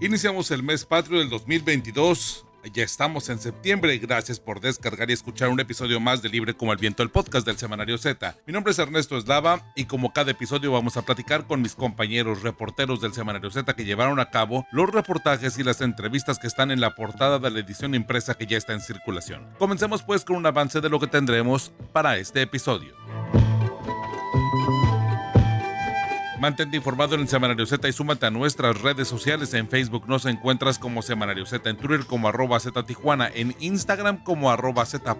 Iniciamos 0.00 0.50
el 0.50 0.62
mes 0.62 0.84
patrio 0.84 1.18
del 1.18 1.28
2022 1.28 2.46
ya 2.72 2.84
estamos 2.84 3.28
en 3.28 3.38
septiembre. 3.38 3.96
Gracias 3.98 4.38
por 4.38 4.60
descargar 4.60 5.10
y 5.10 5.14
escuchar 5.14 5.48
un 5.48 5.60
episodio 5.60 6.00
más 6.00 6.22
de 6.22 6.28
Libre 6.28 6.54
como 6.54 6.72
el 6.72 6.78
Viento, 6.78 7.02
el 7.02 7.10
podcast 7.10 7.46
del 7.46 7.56
Semanario 7.56 7.98
Z. 7.98 8.36
Mi 8.46 8.52
nombre 8.52 8.72
es 8.72 8.78
Ernesto 8.78 9.16
Eslava 9.16 9.62
y 9.74 9.86
como 9.86 10.12
cada 10.12 10.30
episodio 10.30 10.72
vamos 10.72 10.96
a 10.96 11.02
platicar 11.02 11.46
con 11.46 11.62
mis 11.62 11.74
compañeros 11.74 12.42
reporteros 12.42 13.00
del 13.00 13.14
Semanario 13.14 13.50
Z 13.50 13.74
que 13.74 13.84
llevaron 13.84 14.20
a 14.20 14.30
cabo 14.30 14.66
los 14.72 14.90
reportajes 14.90 15.58
y 15.58 15.64
las 15.64 15.80
entrevistas 15.80 16.38
que 16.38 16.46
están 16.46 16.70
en 16.70 16.80
la 16.80 16.94
portada 16.94 17.38
de 17.38 17.50
la 17.50 17.60
edición 17.60 17.94
impresa 17.94 18.34
que 18.34 18.46
ya 18.46 18.58
está 18.58 18.72
en 18.72 18.80
circulación. 18.80 19.48
Comencemos 19.58 20.02
pues 20.02 20.24
con 20.24 20.36
un 20.36 20.46
avance 20.46 20.80
de 20.80 20.88
lo 20.88 21.00
que 21.00 21.06
tendremos 21.06 21.72
para 21.92 22.18
este 22.18 22.42
episodio. 22.42 22.94
Mantente 26.40 26.74
informado 26.74 27.14
en 27.16 27.20
el 27.20 27.28
Semanario 27.28 27.66
Z 27.66 27.86
y 27.86 27.92
súmate 27.92 28.24
a 28.24 28.30
nuestras 28.30 28.80
redes 28.80 29.08
sociales. 29.08 29.52
En 29.52 29.68
Facebook 29.68 30.08
nos 30.08 30.24
encuentras 30.24 30.78
como 30.78 31.02
Semanario 31.02 31.44
Z, 31.44 31.68
en 31.68 31.76
Twitter 31.76 32.06
como 32.06 32.28
arroba 32.28 32.58
Z 32.58 32.82
Tijuana, 32.84 33.30
en 33.32 33.54
Instagram 33.60 34.24
como 34.24 34.50
arroba 34.50 34.86
Z 34.86 35.16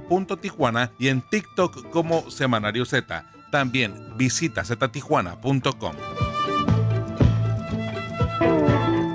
y 0.98 1.08
en 1.08 1.20
TikTok 1.20 1.90
como 1.90 2.30
Semanario 2.30 2.86
Z. 2.86 3.30
También 3.52 4.16
visita 4.16 4.64
ztijuana.com. 4.64 6.29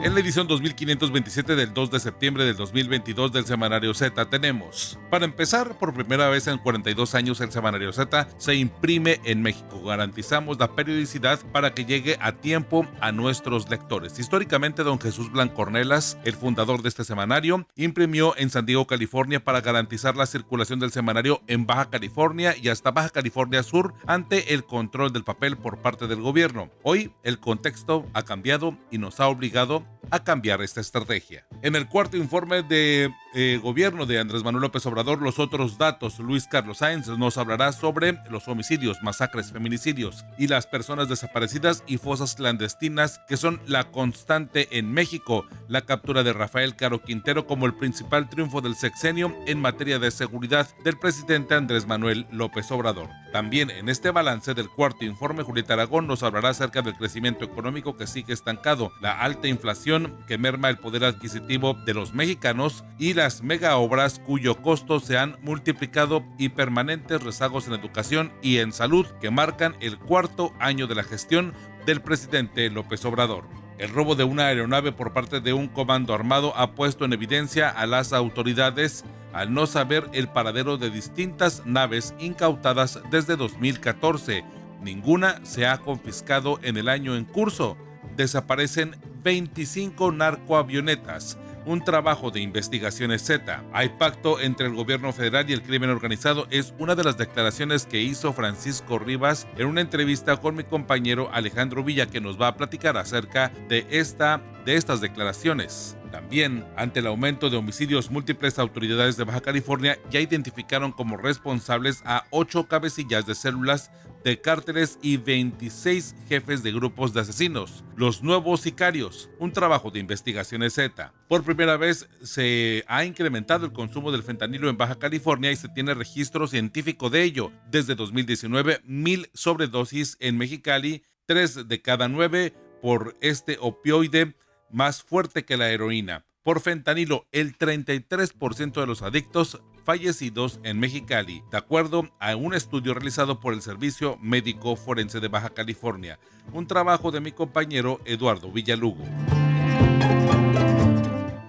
En 0.06 0.14
la 0.14 0.20
edición 0.20 0.48
2527 0.48 1.56
del 1.56 1.74
2 1.74 1.90
de 1.90 2.00
septiembre 2.00 2.46
del 2.46 2.56
2022 2.56 3.32
del 3.32 3.48
Semanario 3.48 3.92
Z 3.96 4.30
tenemos, 4.30 5.00
para 5.10 5.26
empezar, 5.26 5.80
por 5.80 5.96
primera 5.96 6.30
vez 6.30 6.46
en 6.46 6.60
42 6.60 7.16
años 7.16 7.42
el 7.42 7.52
Semanario 7.52 7.92
Z 7.92 8.28
se 8.38 8.54
imprime 8.54 9.20
en 9.24 9.42
México. 9.42 9.82
Garantizamos 9.84 10.60
la 10.60 10.76
periodicidad 10.76 11.40
para 11.52 11.74
que 11.74 11.86
llegue 11.86 12.18
a 12.22 12.34
tiempo 12.34 12.86
a 13.02 13.12
nuestros 13.12 13.68
lectores. 13.68 14.20
Históricamente, 14.20 14.84
don 14.84 15.02
Jesús 15.02 15.32
Blancornelas, 15.32 16.20
el 16.24 16.36
fundador 16.36 16.84
de 16.84 16.90
este 16.90 17.04
semanario, 17.04 17.66
imprimió 17.76 18.38
en 18.38 18.52
San 18.52 18.68
Diego, 18.68 18.86
California, 18.86 19.44
para 19.44 19.62
garantizar 19.62 20.16
la 20.16 20.28
circulación 20.28 20.80
del 20.80 20.92
semanario 20.92 21.42
en 21.48 21.66
Baja 21.66 21.90
California 21.90 22.54
y 22.56 22.70
hasta 22.70 22.92
Baja 22.92 23.10
California 23.10 23.64
Sur 23.64 23.96
ante 24.06 24.54
el 24.54 24.66
control 24.66 25.14
del 25.14 25.24
papel 25.24 25.58
por 25.58 25.80
parte 25.80 26.06
del 26.06 26.22
gobierno. 26.22 26.70
Hoy 26.84 27.12
el 27.24 27.40
contexto 27.40 28.06
ha 28.14 28.22
cambiado 28.22 28.78
y 28.92 29.00
nos 29.00 29.20
ha 29.20 29.30
obligado 29.30 29.84
a 30.12 30.24
cambiar 30.24 30.62
esta 30.62 30.82
estrategia. 30.82 31.46
En 31.62 31.76
el 31.76 31.88
cuarto 31.88 32.18
informe 32.18 32.64
de 32.64 33.14
eh, 33.36 33.60
gobierno 33.62 34.06
de 34.06 34.18
Andrés 34.18 34.44
Manuel 34.44 34.62
López 34.62 34.86
Obrador, 34.86 35.22
los 35.22 35.40
otros 35.40 35.78
datos, 35.78 36.20
Luis 36.20 36.48
Carlos 36.48 36.78
Sáenz 36.78 37.08
nos 37.10 37.38
hablará 37.38 37.74
sobre 37.74 38.18
los 38.30 38.48
homicidios, 38.48 39.04
masacres, 39.04 39.52
feminicidios 39.52 40.24
y 40.38 40.48
las 40.48 40.68
personas 40.68 41.10
desaparecidas 41.10 41.84
y 41.86 41.98
fosas 41.98 42.36
clandestinas 42.36 43.20
que 43.28 43.36
son 43.36 43.62
la 43.68 43.92
constante 43.92 44.78
en 44.78 44.92
México. 44.92 45.46
La 45.68 45.82
captura 45.82 46.24
de 46.24 46.32
Rafael 46.32 46.78
Caro 46.78 47.02
Quintero 47.02 47.46
como 47.46 47.66
el 47.66 47.76
principal 47.76 48.30
triunfo 48.30 48.62
del 48.62 48.76
sexenio 48.76 49.36
en 49.48 49.60
materia 49.60 50.00
de 50.00 50.12
seguridad 50.12 50.70
del 50.86 50.98
presidente 50.98 51.56
Andrés 51.56 51.88
Manuel 51.88 52.26
López 52.32 52.72
Obrador. 52.72 53.10
También 53.34 53.70
en 53.70 53.90
este 53.90 54.12
balance 54.12 54.54
del 54.54 54.70
cuarto 54.70 55.04
informe, 55.04 55.44
Julieta 55.44 55.74
Aragón 55.74 56.08
nos 56.08 56.24
hablará 56.24 56.50
acerca 56.50 56.82
del 56.82 56.96
crecimiento 56.96 57.44
económico 57.44 57.98
que 57.98 58.08
sigue 58.08 58.32
estancado, 58.32 58.94
la 59.02 59.20
alta 59.20 59.50
inflación 59.50 60.16
que 60.26 60.38
merma 60.38 60.70
el 60.70 60.78
poder 60.78 61.04
adquisitivo 61.04 61.74
de 61.86 61.94
los 61.94 62.14
mexicanos 62.14 62.86
y 62.98 63.14
las 63.26 63.42
mega 63.42 63.78
obras 63.78 64.22
cuyo 64.24 64.62
costo 64.62 65.00
se 65.00 65.18
han 65.18 65.38
multiplicado 65.42 66.24
y 66.38 66.50
permanentes 66.50 67.24
rezagos 67.24 67.66
en 67.66 67.74
educación 67.74 68.32
y 68.44 68.60
en 68.60 68.72
salud 68.72 69.08
que 69.20 69.32
marcan 69.32 69.76
el 69.80 69.98
cuarto 69.98 70.54
año 70.60 70.86
de 70.86 70.94
la 70.94 71.04
gestión 71.04 71.52
del 71.88 72.04
presidente 72.04 72.70
López 72.70 73.04
Obrador. 73.04 73.46
El 73.80 73.90
robo 73.90 74.14
de 74.14 74.26
una 74.26 74.46
aeronave 74.46 74.92
por 74.92 75.12
parte 75.12 75.42
de 75.42 75.54
un 75.54 75.68
comando 75.68 76.14
armado 76.14 76.56
ha 76.56 76.76
puesto 76.76 77.04
en 77.04 77.14
evidencia 77.14 77.68
a 77.68 77.88
las 77.88 78.14
autoridades 78.14 79.04
al 79.34 79.52
no 79.56 79.66
saber 79.66 80.08
el 80.14 80.28
paradero 80.28 80.78
de 80.78 80.92
distintas 80.92 81.64
naves 81.66 82.14
incautadas 82.20 83.00
desde 83.10 83.36
2014. 83.38 84.44
Ninguna 84.84 85.44
se 85.44 85.66
ha 85.66 85.80
confiscado 85.80 86.60
en 86.62 86.78
el 86.78 86.90
año 86.90 87.16
en 87.16 87.26
curso. 87.26 87.76
Desaparecen 88.16 88.96
25 89.24 90.12
narcoavionetas, 90.12 91.40
un 91.66 91.84
trabajo 91.84 92.32
de 92.32 92.42
investigaciones 92.42 93.24
Z. 93.24 93.64
Hay 93.74 93.90
pacto 93.90 94.40
entre 94.40 94.68
el 94.68 94.76
gobierno 94.76 95.12
federal 95.12 95.50
y 95.50 95.54
el 95.54 95.62
crimen 95.62 95.90
organizado 95.90 96.48
es 96.52 96.74
una 96.80 96.96
de 96.96 97.04
las 97.04 97.18
declaraciones 97.18 97.86
que 97.86 98.02
hizo 98.02 98.34
Francisco 98.34 99.00
Rivas 99.00 99.48
en 99.58 99.68
una 99.68 99.82
entrevista 99.82 100.38
con 100.38 100.56
mi 100.56 100.64
compañero 100.64 101.30
Alejandro 101.34 101.84
Villa 101.84 102.06
que 102.08 102.22
nos 102.22 102.40
va 102.40 102.50
a 102.50 102.58
platicar 102.58 102.98
acerca 102.98 103.52
de 103.68 103.86
esta 103.90 104.42
de 104.66 104.76
estas 104.76 105.00
declaraciones. 105.00 105.96
También, 106.12 106.66
ante 106.76 107.02
el 107.02 107.08
aumento 107.08 107.50
de 107.50 107.58
homicidios 107.58 108.10
múltiples, 108.10 108.58
autoridades 108.58 109.16
de 109.16 109.26
Baja 109.26 109.42
California 109.42 110.00
ya 110.10 110.20
identificaron 110.20 110.92
como 110.92 111.18
responsables 111.18 112.02
a 112.06 112.26
ocho 112.32 112.68
cabecillas 112.68 113.26
de 113.26 113.36
células 113.36 113.92
de 114.26 114.42
cárteles 114.42 114.98
y 115.04 115.18
26 115.18 116.16
jefes 116.28 116.64
de 116.64 116.72
grupos 116.72 117.14
de 117.14 117.22
asesinos. 117.22 117.84
Los 117.96 118.24
nuevos 118.24 118.62
sicarios, 118.62 119.30
un 119.38 119.52
trabajo 119.52 119.92
de 119.92 120.00
investigaciones 120.00 120.74
Z. 120.74 121.14
Por 121.30 121.44
primera 121.44 121.78
vez 121.78 122.10
se 122.24 122.84
ha 122.88 123.06
incrementado 123.06 123.68
el 123.68 123.72
consumo 123.72 124.12
del 124.12 124.24
fentanilo 124.24 124.68
en 124.68 124.78
Baja 124.78 124.98
California 124.98 125.52
y 125.52 125.56
se 125.56 125.70
tiene 125.70 125.94
registro 125.94 126.48
científico 126.48 127.12
de 127.12 127.22
ello. 127.22 127.52
Desde 127.70 127.94
2019, 127.94 128.82
mil 128.84 129.30
sobredosis 129.36 130.18
en 130.20 130.40
Mexicali, 130.40 131.04
tres 131.28 131.68
de 131.68 131.82
cada 131.84 132.08
nueve 132.08 132.56
por 132.82 133.16
este 133.22 133.58
opioide 133.62 134.36
más 134.72 135.04
fuerte 135.04 135.46
que 135.46 135.56
la 135.56 135.70
heroína. 135.70 136.25
Por 136.46 136.60
fentanilo, 136.60 137.26
el 137.32 137.58
33% 137.58 138.80
de 138.80 138.86
los 138.86 139.02
adictos 139.02 139.64
fallecidos 139.84 140.60
en 140.62 140.80
Mexicali, 140.80 141.42
de 141.50 141.58
acuerdo 141.58 142.08
a 142.20 142.36
un 142.36 142.54
estudio 142.54 142.94
realizado 142.94 143.40
por 143.40 143.56
el 143.56 143.64
Servicio 143.64 144.20
Médico 144.22 144.76
Forense 144.76 145.20
de 145.20 145.28
Baja 145.28 145.50
California, 145.50 146.20
un 146.54 146.68
trabajo 146.68 147.10
de 147.10 147.20
mi 147.20 147.32
compañero 147.32 148.00
Eduardo 148.06 148.52
Villalugo. 148.52 149.04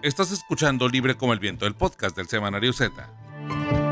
Estás 0.00 0.32
escuchando 0.32 0.88
Libre 0.88 1.14
como 1.14 1.34
el 1.34 1.40
Viento, 1.40 1.66
el 1.66 1.74
podcast 1.74 2.16
del 2.16 2.28
Semanario 2.28 2.72
Z. 2.72 3.85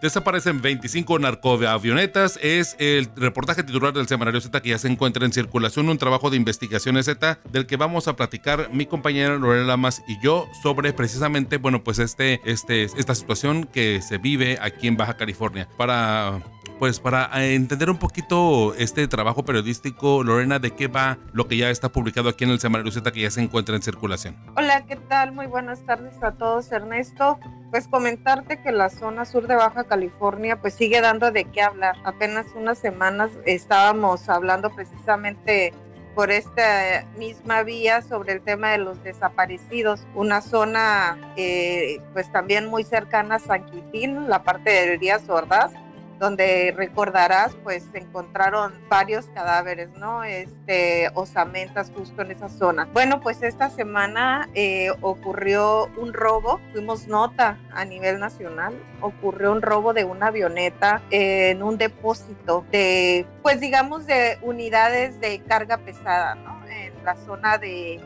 Desaparecen 0.00 0.62
25 0.62 1.18
narcoavionetas. 1.18 2.38
Es 2.42 2.76
el 2.78 3.08
reportaje 3.16 3.62
titular 3.62 3.92
del 3.92 4.08
semanario 4.08 4.40
Z 4.40 4.60
que 4.62 4.70
ya 4.70 4.78
se 4.78 4.88
encuentra 4.88 5.26
en 5.26 5.32
circulación. 5.32 5.88
Un 5.88 5.98
trabajo 5.98 6.30
de 6.30 6.36
investigaciones 6.36 7.06
Z 7.06 7.38
del 7.52 7.66
que 7.66 7.76
vamos 7.76 8.08
a 8.08 8.16
platicar 8.16 8.70
mi 8.72 8.86
compañera 8.86 9.36
Lorena 9.36 9.66
Lamas 9.66 10.02
y 10.08 10.20
yo 10.22 10.48
sobre 10.62 10.92
precisamente, 10.92 11.58
bueno, 11.58 11.84
pues 11.84 11.98
este, 11.98 12.40
este, 12.44 12.84
esta 12.84 13.14
situación 13.14 13.64
que 13.64 14.00
se 14.00 14.18
vive 14.18 14.58
aquí 14.60 14.88
en 14.88 14.96
Baja 14.96 15.16
California. 15.16 15.68
Para 15.76 16.40
pues 16.80 16.98
para 16.98 17.28
eh, 17.34 17.54
entender 17.54 17.90
un 17.90 17.98
poquito 17.98 18.74
este 18.74 19.06
trabajo 19.06 19.44
periodístico, 19.44 20.24
Lorena, 20.24 20.58
¿de 20.58 20.70
qué 20.70 20.88
va 20.88 21.18
lo 21.34 21.46
que 21.46 21.58
ya 21.58 21.68
está 21.68 21.90
publicado 21.90 22.30
aquí 22.30 22.44
en 22.44 22.50
el 22.50 22.58
Semanario 22.58 22.90
Z 22.90 23.12
que 23.12 23.20
ya 23.20 23.30
se 23.30 23.42
encuentra 23.42 23.76
en 23.76 23.82
circulación? 23.82 24.34
Hola, 24.56 24.86
¿qué 24.86 24.96
tal? 24.96 25.32
Muy 25.32 25.44
buenas 25.44 25.84
tardes 25.84 26.14
a 26.22 26.32
todos, 26.32 26.72
Ernesto. 26.72 27.38
Pues 27.70 27.86
comentarte 27.86 28.62
que 28.62 28.72
la 28.72 28.88
zona 28.88 29.26
sur 29.26 29.46
de 29.46 29.56
Baja 29.56 29.84
California 29.84 30.58
pues 30.58 30.72
sigue 30.72 31.02
dando 31.02 31.30
de 31.30 31.44
qué 31.44 31.60
hablar. 31.60 31.96
Apenas 32.02 32.46
unas 32.54 32.78
semanas 32.78 33.30
estábamos 33.44 34.30
hablando 34.30 34.74
precisamente 34.74 35.74
por 36.14 36.30
esta 36.30 37.04
misma 37.18 37.62
vía 37.62 38.00
sobre 38.00 38.32
el 38.32 38.40
tema 38.40 38.70
de 38.70 38.78
los 38.78 39.04
desaparecidos, 39.04 40.06
una 40.14 40.40
zona 40.40 41.18
eh, 41.36 42.00
pues 42.14 42.32
también 42.32 42.68
muy 42.68 42.84
cercana 42.84 43.34
a 43.34 43.38
San 43.38 43.66
Quintín, 43.66 44.30
la 44.30 44.42
parte 44.42 44.70
del 44.70 44.98
Díaz 44.98 45.28
Ordaz, 45.28 45.72
donde 46.20 46.74
recordarás, 46.76 47.56
pues 47.64 47.88
se 47.90 47.98
encontraron 47.98 48.74
varios 48.90 49.24
cadáveres, 49.34 49.88
¿no? 49.96 50.22
Este, 50.22 51.10
osamentas 51.14 51.90
justo 51.96 52.20
en 52.20 52.30
esa 52.30 52.50
zona. 52.50 52.86
Bueno, 52.92 53.20
pues 53.20 53.42
esta 53.42 53.70
semana 53.70 54.46
eh, 54.54 54.90
ocurrió 55.00 55.88
un 55.96 56.12
robo, 56.12 56.60
fuimos 56.72 57.08
nota 57.08 57.58
a 57.72 57.86
nivel 57.86 58.20
nacional, 58.20 58.74
ocurrió 59.00 59.50
un 59.50 59.62
robo 59.62 59.94
de 59.94 60.04
una 60.04 60.26
avioneta 60.26 61.00
en 61.10 61.62
un 61.62 61.78
depósito 61.78 62.66
de, 62.70 63.24
pues 63.42 63.58
digamos, 63.58 64.06
de 64.06 64.38
unidades 64.42 65.18
de 65.20 65.40
carga 65.40 65.78
pesada, 65.78 66.34
¿no? 66.34 66.60
En 66.68 66.92
la 67.02 67.16
zona 67.16 67.56
de 67.56 67.98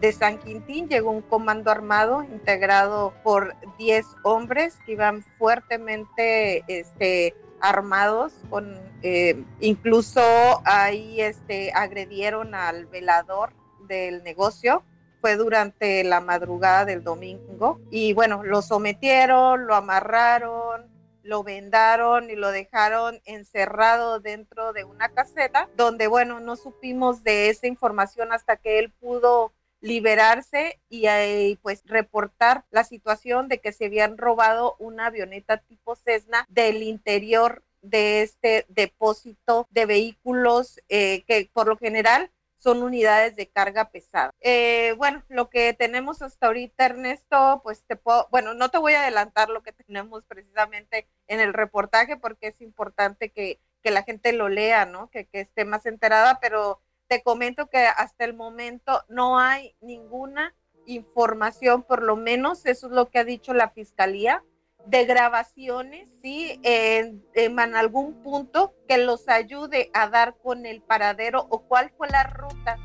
de 0.00 0.12
San 0.12 0.38
Quintín 0.38 0.88
llegó 0.88 1.10
un 1.10 1.20
comando 1.20 1.70
armado 1.70 2.24
integrado 2.24 3.12
por 3.22 3.54
10 3.78 4.06
hombres 4.22 4.78
que 4.86 4.92
iban 4.92 5.22
fuertemente 5.38 6.64
este, 6.68 7.34
armados 7.60 8.32
con 8.48 8.78
eh, 9.02 9.42
incluso 9.60 10.20
ahí 10.64 11.20
este 11.20 11.72
agredieron 11.72 12.54
al 12.54 12.86
velador 12.86 13.52
del 13.86 14.22
negocio. 14.22 14.82
Fue 15.20 15.36
durante 15.36 16.02
la 16.02 16.20
madrugada 16.20 16.86
del 16.86 17.04
domingo 17.04 17.80
y 17.90 18.14
bueno 18.14 18.42
lo 18.42 18.62
sometieron 18.62 19.66
lo 19.66 19.74
amarraron 19.74 20.90
lo 21.22 21.42
vendaron 21.42 22.30
y 22.30 22.34
lo 22.34 22.50
dejaron 22.50 23.20
encerrado 23.24 24.20
dentro 24.20 24.72
de 24.72 24.84
una 24.84 25.10
caseta, 25.10 25.68
donde, 25.76 26.06
bueno, 26.06 26.40
no 26.40 26.56
supimos 26.56 27.22
de 27.22 27.50
esa 27.50 27.66
información 27.66 28.32
hasta 28.32 28.56
que 28.56 28.78
él 28.78 28.90
pudo 28.90 29.52
liberarse 29.80 30.80
y, 30.88 31.06
eh, 31.06 31.58
pues 31.62 31.82
reportar 31.86 32.64
la 32.70 32.84
situación 32.84 33.48
de 33.48 33.58
que 33.58 33.72
se 33.72 33.86
habían 33.86 34.18
robado 34.18 34.76
una 34.78 35.06
avioneta 35.06 35.58
tipo 35.58 35.96
Cessna 35.96 36.46
del 36.48 36.82
interior 36.82 37.64
de 37.82 38.22
este 38.22 38.66
depósito 38.68 39.66
de 39.70 39.86
vehículos 39.86 40.80
eh, 40.88 41.24
que 41.26 41.50
por 41.52 41.66
lo 41.66 41.76
general 41.76 42.30
son 42.58 42.82
unidades 42.82 43.36
de 43.36 43.48
carga 43.48 43.90
pesada. 43.90 44.32
Eh, 44.40 44.94
bueno, 44.98 45.24
lo 45.28 45.48
que 45.48 45.72
tenemos 45.72 46.20
hasta 46.20 46.46
ahorita, 46.46 46.84
Ernesto, 46.84 47.60
pues 47.64 47.82
te 47.86 47.96
puedo, 47.96 48.28
bueno, 48.30 48.52
no 48.52 48.68
te 48.70 48.78
voy 48.78 48.92
a 48.92 49.00
adelantar 49.00 49.48
lo 49.48 49.62
que 49.62 49.72
tenemos 49.86 50.24
precisamente 50.26 51.08
en 51.26 51.40
el 51.40 51.54
reportaje 51.54 52.16
porque 52.18 52.48
es 52.48 52.60
importante 52.60 53.30
que, 53.30 53.58
que 53.82 53.90
la 53.90 54.02
gente 54.02 54.32
lo 54.34 54.50
lea, 54.50 54.84
¿no? 54.84 55.08
Que, 55.10 55.26
que 55.26 55.40
esté 55.40 55.64
más 55.64 55.86
enterada, 55.86 56.38
pero 56.40 56.82
te 57.10 57.24
comento 57.24 57.66
que 57.66 57.78
hasta 57.78 58.24
el 58.24 58.34
momento 58.34 59.04
no 59.08 59.40
hay 59.40 59.74
ninguna 59.80 60.54
información, 60.86 61.82
por 61.82 62.04
lo 62.04 62.14
menos 62.14 62.64
eso 62.66 62.86
es 62.86 62.92
lo 62.92 63.10
que 63.10 63.18
ha 63.18 63.24
dicho 63.24 63.52
la 63.52 63.70
fiscalía, 63.70 64.44
de 64.86 65.04
grabaciones, 65.06 66.08
¿sí? 66.22 66.60
En, 66.62 67.22
en, 67.34 67.58
algún 67.74 68.22
punto 68.22 68.76
que 68.88 68.96
los 68.96 69.28
ayude 69.28 69.90
a 69.92 70.08
dar 70.08 70.36
con 70.40 70.66
el 70.66 70.82
paradero 70.82 71.48
o 71.50 71.66
cuál 71.66 71.90
fue 71.98 72.08
la 72.08 72.22
ruta 72.22 72.78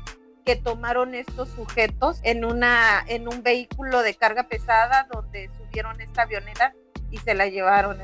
que 0.44 0.56
tomaron 0.56 1.14
estos 1.14 1.48
sujetos 1.50 2.18
en, 2.24 2.44
una, 2.44 3.04
en 3.06 3.28
un 3.28 3.44
vehículo 3.44 4.02
de 4.02 4.16
carga 4.16 4.48
pesada 4.48 5.06
donde 5.12 5.50
subieron 5.56 6.00
esta 6.00 6.22
avioneta 6.22 6.74
y 7.10 7.18
se 7.18 7.34
la 7.34 7.48
llevaron. 7.48 7.98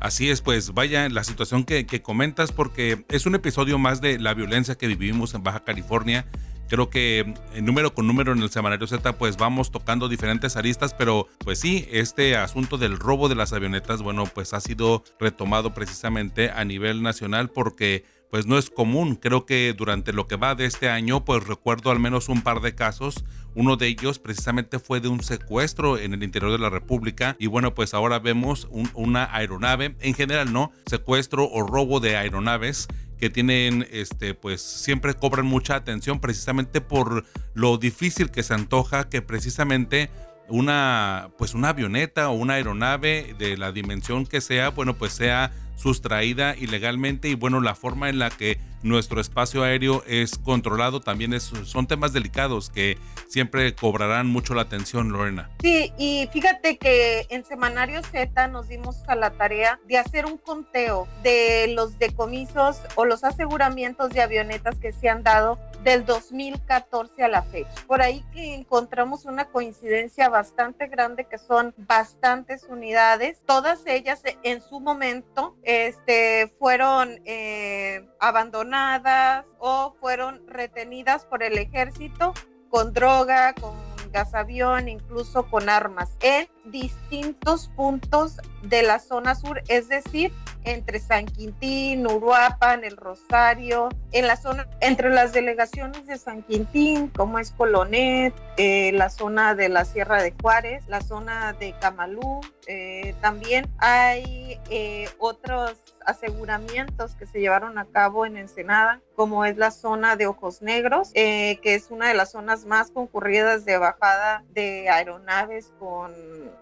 Así 0.00 0.30
es, 0.30 0.40
pues 0.40 0.74
vaya 0.74 1.08
la 1.08 1.24
situación 1.24 1.64
que, 1.64 1.86
que 1.86 2.02
comentas 2.02 2.52
porque 2.52 3.04
es 3.08 3.26
un 3.26 3.34
episodio 3.34 3.78
más 3.78 4.00
de 4.00 4.18
la 4.18 4.34
violencia 4.34 4.74
que 4.74 4.86
vivimos 4.86 5.34
en 5.34 5.42
Baja 5.42 5.64
California 5.64 6.26
creo 6.68 6.90
que 6.90 7.34
número 7.60 7.94
con 7.94 8.06
número 8.06 8.32
en 8.32 8.42
el 8.42 8.50
semanario 8.50 8.86
Z 8.86 9.12
pues 9.14 9.36
vamos 9.36 9.70
tocando 9.70 10.08
diferentes 10.08 10.56
aristas, 10.56 10.94
pero 10.94 11.28
pues 11.38 11.60
sí, 11.60 11.88
este 11.90 12.36
asunto 12.36 12.78
del 12.78 12.98
robo 12.98 13.28
de 13.28 13.34
las 13.34 13.52
avionetas, 13.52 14.02
bueno, 14.02 14.24
pues 14.26 14.54
ha 14.54 14.60
sido 14.60 15.04
retomado 15.20 15.74
precisamente 15.74 16.50
a 16.50 16.64
nivel 16.64 17.02
nacional 17.02 17.50
porque 17.50 18.04
pues 18.34 18.46
no 18.46 18.58
es 18.58 18.68
común. 18.68 19.14
Creo 19.14 19.46
que 19.46 19.72
durante 19.78 20.12
lo 20.12 20.26
que 20.26 20.34
va 20.34 20.56
de 20.56 20.64
este 20.66 20.88
año, 20.88 21.24
pues 21.24 21.46
recuerdo 21.46 21.92
al 21.92 22.00
menos 22.00 22.28
un 22.28 22.42
par 22.42 22.62
de 22.62 22.74
casos. 22.74 23.24
Uno 23.54 23.76
de 23.76 23.86
ellos 23.86 24.18
precisamente 24.18 24.80
fue 24.80 24.98
de 24.98 25.06
un 25.06 25.22
secuestro 25.22 25.98
en 25.98 26.14
el 26.14 26.24
interior 26.24 26.50
de 26.50 26.58
la 26.58 26.68
República. 26.68 27.36
Y 27.38 27.46
bueno, 27.46 27.76
pues 27.76 27.94
ahora 27.94 28.18
vemos 28.18 28.66
una 28.94 29.32
aeronave, 29.32 29.94
en 30.00 30.14
general 30.14 30.52
no, 30.52 30.72
secuestro 30.86 31.48
o 31.48 31.62
robo 31.62 32.00
de 32.00 32.16
aeronaves 32.16 32.88
que 33.20 33.30
tienen, 33.30 33.86
este, 33.92 34.34
pues 34.34 34.60
siempre 34.60 35.14
cobran 35.14 35.46
mucha 35.46 35.76
atención 35.76 36.18
precisamente 36.18 36.80
por 36.80 37.24
lo 37.54 37.78
difícil 37.78 38.32
que 38.32 38.42
se 38.42 38.52
antoja 38.52 39.08
que 39.08 39.22
precisamente 39.22 40.10
una, 40.48 41.30
pues 41.38 41.54
una 41.54 41.68
avioneta 41.68 42.30
o 42.30 42.32
una 42.32 42.54
aeronave 42.54 43.36
de 43.38 43.56
la 43.56 43.70
dimensión 43.70 44.26
que 44.26 44.40
sea, 44.40 44.70
bueno, 44.70 44.94
pues 44.94 45.12
sea 45.12 45.52
sustraída 45.76 46.54
ilegalmente 46.56 47.28
y 47.28 47.34
bueno, 47.34 47.60
la 47.60 47.74
forma 47.74 48.08
en 48.08 48.18
la 48.18 48.30
que 48.30 48.58
nuestro 48.82 49.20
espacio 49.20 49.62
aéreo 49.62 50.04
es 50.06 50.38
controlado 50.38 51.00
también 51.00 51.32
es, 51.32 51.50
son 51.64 51.86
temas 51.86 52.12
delicados 52.12 52.68
que 52.68 52.98
siempre 53.28 53.74
cobrarán 53.74 54.26
mucho 54.26 54.54
la 54.54 54.62
atención, 54.62 55.10
Lorena. 55.10 55.50
Sí, 55.62 55.92
y 55.98 56.28
fíjate 56.32 56.76
que 56.76 57.26
en 57.30 57.44
Semanario 57.44 58.02
Z 58.02 58.48
nos 58.48 58.68
dimos 58.68 59.02
a 59.08 59.16
la 59.16 59.30
tarea 59.30 59.80
de 59.88 59.98
hacer 59.98 60.26
un 60.26 60.36
conteo 60.36 61.08
de 61.22 61.72
los 61.74 61.98
decomisos 61.98 62.78
o 62.94 63.06
los 63.06 63.24
aseguramientos 63.24 64.10
de 64.10 64.20
avionetas 64.20 64.76
que 64.76 64.92
se 64.92 65.08
han 65.08 65.22
dado 65.22 65.58
del 65.84 66.04
2014 66.04 67.22
a 67.22 67.28
la 67.28 67.42
fecha. 67.42 67.70
Por 67.86 68.02
ahí 68.02 68.24
que 68.32 68.54
encontramos 68.54 69.26
una 69.26 69.44
coincidencia 69.44 70.28
bastante 70.28 70.88
grande 70.88 71.26
que 71.26 71.38
son 71.38 71.74
bastantes 71.76 72.64
unidades, 72.68 73.42
todas 73.46 73.86
ellas 73.86 74.22
en 74.42 74.62
su 74.62 74.80
momento 74.80 75.56
este, 75.62 76.52
fueron 76.58 77.20
eh, 77.26 78.08
abandonadas 78.18 79.44
o 79.58 79.94
fueron 80.00 80.46
retenidas 80.48 81.24
por 81.26 81.42
el 81.42 81.58
ejército 81.58 82.32
con 82.70 82.92
droga, 82.92 83.54
con 83.54 83.74
gasavión, 84.14 84.88
incluso 84.88 85.50
con 85.50 85.68
armas, 85.68 86.16
en 86.22 86.48
distintos 86.66 87.68
puntos 87.76 88.38
de 88.62 88.82
la 88.82 89.00
zona 89.00 89.34
sur, 89.34 89.62
es 89.68 89.88
decir, 89.88 90.32
entre 90.64 90.98
San 90.98 91.26
Quintín, 91.26 92.06
Uruapan, 92.06 92.84
El 92.84 92.96
Rosario, 92.96 93.88
en 94.12 94.26
la 94.26 94.36
zona, 94.36 94.66
entre 94.80 95.10
las 95.10 95.32
delegaciones 95.32 96.06
de 96.06 96.18
San 96.18 96.42
Quintín, 96.42 97.08
como 97.08 97.38
es 97.38 97.50
Colonet, 97.52 98.34
eh, 98.56 98.92
la 98.92 99.10
zona 99.10 99.54
de 99.54 99.68
la 99.68 99.84
Sierra 99.84 100.22
de 100.22 100.34
Juárez, 100.40 100.84
la 100.88 101.00
zona 101.00 101.52
de 101.54 101.74
Camalú, 101.80 102.40
eh, 102.66 103.14
también 103.20 103.70
hay 103.78 104.58
eh, 104.70 105.08
otros 105.18 105.80
aseguramientos 106.06 107.14
que 107.14 107.26
se 107.26 107.40
llevaron 107.40 107.78
a 107.78 107.86
cabo 107.86 108.26
en 108.26 108.36
Ensenada, 108.36 109.00
como 109.16 109.44
es 109.44 109.56
la 109.56 109.70
zona 109.70 110.16
de 110.16 110.26
Ojos 110.26 110.62
Negros, 110.62 111.10
que 111.12 111.58
es 111.62 111.90
una 111.90 112.08
de 112.08 112.14
las 112.14 112.32
zonas 112.32 112.66
más 112.66 112.90
concurridas 112.90 113.64
de 113.64 113.78
bajada 113.78 114.44
de 114.50 114.88
aeronaves 114.90 115.72
con, 115.78 116.12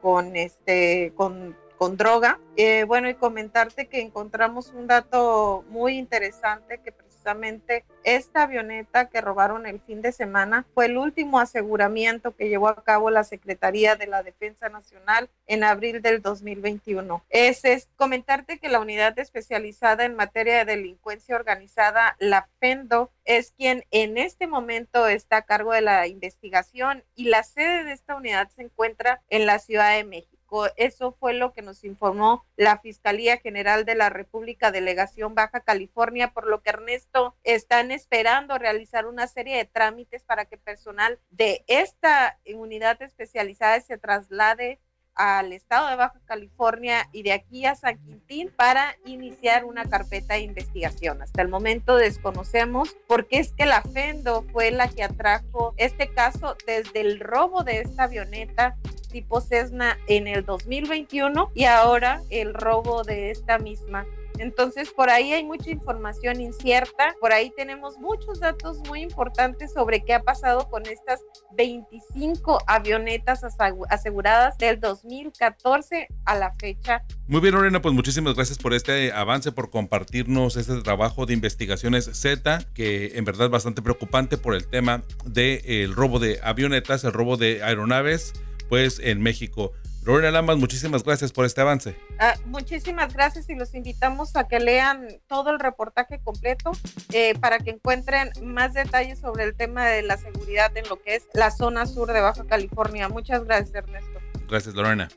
con, 0.00 0.36
este, 0.36 1.12
con 1.16 1.56
con 1.82 1.96
droga. 1.96 2.38
Eh, 2.56 2.84
bueno, 2.84 3.08
y 3.08 3.14
comentarte 3.14 3.88
que 3.88 4.00
encontramos 4.00 4.68
un 4.68 4.86
dato 4.86 5.64
muy 5.68 5.98
interesante 5.98 6.78
que 6.78 6.92
precisamente 6.92 7.84
esta 8.04 8.44
avioneta 8.44 9.08
que 9.08 9.20
robaron 9.20 9.66
el 9.66 9.80
fin 9.80 10.00
de 10.00 10.12
semana 10.12 10.64
fue 10.74 10.86
el 10.86 10.96
último 10.96 11.40
aseguramiento 11.40 12.36
que 12.36 12.48
llevó 12.48 12.68
a 12.68 12.84
cabo 12.84 13.10
la 13.10 13.24
Secretaría 13.24 13.96
de 13.96 14.06
la 14.06 14.22
Defensa 14.22 14.68
Nacional 14.68 15.28
en 15.48 15.64
abril 15.64 16.02
del 16.02 16.22
2021. 16.22 17.24
Es, 17.30 17.64
es 17.64 17.88
comentarte 17.96 18.60
que 18.60 18.68
la 18.68 18.78
unidad 18.78 19.18
especializada 19.18 20.04
en 20.04 20.14
materia 20.14 20.58
de 20.58 20.76
delincuencia 20.76 21.34
organizada, 21.34 22.14
la 22.20 22.48
FENDO, 22.60 23.10
es 23.24 23.50
quien 23.58 23.84
en 23.90 24.18
este 24.18 24.46
momento 24.46 25.08
está 25.08 25.38
a 25.38 25.42
cargo 25.42 25.72
de 25.72 25.80
la 25.80 26.06
investigación 26.06 27.02
y 27.16 27.24
la 27.24 27.42
sede 27.42 27.82
de 27.82 27.92
esta 27.92 28.14
unidad 28.14 28.48
se 28.50 28.62
encuentra 28.62 29.20
en 29.30 29.46
la 29.46 29.58
Ciudad 29.58 29.96
de 29.96 30.04
México. 30.04 30.31
Eso 30.76 31.12
fue 31.12 31.32
lo 31.34 31.52
que 31.52 31.62
nos 31.62 31.84
informó 31.84 32.44
la 32.56 32.78
Fiscalía 32.78 33.38
General 33.38 33.84
de 33.84 33.94
la 33.94 34.10
República 34.10 34.70
Delegación 34.70 35.34
Baja 35.34 35.60
California, 35.60 36.32
por 36.32 36.46
lo 36.46 36.62
que 36.62 36.70
Ernesto 36.70 37.34
están 37.42 37.90
esperando 37.90 38.58
realizar 38.58 39.06
una 39.06 39.26
serie 39.26 39.56
de 39.56 39.64
trámites 39.64 40.22
para 40.24 40.44
que 40.44 40.58
personal 40.58 41.18
de 41.30 41.64
esta 41.66 42.38
unidad 42.54 43.00
especializada 43.02 43.80
se 43.80 43.98
traslade 43.98 44.78
al 45.14 45.52
estado 45.52 45.88
de 45.88 45.96
Baja 45.96 46.20
California 46.24 47.08
y 47.12 47.22
de 47.22 47.32
aquí 47.32 47.66
a 47.66 47.74
San 47.74 47.98
Quintín 47.98 48.50
para 48.54 48.96
iniciar 49.04 49.64
una 49.64 49.84
carpeta 49.84 50.34
de 50.34 50.40
investigación. 50.40 51.22
Hasta 51.22 51.42
el 51.42 51.48
momento 51.48 51.96
desconocemos 51.96 52.96
por 53.06 53.26
qué 53.26 53.38
es 53.38 53.52
que 53.52 53.66
la 53.66 53.82
FENDO 53.82 54.42
fue 54.52 54.70
la 54.70 54.88
que 54.88 55.02
atrajo 55.02 55.74
este 55.76 56.08
caso 56.08 56.56
desde 56.66 57.00
el 57.00 57.20
robo 57.20 57.64
de 57.64 57.80
esta 57.80 58.04
avioneta 58.04 58.76
tipo 59.10 59.40
Cessna 59.40 59.98
en 60.08 60.26
el 60.26 60.44
2021 60.44 61.50
y 61.54 61.64
ahora 61.64 62.22
el 62.30 62.54
robo 62.54 63.04
de 63.04 63.30
esta 63.30 63.58
misma 63.58 64.06
entonces, 64.38 64.90
por 64.90 65.10
ahí 65.10 65.32
hay 65.32 65.44
mucha 65.44 65.70
información 65.70 66.40
incierta, 66.40 67.14
por 67.20 67.32
ahí 67.32 67.52
tenemos 67.56 67.98
muchos 67.98 68.40
datos 68.40 68.78
muy 68.88 69.02
importantes 69.02 69.72
sobre 69.72 70.02
qué 70.04 70.14
ha 70.14 70.22
pasado 70.22 70.68
con 70.68 70.86
estas 70.86 71.20
25 71.56 72.58
avionetas 72.66 73.42
aseguradas 73.88 74.58
del 74.58 74.80
2014 74.80 76.08
a 76.24 76.36
la 76.36 76.52
fecha. 76.54 77.04
Muy 77.26 77.40
bien, 77.40 77.54
Lorena, 77.54 77.82
pues 77.82 77.94
muchísimas 77.94 78.34
gracias 78.34 78.58
por 78.58 78.74
este 78.74 79.12
avance, 79.12 79.52
por 79.52 79.70
compartirnos 79.70 80.56
este 80.56 80.80
trabajo 80.82 81.26
de 81.26 81.34
investigaciones 81.34 82.10
Z, 82.12 82.66
que 82.74 83.12
en 83.14 83.24
verdad 83.24 83.46
es 83.46 83.52
bastante 83.52 83.82
preocupante 83.82 84.38
por 84.38 84.54
el 84.54 84.66
tema 84.66 85.02
del 85.24 85.94
robo 85.94 86.18
de 86.18 86.40
avionetas, 86.42 87.04
el 87.04 87.12
robo 87.12 87.36
de 87.36 87.62
aeronaves, 87.62 88.32
pues 88.68 88.98
en 88.98 89.20
México. 89.20 89.72
Lorena 90.04 90.32
Lamas, 90.32 90.56
muchísimas 90.56 91.04
gracias 91.04 91.30
por 91.30 91.44
este 91.44 91.60
avance. 91.60 91.96
Ah, 92.18 92.34
muchísimas 92.46 93.14
gracias 93.14 93.48
y 93.48 93.54
los 93.54 93.72
invitamos 93.74 94.34
a 94.34 94.48
que 94.48 94.58
lean 94.58 95.06
todo 95.28 95.50
el 95.50 95.60
reportaje 95.60 96.20
completo 96.24 96.72
eh, 97.12 97.34
para 97.38 97.60
que 97.60 97.70
encuentren 97.70 98.30
más 98.42 98.74
detalles 98.74 99.20
sobre 99.20 99.44
el 99.44 99.54
tema 99.54 99.86
de 99.86 100.02
la 100.02 100.16
seguridad 100.16 100.76
en 100.76 100.88
lo 100.88 101.00
que 101.00 101.14
es 101.14 101.28
la 101.34 101.52
zona 101.52 101.86
sur 101.86 102.12
de 102.12 102.20
Baja 102.20 102.44
California. 102.44 103.08
Muchas 103.08 103.44
gracias, 103.44 103.72
Ernesto. 103.74 104.20
Gracias, 104.48 104.74
Lorena. 104.74 105.08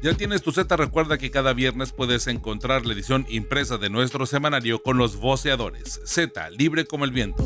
Ya 0.00 0.14
tienes 0.14 0.42
tu 0.42 0.52
Z, 0.52 0.76
recuerda 0.76 1.18
que 1.18 1.30
cada 1.30 1.52
viernes 1.52 1.92
puedes 1.92 2.26
encontrar 2.28 2.86
la 2.86 2.94
edición 2.94 3.26
impresa 3.28 3.76
de 3.76 3.90
nuestro 3.90 4.24
semanario 4.24 4.82
con 4.82 4.96
los 4.96 5.16
voceadores. 5.16 6.00
Z, 6.04 6.50
libre 6.50 6.86
como 6.86 7.04
el 7.04 7.10
viento. 7.10 7.44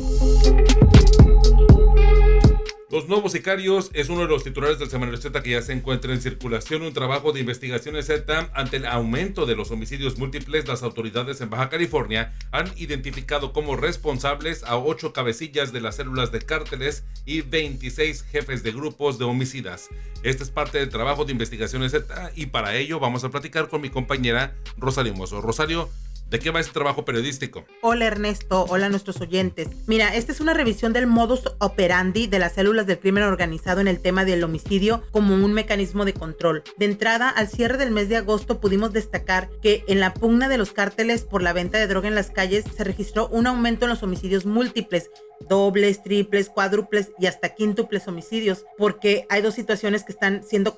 Los 2.93 3.09
nuevos 3.09 3.31
sicarios 3.31 3.89
es 3.95 4.09
uno 4.09 4.21
de 4.21 4.27
los 4.27 4.43
titulares 4.43 4.77
del 4.77 4.87
semanario 4.87 5.19
Z 5.19 5.41
que 5.41 5.49
ya 5.49 5.63
se 5.63 5.73
encuentra 5.73 6.13
en 6.13 6.21
circulación. 6.21 6.83
Un 6.83 6.93
trabajo 6.93 7.31
de 7.31 7.39
investigaciones 7.39 8.05
Z 8.05 8.51
ante 8.53 8.77
el 8.77 8.85
aumento 8.85 9.47
de 9.47 9.55
los 9.55 9.71
homicidios 9.71 10.19
múltiples. 10.19 10.67
Las 10.67 10.83
autoridades 10.83 11.41
en 11.41 11.49
Baja 11.49 11.69
California 11.69 12.35
han 12.51 12.71
identificado 12.77 13.51
como 13.51 13.75
responsables 13.75 14.63
a 14.63 14.77
ocho 14.77 15.11
cabecillas 15.11 15.73
de 15.73 15.81
las 15.81 15.95
células 15.95 16.31
de 16.31 16.43
cárteles 16.43 17.03
y 17.25 17.41
26 17.41 18.25
jefes 18.25 18.61
de 18.61 18.73
grupos 18.73 19.17
de 19.17 19.25
homicidas. 19.25 19.89
Este 20.21 20.43
es 20.43 20.51
parte 20.51 20.77
del 20.77 20.89
trabajo 20.89 21.25
de 21.25 21.31
investigaciones 21.31 21.93
Z 21.93 22.31
y 22.35 22.45
para 22.45 22.75
ello 22.75 22.99
vamos 22.99 23.23
a 23.23 23.29
platicar 23.29 23.69
con 23.69 23.81
mi 23.81 23.89
compañera 23.89 24.53
Rosario 24.77 25.15
Mozo. 25.15 25.41
Rosario, 25.41 25.89
¿De 26.33 26.39
qué 26.39 26.49
va 26.49 26.59
este 26.59 26.73
trabajo 26.73 27.05
periodístico? 27.05 27.63
Hola 27.83 28.05
Ernesto, 28.05 28.65
hola 28.67 28.87
a 28.87 28.89
nuestros 28.89 29.21
oyentes. 29.21 29.67
Mira, 29.85 30.15
esta 30.15 30.31
es 30.31 30.39
una 30.39 30.55
revisión 30.55 30.91
del 30.91 31.05
modus 31.05 31.43
operandi 31.59 32.25
de 32.25 32.39
las 32.39 32.53
células 32.53 32.87
del 32.87 32.97
crimen 32.97 33.21
organizado 33.21 33.81
en 33.81 33.87
el 33.87 33.99
tema 33.99 34.25
del 34.25 34.43
homicidio 34.43 35.03
como 35.11 35.35
un 35.35 35.53
mecanismo 35.53 36.05
de 36.05 36.15
control. 36.15 36.63
De 36.77 36.85
entrada, 36.85 37.29
al 37.29 37.49
cierre 37.49 37.77
del 37.77 37.91
mes 37.91 38.09
de 38.09 38.17
agosto 38.17 38.59
pudimos 38.59 38.91
destacar 38.93 39.47
que 39.61 39.83
en 39.87 39.99
la 39.99 40.15
pugna 40.15 40.49
de 40.49 40.57
los 40.57 40.73
cárteles 40.73 41.21
por 41.21 41.43
la 41.43 41.53
venta 41.53 41.77
de 41.77 41.85
droga 41.85 42.07
en 42.07 42.15
las 42.15 42.31
calles 42.31 42.65
se 42.75 42.83
registró 42.83 43.27
un 43.27 43.45
aumento 43.45 43.85
en 43.85 43.91
los 43.91 44.01
homicidios 44.01 44.47
múltiples, 44.47 45.11
dobles, 45.47 46.01
triples, 46.01 46.49
cuádruples 46.49 47.11
y 47.19 47.27
hasta 47.27 47.49
quíntuples 47.49 48.07
homicidios, 48.07 48.65
porque 48.79 49.27
hay 49.29 49.43
dos 49.43 49.53
situaciones 49.53 50.03
que 50.03 50.13
están 50.13 50.43
siendo 50.43 50.75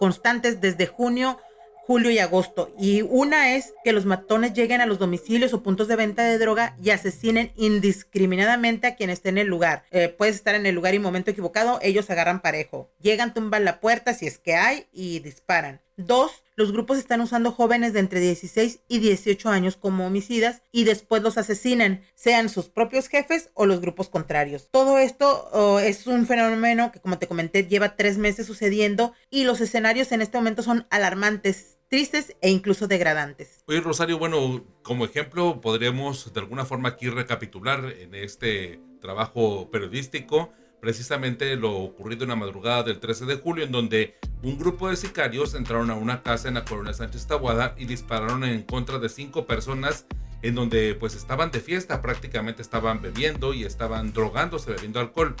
constantes 0.00 0.60
desde 0.60 0.88
junio 0.88 1.38
julio 1.86 2.10
y 2.10 2.18
agosto. 2.18 2.72
Y 2.78 3.02
una 3.02 3.54
es 3.54 3.72
que 3.84 3.92
los 3.92 4.06
matones 4.06 4.54
lleguen 4.54 4.80
a 4.80 4.86
los 4.86 4.98
domicilios 4.98 5.54
o 5.54 5.62
puntos 5.62 5.86
de 5.86 5.94
venta 5.94 6.24
de 6.24 6.38
droga 6.38 6.76
y 6.82 6.90
asesinen 6.90 7.52
indiscriminadamente 7.56 8.88
a 8.88 8.96
quien 8.96 9.10
esté 9.10 9.28
en 9.28 9.38
el 9.38 9.46
lugar. 9.46 9.84
Eh, 9.92 10.08
puedes 10.08 10.34
estar 10.34 10.56
en 10.56 10.66
el 10.66 10.74
lugar 10.74 10.94
y 10.94 10.98
momento 10.98 11.30
equivocado, 11.30 11.78
ellos 11.82 12.10
agarran 12.10 12.42
parejo. 12.42 12.90
Llegan, 13.00 13.34
tumban 13.34 13.64
la 13.64 13.78
puerta 13.78 14.14
si 14.14 14.26
es 14.26 14.38
que 14.38 14.56
hay 14.56 14.86
y 14.92 15.20
disparan. 15.20 15.80
Dos, 15.98 16.42
los 16.56 16.72
grupos 16.72 16.98
están 16.98 17.22
usando 17.22 17.52
jóvenes 17.52 17.94
de 17.94 18.00
entre 18.00 18.20
16 18.20 18.80
y 18.86 18.98
18 18.98 19.48
años 19.48 19.76
como 19.76 20.06
homicidas 20.06 20.60
y 20.70 20.84
después 20.84 21.22
los 21.22 21.38
asesinan, 21.38 22.02
sean 22.14 22.50
sus 22.50 22.68
propios 22.68 23.08
jefes 23.08 23.48
o 23.54 23.64
los 23.64 23.80
grupos 23.80 24.10
contrarios. 24.10 24.68
Todo 24.70 24.98
esto 24.98 25.48
oh, 25.52 25.78
es 25.78 26.06
un 26.06 26.26
fenómeno 26.26 26.92
que, 26.92 27.00
como 27.00 27.18
te 27.18 27.26
comenté, 27.26 27.64
lleva 27.64 27.96
tres 27.96 28.18
meses 28.18 28.46
sucediendo 28.46 29.14
y 29.30 29.44
los 29.44 29.62
escenarios 29.62 30.12
en 30.12 30.20
este 30.20 30.36
momento 30.36 30.62
son 30.62 30.86
alarmantes 30.90 31.75
tristes 31.88 32.36
e 32.40 32.50
incluso 32.50 32.88
degradantes. 32.88 33.62
Oye, 33.66 33.80
Rosario, 33.80 34.18
bueno, 34.18 34.64
como 34.82 35.04
ejemplo, 35.04 35.60
podríamos 35.60 36.32
de 36.32 36.40
alguna 36.40 36.64
forma 36.64 36.90
aquí 36.90 37.08
recapitular 37.08 37.84
en 37.84 38.14
este 38.14 38.80
trabajo 39.00 39.70
periodístico 39.70 40.52
precisamente 40.80 41.56
lo 41.56 41.72
ocurrido 41.72 42.24
en 42.24 42.30
la 42.30 42.36
madrugada 42.36 42.84
del 42.84 43.00
13 43.00 43.26
de 43.26 43.36
julio, 43.36 43.64
en 43.64 43.72
donde 43.72 44.14
un 44.42 44.58
grupo 44.58 44.88
de 44.88 44.96
sicarios 44.96 45.54
entraron 45.54 45.90
a 45.90 45.94
una 45.94 46.22
casa 46.22 46.48
en 46.48 46.54
la 46.54 46.64
colonia 46.64 46.92
Sánchez 46.92 47.26
Tabuada 47.26 47.74
y 47.76 47.86
dispararon 47.86 48.44
en 48.44 48.62
contra 48.62 48.98
de 48.98 49.08
cinco 49.08 49.46
personas 49.46 50.06
en 50.42 50.54
donde 50.54 50.94
pues 50.94 51.14
estaban 51.16 51.50
de 51.50 51.60
fiesta, 51.60 52.02
prácticamente 52.02 52.62
estaban 52.62 53.00
bebiendo 53.02 53.54
y 53.54 53.64
estaban 53.64 54.12
drogándose, 54.12 54.70
bebiendo 54.70 55.00
alcohol. 55.00 55.34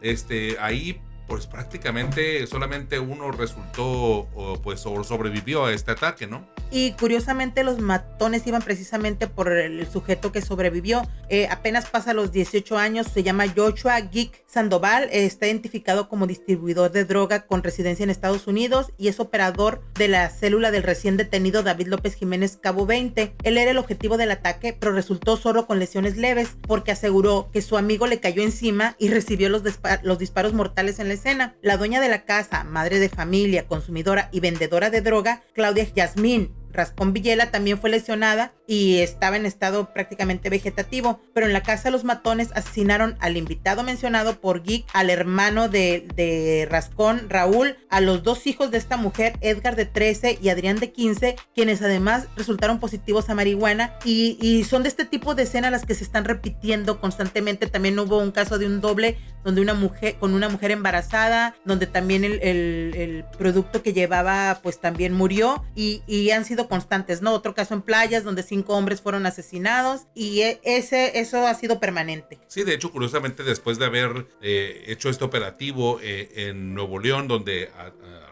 Este, 0.00 0.56
ahí 0.60 1.00
pues 1.26 1.46
prácticamente 1.46 2.46
solamente 2.46 2.98
uno 2.98 3.30
resultó 3.30 4.28
pues 4.62 4.80
sobrevivió 4.80 5.64
a 5.64 5.72
este 5.72 5.92
ataque, 5.92 6.26
¿no? 6.26 6.46
Y 6.70 6.92
curiosamente 6.92 7.62
los 7.62 7.80
matones 7.80 8.46
iban 8.46 8.62
precisamente 8.62 9.28
por 9.28 9.52
el 9.52 9.86
sujeto 9.88 10.32
que 10.32 10.42
sobrevivió. 10.42 11.02
Eh, 11.28 11.48
apenas 11.50 11.86
pasa 11.86 12.12
los 12.12 12.32
18 12.32 12.76
años, 12.78 13.06
se 13.06 13.22
llama 13.22 13.44
Joshua 13.54 14.00
Geek 14.00 14.44
Sandoval, 14.46 15.08
está 15.12 15.46
identificado 15.46 16.08
como 16.08 16.26
distribuidor 16.26 16.90
de 16.90 17.04
droga 17.04 17.46
con 17.46 17.62
residencia 17.62 18.04
en 18.04 18.10
Estados 18.10 18.46
Unidos 18.46 18.92
y 18.98 19.08
es 19.08 19.20
operador 19.20 19.82
de 19.94 20.08
la 20.08 20.28
célula 20.28 20.70
del 20.70 20.82
recién 20.82 21.16
detenido 21.16 21.62
David 21.62 21.88
López 21.88 22.14
Jiménez 22.14 22.58
Cabo 22.60 22.86
20. 22.86 23.34
Él 23.42 23.58
era 23.58 23.70
el 23.70 23.78
objetivo 23.78 24.16
del 24.16 24.30
ataque, 24.30 24.76
pero 24.78 24.92
resultó 24.92 25.36
solo 25.36 25.66
con 25.66 25.78
lesiones 25.78 26.16
leves 26.16 26.56
porque 26.66 26.92
aseguró 26.92 27.50
que 27.52 27.62
su 27.62 27.76
amigo 27.76 28.06
le 28.06 28.20
cayó 28.20 28.42
encima 28.42 28.96
y 28.98 29.08
recibió 29.08 29.48
los, 29.48 29.62
los 30.02 30.18
disparos 30.18 30.52
mortales 30.52 30.98
en 30.98 31.08
la 31.08 31.14
escena. 31.16 31.56
La 31.60 31.76
dueña 31.76 32.00
de 32.00 32.08
la 32.08 32.24
casa, 32.24 32.64
madre 32.64 32.98
de 32.98 33.08
familia, 33.08 33.66
consumidora 33.66 34.28
y 34.32 34.40
vendedora 34.40 34.90
de 34.90 35.00
droga, 35.00 35.42
Claudia 35.52 35.86
Yasmín 35.92 36.54
Rascón 36.76 37.12
Villela 37.12 37.50
también 37.50 37.78
fue 37.78 37.90
lesionada 37.90 38.52
y 38.66 38.98
estaba 38.98 39.36
en 39.36 39.46
estado 39.46 39.92
prácticamente 39.92 40.50
vegetativo, 40.50 41.20
pero 41.34 41.46
en 41.46 41.52
la 41.52 41.62
casa 41.62 41.90
los 41.90 42.04
matones 42.04 42.50
asesinaron 42.54 43.16
al 43.20 43.36
invitado 43.36 43.82
mencionado 43.82 44.40
por 44.40 44.62
Geek, 44.62 44.86
al 44.92 45.10
hermano 45.10 45.68
de, 45.68 46.06
de 46.14 46.66
Rascón, 46.70 47.28
Raúl, 47.28 47.76
a 47.90 48.00
los 48.00 48.22
dos 48.22 48.46
hijos 48.46 48.70
de 48.70 48.78
esta 48.78 48.96
mujer, 48.96 49.36
Edgar 49.40 49.76
de 49.76 49.86
13 49.86 50.38
y 50.40 50.48
Adrián 50.48 50.78
de 50.78 50.92
15, 50.92 51.36
quienes 51.54 51.82
además 51.82 52.28
resultaron 52.36 52.80
positivos 52.80 53.28
a 53.28 53.34
marihuana 53.34 53.94
y, 54.04 54.64
son 54.68 54.82
de 54.82 54.88
este 54.88 55.04
tipo 55.04 55.34
de 55.34 55.44
escenas 55.44 55.70
las 55.70 55.84
que 55.84 55.94
se 55.94 56.04
están 56.04 56.24
repitiendo 56.24 57.00
constantemente. 57.00 57.66
También 57.66 57.98
hubo 57.98 58.18
un 58.18 58.32
caso 58.32 58.58
de 58.58 58.66
un 58.66 58.80
doble 58.80 59.16
donde 59.44 59.60
una 59.60 59.74
mujer, 59.74 60.16
con 60.18 60.34
una 60.34 60.48
mujer 60.48 60.72
embarazada, 60.72 61.54
donde 61.64 61.86
también 61.86 62.24
el, 62.24 62.42
el, 62.42 63.24
producto 63.38 63.82
que 63.82 63.92
llevaba 63.92 64.58
pues 64.62 64.80
también 64.80 65.12
murió 65.12 65.64
y, 65.76 66.02
y 66.06 66.30
han 66.30 66.44
sido 66.44 66.65
constantes, 66.68 67.22
¿no? 67.22 67.32
Otro 67.32 67.54
caso 67.54 67.74
en 67.74 67.82
playas 67.82 68.24
donde 68.24 68.42
cinco 68.42 68.74
hombres 68.74 69.00
fueron 69.00 69.26
asesinados 69.26 70.06
y 70.14 70.40
e, 70.40 70.60
ese, 70.64 71.18
eso 71.18 71.46
ha 71.46 71.54
sido 71.54 71.80
permanente. 71.80 72.38
Sí, 72.48 72.64
de 72.64 72.74
hecho, 72.74 72.90
curiosamente, 72.90 73.42
después 73.42 73.78
de 73.78 73.86
haber 73.86 74.28
eh, 74.40 74.84
hecho 74.86 75.08
este 75.08 75.24
operativo 75.24 75.98
eh, 76.02 76.48
en 76.48 76.74
Nuevo 76.74 76.98
León, 76.98 77.28
donde 77.28 77.70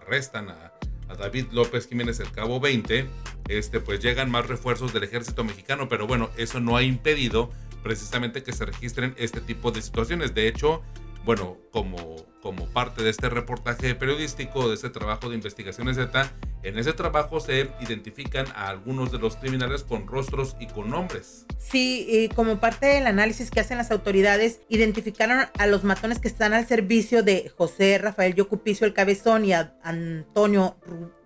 arrestan 0.03 0.51
a, 0.51 0.73
David 1.19 1.47
López 1.53 1.87
Jiménez 1.87 2.19
el 2.19 2.33
Cabo 2.33 2.59
20, 2.59 3.07
este, 3.47 3.79
pues 3.79 4.01
llegan 4.01 4.33
más 4.33 4.49
refuerzos 4.49 4.93
del 4.93 5.05
ejército 5.05 5.45
mexicano, 5.45 5.89
pero 5.89 6.09
bueno, 6.09 6.31
eso 6.37 6.59
no 6.59 6.77
ha 6.77 6.83
impedido 6.83 7.53
precisamente 7.85 8.43
que 8.43 8.53
se 8.53 8.65
registren 8.65 9.15
este 9.17 9.41
tipo 9.41 9.71
de 9.71 9.81
situaciones. 9.81 10.35
De 10.35 10.49
hecho, 10.49 10.83
bueno, 11.25 11.57
como, 11.71 12.17
como 12.43 12.67
parte 12.67 13.03
de 13.03 13.11
este 13.11 13.31
reportaje 13.31 13.95
periodístico, 13.95 14.69
de 14.69 14.75
este 14.75 14.91
trabajo 14.91 15.29
de 15.29 15.37
investigaciones 15.37 15.97
Z, 15.97 16.31
en 16.63 16.79
ese 16.79 16.93
trabajo 16.93 17.41
se 17.41 17.71
identifican 17.81 18.47
a 18.55 18.69
algunos 18.69 19.11
de 19.11 19.19
los 19.19 19.37
criminales 19.37 19.85
con 19.85 20.07
rostros 20.07 20.57
y 20.61 20.67
con 20.67 20.91
nombres. 20.91 21.47
Sí, 21.59 22.07
y 22.09 22.29
como 22.29 22.61
parte 22.61 22.87
del 22.87 23.07
análisis 23.07 23.51
que 23.51 23.61
hacen 23.61 23.79
las 23.79 23.91
autoridades, 23.91 24.61
identificaron 24.69 25.47
a 25.59 25.67
los 25.67 25.85
matones 25.85 26.19
que 26.19 26.29
están 26.29 26.53
al 26.53 26.67
servicio 26.67 27.23
de 27.23 27.51
José 27.57 27.99
Rafael 27.99 28.35
Yocupicio 28.35 28.87
el 28.87 28.95
Cabezón 28.95 29.45
y 29.45 29.53
a 29.53 29.75
Antonio 29.83 30.77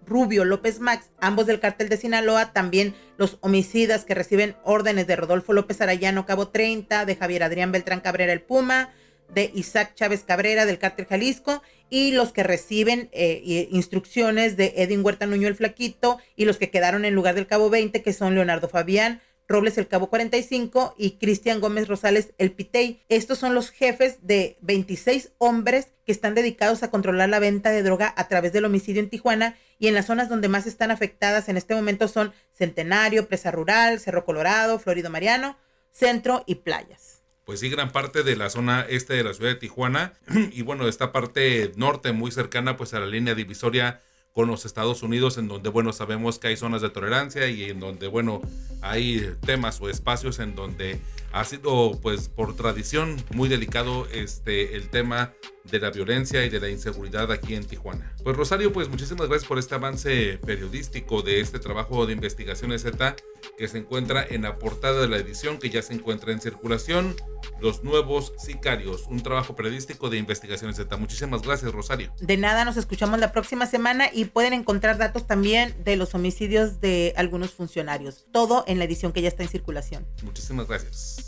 Rubio 0.07 0.45
López 0.45 0.81
Max, 0.81 1.11
ambos 1.21 1.47
del 1.47 1.61
cártel 1.61 1.89
de 1.89 1.97
Sinaloa, 1.97 2.53
también 2.53 2.95
los 3.17 3.39
homicidas 3.41 4.05
que 4.05 4.15
reciben 4.15 4.57
órdenes 4.65 5.07
de 5.07 5.17
Rodolfo 5.17 5.53
López 5.53 5.81
Arayano 5.81 6.25
Cabo 6.25 6.49
30, 6.49 7.05
de 7.05 7.17
Javier 7.17 7.43
Adrián 7.43 7.73
Beltrán 7.73 8.01
Cabrera 8.01 8.33
el 8.33 8.41
Puma, 8.41 8.93
de 9.29 9.51
Isaac 9.55 9.95
Chávez 9.95 10.25
Cabrera 10.25 10.67
del 10.67 10.79
Cártel 10.79 11.07
Jalisco 11.07 11.63
y 11.91 12.13
los 12.13 12.33
que 12.33 12.43
reciben 12.43 13.09
eh, 13.13 13.69
instrucciones 13.71 14.57
de 14.57 14.75
Edwin 14.77 15.05
Huerta 15.05 15.27
Nuño 15.27 15.49
el 15.49 15.55
Flaquito 15.55 16.19
y 16.37 16.45
los 16.45 16.59
que 16.59 16.71
quedaron 16.71 17.05
en 17.05 17.15
lugar 17.15 17.35
del 17.35 17.47
Cabo 17.47 17.71
20 17.71 18.03
que 18.03 18.13
son 18.13 18.35
Leonardo 18.35 18.69
Fabián, 18.69 19.21
Robles 19.47 19.79
el 19.79 19.89
Cabo 19.89 20.11
45 20.11 20.95
y 20.99 21.13
Cristian 21.13 21.61
Gómez 21.61 21.89
Rosales 21.89 22.35
el 22.37 22.53
Pitey. 22.53 23.03
Estos 23.09 23.39
son 23.39 23.55
los 23.55 23.71
jefes 23.71 24.19
de 24.21 24.59
26 24.61 25.33
hombres 25.39 25.89
que 26.05 26.13
están 26.13 26.35
dedicados 26.35 26.83
a 26.83 26.91
controlar 26.91 27.31
la 27.31 27.39
venta 27.39 27.71
de 27.71 27.83
droga 27.83 28.13
a 28.17 28.29
través 28.29 28.53
del 28.53 28.67
homicidio 28.67 29.01
en 29.01 29.09
Tijuana 29.09 29.57
y 29.79 29.89
en 29.89 29.95
las 29.95 30.07
zonas 30.07 30.29
donde 30.29 30.49
más 30.49 30.67
están 30.67 30.91
afectadas 30.91 31.49
en 31.49 31.57
este 31.57 31.75
momento 31.75 32.09
son 32.09 32.35
Centenario, 32.53 33.27
Presa 33.27 33.51
Rural, 33.51 34.01
Cerro 34.01 34.27
Colorado, 34.27 34.79
Florido 34.79 35.09
Mariano, 35.09 35.57
Centro 35.93 36.45
y 36.47 36.57
Playas 36.57 37.18
pues 37.49 37.61
sí, 37.61 37.71
gran 37.71 37.93
parte 37.93 38.25
de 38.25 38.37
la 38.37 38.51
zona 38.51 38.85
este 38.87 39.15
de 39.15 39.25
la 39.25 39.33
ciudad 39.33 39.49
de 39.49 39.57
Tijuana. 39.57 40.13
Y 40.53 40.61
bueno, 40.61 40.87
esta 40.87 41.13
parte 41.13 41.73
norte 41.77 42.13
muy 42.13 42.31
cercana 42.31 42.77
pues 42.77 42.93
a 42.93 43.01
la 43.01 43.07
línea 43.07 43.35
divisoria 43.35 44.03
con 44.35 44.49
los 44.49 44.67
Estados 44.67 45.03
Unidos 45.03 45.39
en 45.39 45.49
donde 45.49 45.71
bueno 45.71 45.95
sabemos 45.95 46.39
que 46.39 46.49
hay 46.49 46.59
zonas 46.59 46.83
de 46.83 46.91
tolerancia 46.91 47.49
y 47.49 47.65
en 47.65 47.81
donde 47.81 48.07
bueno 48.07 48.43
hay 48.83 49.35
temas 49.47 49.81
o 49.81 49.89
espacios 49.89 50.41
en 50.41 50.55
donde 50.57 51.01
ha 51.33 51.45
sido 51.45 51.99
pues 52.01 52.29
por 52.29 52.57
tradición 52.57 53.17
muy 53.35 53.49
delicado 53.49 54.07
este 54.13 54.77
el 54.77 54.89
tema 54.89 55.33
de 55.71 55.81
la 55.81 55.91
violencia 55.91 56.45
y 56.45 56.49
de 56.49 56.61
la 56.61 56.69
inseguridad 56.69 57.31
aquí 57.31 57.55
en 57.55 57.65
Tijuana. 57.65 58.15
Pues 58.25 58.37
Rosario, 58.37 58.73
pues 58.73 58.89
muchísimas 58.89 59.29
gracias 59.29 59.47
por 59.47 59.59
este 59.59 59.75
avance 59.75 60.39
periodístico 60.45 61.23
de 61.23 61.41
este 61.41 61.59
trabajo 61.59 62.07
de 62.07 62.15
investigación 62.15 62.77
Z 62.79 63.17
que 63.57 63.69
se 63.69 63.79
encuentra 63.79 64.25
en 64.29 64.43
la 64.43 64.59
portada 64.59 65.01
de 65.01 65.09
la 65.09 65.17
edición 65.17 65.59
que 65.59 65.71
ya 65.71 65.83
se 65.83 65.95
encuentra 65.95 66.33
en 66.33 66.41
circulación, 66.41 67.15
Los 67.61 67.85
Nuevos 67.85 68.33
Sicarios, 68.39 69.07
un 69.09 69.23
trabajo 69.23 69.55
periodístico 69.57 70.11
de 70.11 70.19
investigación 70.19 70.75
Z. 70.75 70.97
Muchísimas 70.97 71.43
gracias, 71.43 71.73
Rosario. 71.73 72.13
De 72.21 72.37
nada, 72.37 72.65
nos 72.65 72.77
escuchamos 72.77 73.19
la 73.19 73.33
próxima 73.33 73.67
semana 73.67 74.09
y 74.13 74.27
pueden 74.27 74.53
encontrar 74.53 74.97
datos 74.99 75.27
también 75.27 75.75
de 75.85 75.97
los 75.97 76.15
homicidios 76.15 76.81
de 76.81 77.13
algunos 77.17 77.51
funcionarios. 77.51 78.27
Todo 78.33 78.65
en 78.67 78.79
la 78.79 78.85
edición 78.85 79.13
que 79.13 79.23
ya 79.23 79.29
está 79.29 79.43
en 79.43 79.49
circulación. 79.49 80.07
Muchísimas 80.23 80.67
gracias. 80.67 81.28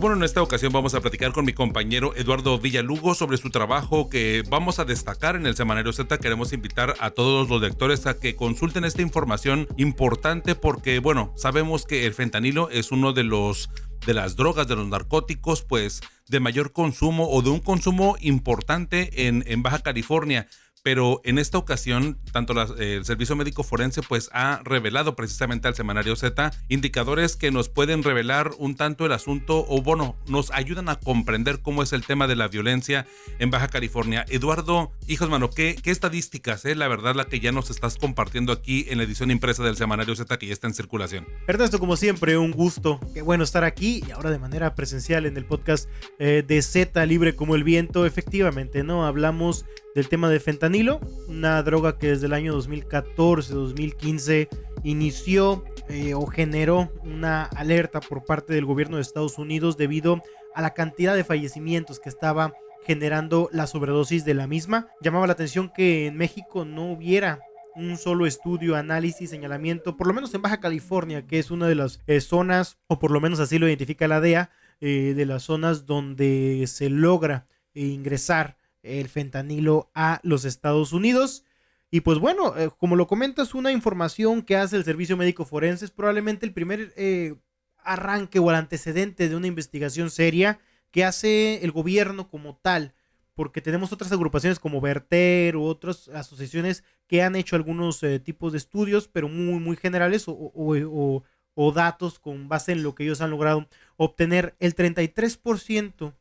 Bueno, 0.00 0.16
en 0.16 0.22
esta 0.22 0.40
ocasión 0.40 0.72
vamos 0.72 0.94
a 0.94 1.02
platicar 1.02 1.32
con 1.32 1.44
mi 1.44 1.52
compañero 1.52 2.16
Eduardo 2.16 2.58
Villalugo 2.58 3.14
sobre 3.14 3.36
su 3.36 3.50
trabajo 3.50 4.08
que 4.08 4.42
vamos 4.48 4.78
a 4.78 4.86
destacar 4.86 5.36
en 5.36 5.44
el 5.44 5.54
Semanario 5.54 5.92
Z. 5.92 6.16
Queremos 6.16 6.54
invitar 6.54 6.94
a 7.00 7.10
todos 7.10 7.50
los 7.50 7.60
lectores 7.60 8.06
a 8.06 8.18
que 8.18 8.34
consulten 8.34 8.86
esta 8.86 9.02
información 9.02 9.68
importante 9.76 10.54
porque, 10.54 11.00
bueno, 11.00 11.34
sabemos 11.36 11.84
que 11.84 12.06
el 12.06 12.14
fentanilo 12.14 12.70
es 12.70 12.92
uno 12.92 13.12
de 13.12 13.24
los 13.24 13.68
de 14.06 14.14
las 14.14 14.36
drogas, 14.36 14.66
de 14.66 14.76
los 14.76 14.88
narcóticos, 14.88 15.60
pues 15.64 16.00
de 16.28 16.40
mayor 16.40 16.72
consumo 16.72 17.28
o 17.28 17.42
de 17.42 17.50
un 17.50 17.60
consumo 17.60 18.16
importante 18.20 19.28
en, 19.28 19.44
en 19.46 19.62
Baja 19.62 19.80
California 19.80 20.48
pero 20.82 21.20
en 21.24 21.38
esta 21.38 21.58
ocasión, 21.58 22.18
tanto 22.32 22.54
el 22.78 23.04
Servicio 23.04 23.36
Médico 23.36 23.62
Forense 23.62 24.02
pues 24.02 24.30
ha 24.32 24.60
revelado 24.64 25.16
precisamente 25.16 25.68
al 25.68 25.74
semanario 25.74 26.16
Z 26.16 26.52
indicadores 26.68 27.36
que 27.36 27.50
nos 27.50 27.68
pueden 27.68 28.02
revelar 28.02 28.50
un 28.58 28.76
tanto 28.76 29.06
el 29.06 29.12
asunto 29.12 29.64
o 29.68 29.82
bueno, 29.82 30.16
nos 30.26 30.50
ayudan 30.50 30.88
a 30.88 30.96
comprender 30.96 31.60
cómo 31.60 31.82
es 31.82 31.92
el 31.92 32.04
tema 32.04 32.26
de 32.26 32.36
la 32.36 32.48
violencia 32.48 33.06
en 33.38 33.50
Baja 33.50 33.68
California. 33.68 34.24
Eduardo, 34.28 34.92
hijos 35.06 35.28
mano, 35.28 35.50
¿qué, 35.50 35.76
qué 35.82 35.90
estadísticas, 35.90 36.64
eh? 36.64 36.74
la 36.74 36.88
verdad, 36.88 37.14
la 37.14 37.26
que 37.26 37.40
ya 37.40 37.52
nos 37.52 37.70
estás 37.70 37.96
compartiendo 37.96 38.52
aquí 38.52 38.86
en 38.88 38.98
la 38.98 39.04
edición 39.04 39.30
impresa 39.30 39.62
del 39.62 39.76
semanario 39.76 40.14
Z 40.16 40.38
que 40.38 40.46
ya 40.46 40.52
está 40.52 40.66
en 40.66 40.74
circulación? 40.74 41.26
Ernesto, 41.46 41.78
como 41.78 41.96
siempre, 41.96 42.38
un 42.38 42.52
gusto. 42.52 43.00
Qué 43.14 43.22
bueno 43.22 43.44
estar 43.44 43.64
aquí 43.64 44.02
y 44.06 44.10
ahora 44.10 44.30
de 44.30 44.38
manera 44.38 44.74
presencial 44.74 45.26
en 45.26 45.36
el 45.36 45.44
podcast 45.44 45.88
eh, 46.18 46.44
de 46.46 46.62
Z 46.62 47.04
Libre 47.06 47.34
como 47.36 47.54
el 47.54 47.64
Viento. 47.64 48.06
Efectivamente, 48.06 48.82
¿no? 48.82 49.06
Hablamos 49.06 49.64
del 49.94 50.08
tema 50.08 50.28
de 50.28 50.40
fentanilo, 50.40 51.00
una 51.28 51.62
droga 51.62 51.98
que 51.98 52.08
desde 52.08 52.26
el 52.26 52.32
año 52.32 52.56
2014-2015 52.58 54.48
inició 54.84 55.64
eh, 55.88 56.14
o 56.14 56.26
generó 56.26 56.92
una 57.02 57.44
alerta 57.44 58.00
por 58.00 58.24
parte 58.24 58.52
del 58.54 58.64
gobierno 58.64 58.96
de 58.96 59.02
Estados 59.02 59.38
Unidos 59.38 59.76
debido 59.76 60.22
a 60.54 60.62
la 60.62 60.74
cantidad 60.74 61.14
de 61.14 61.24
fallecimientos 61.24 62.00
que 62.00 62.08
estaba 62.08 62.52
generando 62.86 63.48
la 63.52 63.66
sobredosis 63.66 64.24
de 64.24 64.34
la 64.34 64.46
misma. 64.46 64.88
Llamaba 65.00 65.26
la 65.26 65.34
atención 65.34 65.70
que 65.74 66.06
en 66.06 66.16
México 66.16 66.64
no 66.64 66.92
hubiera 66.92 67.40
un 67.76 67.96
solo 67.96 68.26
estudio, 68.26 68.76
análisis, 68.76 69.30
señalamiento, 69.30 69.96
por 69.96 70.06
lo 70.06 70.12
menos 70.12 70.34
en 70.34 70.42
Baja 70.42 70.60
California, 70.60 71.26
que 71.26 71.38
es 71.38 71.50
una 71.50 71.68
de 71.68 71.74
las 71.76 72.00
eh, 72.06 72.20
zonas, 72.20 72.78
o 72.88 72.98
por 72.98 73.10
lo 73.10 73.20
menos 73.20 73.40
así 73.40 73.58
lo 73.58 73.68
identifica 73.68 74.08
la 74.08 74.20
DEA, 74.20 74.50
eh, 74.80 75.14
de 75.14 75.26
las 75.26 75.44
zonas 75.44 75.86
donde 75.86 76.64
se 76.66 76.88
logra 76.88 77.46
ingresar 77.74 78.56
el 78.82 79.08
fentanilo 79.08 79.90
a 79.94 80.20
los 80.22 80.44
Estados 80.44 80.92
Unidos. 80.92 81.44
Y 81.90 82.02
pues 82.02 82.18
bueno, 82.18 82.56
eh, 82.56 82.70
como 82.78 82.96
lo 82.96 83.06
comentas, 83.06 83.54
una 83.54 83.72
información 83.72 84.42
que 84.42 84.56
hace 84.56 84.76
el 84.76 84.84
Servicio 84.84 85.16
Médico 85.16 85.44
Forense 85.44 85.84
es 85.84 85.90
probablemente 85.90 86.46
el 86.46 86.52
primer 86.52 86.92
eh, 86.96 87.34
arranque 87.78 88.38
o 88.38 88.50
el 88.50 88.56
antecedente 88.56 89.28
de 89.28 89.36
una 89.36 89.48
investigación 89.48 90.10
seria 90.10 90.60
que 90.92 91.04
hace 91.04 91.64
el 91.64 91.72
gobierno 91.72 92.28
como 92.28 92.56
tal, 92.56 92.94
porque 93.34 93.60
tenemos 93.60 93.92
otras 93.92 94.12
agrupaciones 94.12 94.60
como 94.60 94.80
Verter 94.80 95.56
u 95.56 95.64
otras 95.64 96.08
asociaciones 96.08 96.84
que 97.06 97.22
han 97.22 97.36
hecho 97.36 97.56
algunos 97.56 98.02
eh, 98.02 98.20
tipos 98.20 98.52
de 98.52 98.58
estudios, 98.58 99.08
pero 99.08 99.28
muy, 99.28 99.58
muy 99.60 99.76
generales 99.76 100.24
o, 100.26 100.52
o 101.54 101.72
datos 101.72 102.18
con 102.18 102.48
base 102.48 102.72
en 102.72 102.82
lo 102.82 102.94
que 102.94 103.04
ellos 103.04 103.20
han 103.20 103.30
logrado 103.30 103.68
obtener. 103.96 104.54
El 104.60 104.74
33% 104.74 106.14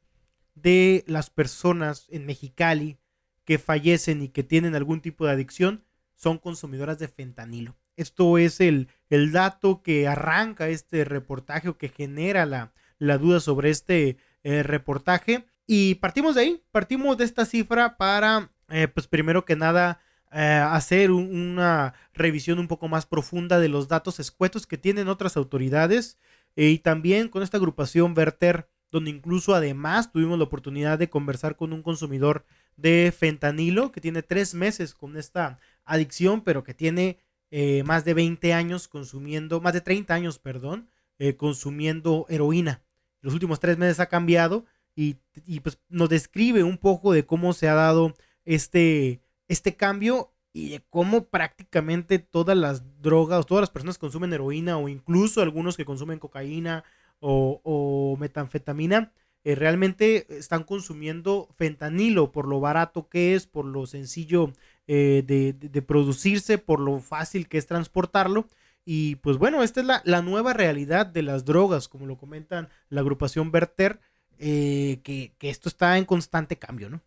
de 0.62 1.04
las 1.08 1.30
personas 1.30 2.08
en 2.10 2.26
Mexicali 2.26 2.98
que 3.46 3.58
fallecen 3.58 4.22
y 4.22 4.30
que 4.30 4.44
tienen 4.44 4.76
algún 4.76 5.02
tipo 5.02 5.26
de 5.26 5.32
adicción 5.32 5.84
son 6.16 6.38
consumidoras 6.38 7.00
de 7.00 7.08
fentanilo. 7.08 7.78
Esto 7.96 8.38
es 8.38 8.60
el, 8.60 8.88
el 9.10 9.32
dato 9.32 9.82
que 9.82 10.08
arranca 10.08 10.70
este 10.70 11.04
reportaje 11.04 11.70
o 11.70 11.78
que 11.78 11.90
genera 11.90 12.46
la, 12.46 12.74
la 12.98 13.18
duda 13.18 13.40
sobre 13.40 13.70
este 13.70 14.18
eh, 14.44 14.64
reportaje. 14.64 15.46
Y 15.66 15.96
partimos 15.96 16.36
de 16.36 16.42
ahí, 16.42 16.64
partimos 16.72 17.18
de 17.18 17.26
esta 17.26 17.46
cifra 17.46 17.98
para, 17.98 18.52
eh, 18.70 18.88
pues 18.88 19.08
primero 19.08 19.46
que 19.46 19.56
nada, 19.56 20.00
eh, 20.32 20.40
hacer 20.40 21.12
una 21.12 21.94
revisión 22.14 22.60
un 22.60 22.68
poco 22.68 22.88
más 22.88 23.06
profunda 23.06 23.60
de 23.60 23.70
los 23.70 23.88
datos 23.88 24.20
escuetos 24.20 24.68
que 24.68 24.78
tienen 24.78 25.08
otras 25.08 25.38
autoridades 25.38 26.18
y 26.56 26.80
también 26.80 27.30
con 27.30 27.42
esta 27.42 27.58
agrupación 27.58 28.14
Verter 28.14 28.70
donde 28.92 29.12
incluso 29.12 29.54
además 29.54 30.12
tuvimos 30.12 30.38
la 30.38 30.46
oportunidad 30.46 30.98
de 30.98 31.10
conversar 31.10 31.56
con 31.56 31.74
un 31.74 31.82
consumidor 31.82 32.46
de 32.78 33.14
fentanilo 33.18 33.92
que 33.92 34.02
tiene 34.02 34.24
tres 34.24 34.54
meses 34.54 34.94
con 34.94 35.18
esta 35.18 35.60
adicción, 35.86 36.42
pero 36.42 36.64
que 36.64 36.74
tiene 36.74 37.20
eh, 37.52 37.84
más 37.84 38.06
de 38.06 38.14
20 38.14 38.54
años 38.54 38.88
consumiendo, 38.88 39.62
más 39.62 39.74
de 39.74 39.82
30 39.82 40.14
años, 40.14 40.40
perdón, 40.40 40.90
eh, 41.18 41.36
consumiendo 41.36 42.26
heroína. 42.30 42.82
Los 43.22 43.34
últimos 43.34 43.60
tres 43.60 43.78
meses 43.78 44.00
ha 44.00 44.06
cambiado 44.08 44.66
y, 44.96 45.16
pues 45.62 45.80
nos 45.88 46.10
describe 46.10 46.64
un 46.64 46.78
poco 46.78 47.14
de 47.14 47.26
cómo 47.26 47.54
se 47.54 47.70
ha 47.70 47.74
dado 47.74 48.14
este, 48.44 49.22
este 49.48 49.76
cambio 49.76 50.34
y 50.52 50.70
de 50.70 50.82
cómo 50.90 51.26
prácticamente 51.26 52.20
todas 52.20 52.58
las 52.58 53.02
drogas, 53.02 53.46
todas 53.46 53.62
las 53.62 53.70
personas 53.70 53.98
consumen 53.98 54.34
heroína 54.34 54.78
o 54.78 54.90
incluso 54.90 55.42
algunos 55.42 55.78
que 55.78 55.86
consumen 55.86 56.20
cocaína 56.20 56.84
o, 57.20 58.18
metanfetamina, 58.20 59.12
eh, 59.44 59.56
realmente 59.56 60.26
están 60.38 60.64
consumiendo 60.64 61.50
fentanilo 61.58 62.32
por 62.32 62.48
lo 62.48 62.60
barato 62.60 63.08
que 63.08 63.36
es, 63.36 63.48
por 63.48 63.66
lo 63.66 63.86
sencillo 63.88 64.52
eh, 64.88 65.24
de, 65.26 65.82
producirse, 65.82 66.58
por 66.58 66.80
lo 66.80 67.00
fácil 67.00 67.48
que 67.48 67.58
es 67.58 67.68
transportarlo. 67.68 68.48
Y 68.86 69.16
pues 69.18 69.38
bueno, 69.38 69.62
esta 69.64 69.82
es 69.82 69.88
la, 70.04 70.22
nueva 70.22 70.54
realidad 70.54 71.06
de 71.06 71.22
las 71.22 71.46
drogas, 71.46 71.88
como 71.88 72.06
lo 72.06 72.18
comentan 72.18 72.70
la 72.90 73.02
agrupación 73.02 73.52
Verter, 73.52 74.00
eh, 74.40 75.00
que, 75.04 75.34
que 75.38 75.50
esto 75.50 75.70
está 75.70 75.98
en 75.98 76.06
constante 76.06 76.58
cambio, 76.58 76.90
¿no? 76.90 77.02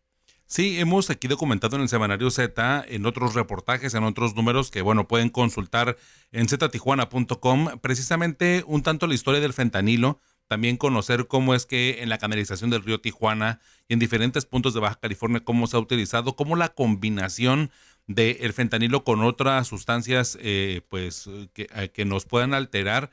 Sí, 0.53 0.79
hemos 0.79 1.09
aquí 1.09 1.29
documentado 1.29 1.77
en 1.77 1.83
el 1.83 1.89
semanario 1.89 2.31
Z, 2.31 2.85
en 2.87 3.07
otros 3.07 3.33
reportajes, 3.33 3.95
en 3.95 4.05
otros 4.05 4.37
números 4.37 4.71
que, 4.71 4.83
bueno, 4.83 5.09
pueden 5.09 5.31
consultar 5.31 5.97
en 6.31 6.47
ztijuana.com, 6.47 7.79
precisamente 7.81 8.63
un 8.67 8.83
tanto 8.83 9.07
la 9.07 9.15
historia 9.15 9.41
del 9.41 9.55
fentanilo, 9.55 10.21
también 10.49 10.77
conocer 10.77 11.27
cómo 11.27 11.55
es 11.55 11.65
que 11.65 12.03
en 12.03 12.11
la 12.11 12.19
canalización 12.19 12.69
del 12.69 12.83
río 12.83 13.01
Tijuana 13.01 13.61
y 13.89 13.95
en 13.95 13.99
diferentes 13.99 14.45
puntos 14.45 14.75
de 14.75 14.81
Baja 14.81 15.01
California, 15.01 15.41
cómo 15.43 15.67
se 15.67 15.79
ha 15.79 15.81
utilizado, 15.81 16.37
cómo 16.37 16.55
la 16.55 16.69
combinación 16.69 17.71
del 18.07 18.53
fentanilo 18.53 19.05
con 19.05 19.23
otras 19.23 19.69
sustancias, 19.69 20.37
eh, 20.39 20.83
pues, 20.91 21.31
que, 21.55 21.69
eh, 21.75 21.89
que 21.95 22.05
nos 22.05 22.27
puedan 22.27 22.53
alterar 22.53 23.11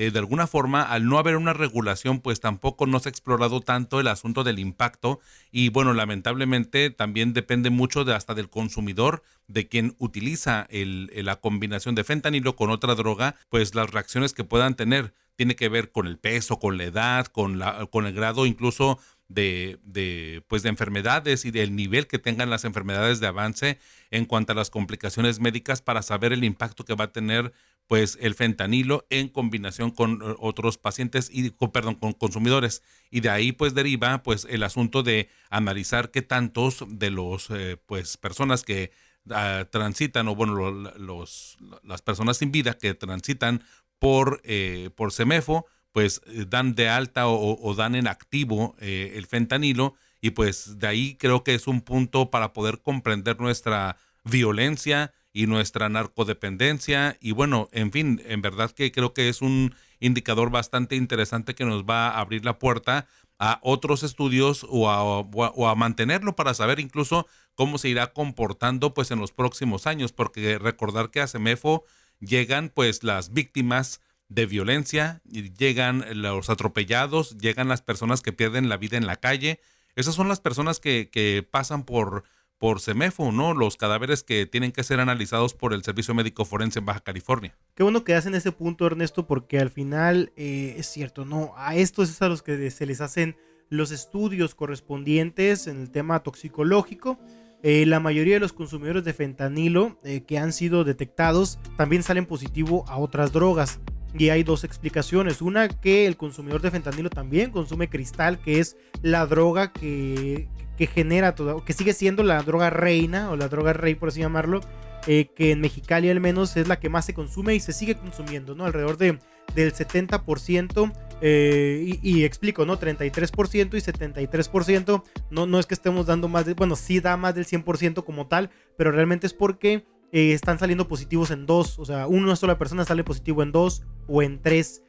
eh, 0.00 0.10
de 0.10 0.18
alguna 0.18 0.46
forma, 0.46 0.80
al 0.80 1.06
no 1.06 1.18
haber 1.18 1.36
una 1.36 1.52
regulación, 1.52 2.20
pues 2.20 2.40
tampoco 2.40 2.86
no 2.86 3.00
se 3.00 3.10
ha 3.10 3.10
explorado 3.10 3.60
tanto 3.60 4.00
el 4.00 4.08
asunto 4.08 4.44
del 4.44 4.58
impacto. 4.58 5.20
Y 5.52 5.68
bueno, 5.68 5.92
lamentablemente 5.92 6.88
también 6.88 7.34
depende 7.34 7.68
mucho 7.68 8.06
de 8.06 8.14
hasta 8.14 8.32
del 8.32 8.48
consumidor, 8.48 9.22
de 9.46 9.68
quien 9.68 9.96
utiliza 9.98 10.66
el, 10.70 11.10
la 11.14 11.36
combinación 11.36 11.94
de 11.94 12.04
fentanilo 12.04 12.56
con 12.56 12.70
otra 12.70 12.94
droga, 12.94 13.36
pues 13.50 13.74
las 13.74 13.90
reacciones 13.90 14.32
que 14.32 14.42
puedan 14.42 14.74
tener. 14.74 15.12
Tiene 15.36 15.54
que 15.54 15.68
ver 15.68 15.92
con 15.92 16.06
el 16.06 16.16
peso, 16.16 16.58
con 16.58 16.78
la 16.78 16.84
edad, 16.84 17.26
con, 17.26 17.58
la, 17.58 17.84
con 17.84 18.06
el 18.06 18.14
grado 18.14 18.46
incluso 18.46 18.98
de, 19.28 19.80
de, 19.82 20.42
pues 20.48 20.62
de 20.62 20.70
enfermedades 20.70 21.44
y 21.44 21.50
del 21.50 21.76
nivel 21.76 22.06
que 22.06 22.18
tengan 22.18 22.48
las 22.48 22.64
enfermedades 22.64 23.20
de 23.20 23.26
avance 23.26 23.78
en 24.10 24.24
cuanto 24.24 24.52
a 24.52 24.56
las 24.56 24.70
complicaciones 24.70 25.40
médicas 25.40 25.82
para 25.82 26.00
saber 26.00 26.32
el 26.32 26.42
impacto 26.42 26.86
que 26.86 26.94
va 26.94 27.04
a 27.04 27.12
tener 27.12 27.52
pues 27.90 28.16
el 28.20 28.36
fentanilo 28.36 29.04
en 29.10 29.26
combinación 29.28 29.90
con 29.90 30.22
eh, 30.22 30.36
otros 30.38 30.78
pacientes 30.78 31.28
y 31.28 31.50
perdón, 31.50 31.96
con 31.96 32.12
consumidores. 32.12 32.84
Y 33.10 33.18
de 33.18 33.30
ahí 33.30 33.50
pues 33.50 33.74
deriva 33.74 34.22
pues 34.22 34.46
el 34.48 34.62
asunto 34.62 35.02
de 35.02 35.28
analizar 35.48 36.12
qué 36.12 36.22
tantos 36.22 36.84
de 36.86 37.10
los 37.10 37.50
eh, 37.50 37.78
pues 37.86 38.16
personas 38.16 38.62
que 38.62 38.92
ah, 39.30 39.66
transitan 39.72 40.28
o 40.28 40.36
bueno 40.36 40.70
los 40.70 41.58
las 41.82 42.00
personas 42.00 42.36
sin 42.36 42.52
vida 42.52 42.78
que 42.78 42.94
transitan 42.94 43.64
por 43.98 44.40
eh, 44.44 44.90
por 44.94 45.12
Semefo 45.12 45.66
pues 45.90 46.22
dan 46.48 46.76
de 46.76 46.88
alta 46.88 47.26
o, 47.26 47.74
dan 47.74 47.96
en 47.96 48.06
activo 48.06 48.76
el 48.78 49.26
fentanilo. 49.26 49.96
Y 50.20 50.30
pues 50.30 50.78
de 50.78 50.86
ahí 50.86 51.16
creo 51.16 51.42
que 51.42 51.56
es 51.56 51.66
un 51.66 51.80
punto 51.80 52.30
para 52.30 52.52
poder 52.52 52.82
comprender 52.82 53.40
nuestra 53.40 53.96
violencia 54.22 55.12
y 55.32 55.46
nuestra 55.46 55.88
narcodependencia 55.88 57.16
y 57.20 57.32
bueno, 57.32 57.68
en 57.72 57.92
fin, 57.92 58.22
en 58.26 58.42
verdad 58.42 58.70
que 58.70 58.90
creo 58.90 59.14
que 59.14 59.28
es 59.28 59.42
un 59.42 59.74
indicador 60.00 60.50
bastante 60.50 60.96
interesante 60.96 61.54
que 61.54 61.64
nos 61.64 61.84
va 61.84 62.08
a 62.08 62.20
abrir 62.20 62.44
la 62.44 62.58
puerta 62.58 63.06
a 63.38 63.58
otros 63.62 64.02
estudios 64.02 64.66
o 64.68 64.90
a, 64.90 65.74
mantenerlo 65.74 66.36
para 66.36 66.52
saber 66.52 66.78
incluso 66.78 67.26
cómo 67.54 67.78
se 67.78 67.88
irá 67.88 68.12
comportando 68.12 68.92
pues 68.92 69.10
en 69.10 69.18
los 69.18 69.32
próximos 69.32 69.86
años, 69.86 70.12
porque 70.12 70.58
recordar 70.58 71.10
que 71.10 71.20
a 71.20 71.26
Semefo 71.26 71.84
llegan 72.20 72.68
pues 72.68 73.02
las 73.02 73.32
víctimas 73.32 74.02
de 74.28 74.44
violencia, 74.44 75.22
llegan 75.24 76.04
los 76.20 76.50
atropellados, 76.50 77.38
llegan 77.38 77.68
las 77.68 77.80
personas 77.80 78.20
que 78.20 78.32
pierden 78.32 78.68
la 78.68 78.76
vida 78.76 78.98
en 78.98 79.06
la 79.06 79.16
calle. 79.16 79.58
Esas 79.96 80.14
son 80.14 80.28
las 80.28 80.40
personas 80.40 80.78
que, 80.78 81.08
que 81.10 81.46
pasan 81.50 81.84
por, 81.84 82.24
por 82.60 82.78
CEMEFO, 82.78 83.32
¿no? 83.32 83.54
Los 83.54 83.78
cadáveres 83.78 84.22
que 84.22 84.44
tienen 84.44 84.70
que 84.70 84.84
ser 84.84 85.00
analizados 85.00 85.54
por 85.54 85.72
el 85.72 85.82
Servicio 85.82 86.12
Médico 86.12 86.44
Forense 86.44 86.78
en 86.78 86.84
Baja 86.84 87.00
California. 87.00 87.56
Qué 87.74 87.82
bueno 87.82 88.04
que 88.04 88.14
hacen 88.14 88.34
ese 88.34 88.52
punto, 88.52 88.86
Ernesto, 88.86 89.26
porque 89.26 89.58
al 89.58 89.70
final 89.70 90.30
eh, 90.36 90.74
es 90.76 90.86
cierto, 90.86 91.24
¿no? 91.24 91.54
A 91.56 91.74
estos 91.74 92.10
es 92.10 92.20
a 92.20 92.28
los 92.28 92.42
que 92.42 92.70
se 92.70 92.84
les 92.84 93.00
hacen 93.00 93.34
los 93.70 93.90
estudios 93.90 94.54
correspondientes 94.54 95.68
en 95.68 95.80
el 95.80 95.90
tema 95.90 96.22
toxicológico. 96.22 97.18
Eh, 97.62 97.86
la 97.86 97.98
mayoría 97.98 98.34
de 98.34 98.40
los 98.40 98.52
consumidores 98.52 99.04
de 99.04 99.14
fentanilo 99.14 99.98
eh, 100.04 100.24
que 100.26 100.36
han 100.36 100.52
sido 100.52 100.84
detectados 100.84 101.58
también 101.78 102.02
salen 102.02 102.26
positivo 102.26 102.84
a 102.88 102.98
otras 102.98 103.32
drogas. 103.32 103.80
Y 104.12 104.28
hay 104.28 104.42
dos 104.42 104.64
explicaciones. 104.64 105.40
Una, 105.40 105.68
que 105.68 106.06
el 106.06 106.18
consumidor 106.18 106.60
de 106.60 106.70
fentanilo 106.70 107.08
también 107.08 107.52
consume 107.52 107.88
cristal, 107.88 108.38
que 108.38 108.58
es 108.58 108.76
la 109.00 109.24
droga 109.24 109.72
que, 109.72 110.48
que 110.80 110.86
genera 110.86 111.34
todo, 111.34 111.62
que 111.62 111.74
sigue 111.74 111.92
siendo 111.92 112.22
la 112.22 112.42
droga 112.42 112.70
reina 112.70 113.30
o 113.30 113.36
la 113.36 113.48
droga 113.48 113.74
rey, 113.74 113.96
por 113.96 114.08
así 114.08 114.20
llamarlo, 114.20 114.62
eh, 115.06 115.28
que 115.36 115.50
en 115.50 115.60
Mexicali 115.60 116.08
al 116.08 116.20
menos 116.20 116.56
es 116.56 116.68
la 116.68 116.80
que 116.80 116.88
más 116.88 117.04
se 117.04 117.12
consume 117.12 117.54
y 117.54 117.60
se 117.60 117.74
sigue 117.74 117.96
consumiendo, 117.96 118.54
¿no? 118.54 118.64
Alrededor 118.64 118.96
de, 118.96 119.18
del 119.54 119.74
70%. 119.74 120.90
Eh, 121.20 121.98
y, 122.02 122.24
explico, 122.24 122.64
¿no? 122.64 122.80
33% 122.80 123.74
y 123.74 123.82
73%. 123.82 125.02
No, 125.30 125.44
no 125.44 125.58
es 125.58 125.66
que 125.66 125.74
estemos 125.74 126.06
dando 126.06 126.28
más 126.28 126.46
de. 126.46 126.54
Bueno, 126.54 126.76
sí 126.76 126.98
da 126.98 127.18
más 127.18 127.34
del 127.34 127.44
100% 127.44 128.02
como 128.02 128.26
tal, 128.26 128.48
pero 128.78 128.90
realmente 128.90 129.26
es 129.26 129.34
porque 129.34 129.84
eh, 130.12 130.32
están 130.32 130.58
saliendo 130.58 130.88
positivos 130.88 131.30
en 131.30 131.44
dos. 131.44 131.78
O 131.78 131.84
sea, 131.84 132.06
una 132.06 132.36
sola 132.36 132.56
persona 132.56 132.86
sale 132.86 133.04
positivo 133.04 133.42
en 133.42 133.52
dos 133.52 133.82
o 134.06 134.22
en 134.22 134.40
tres 134.40 134.82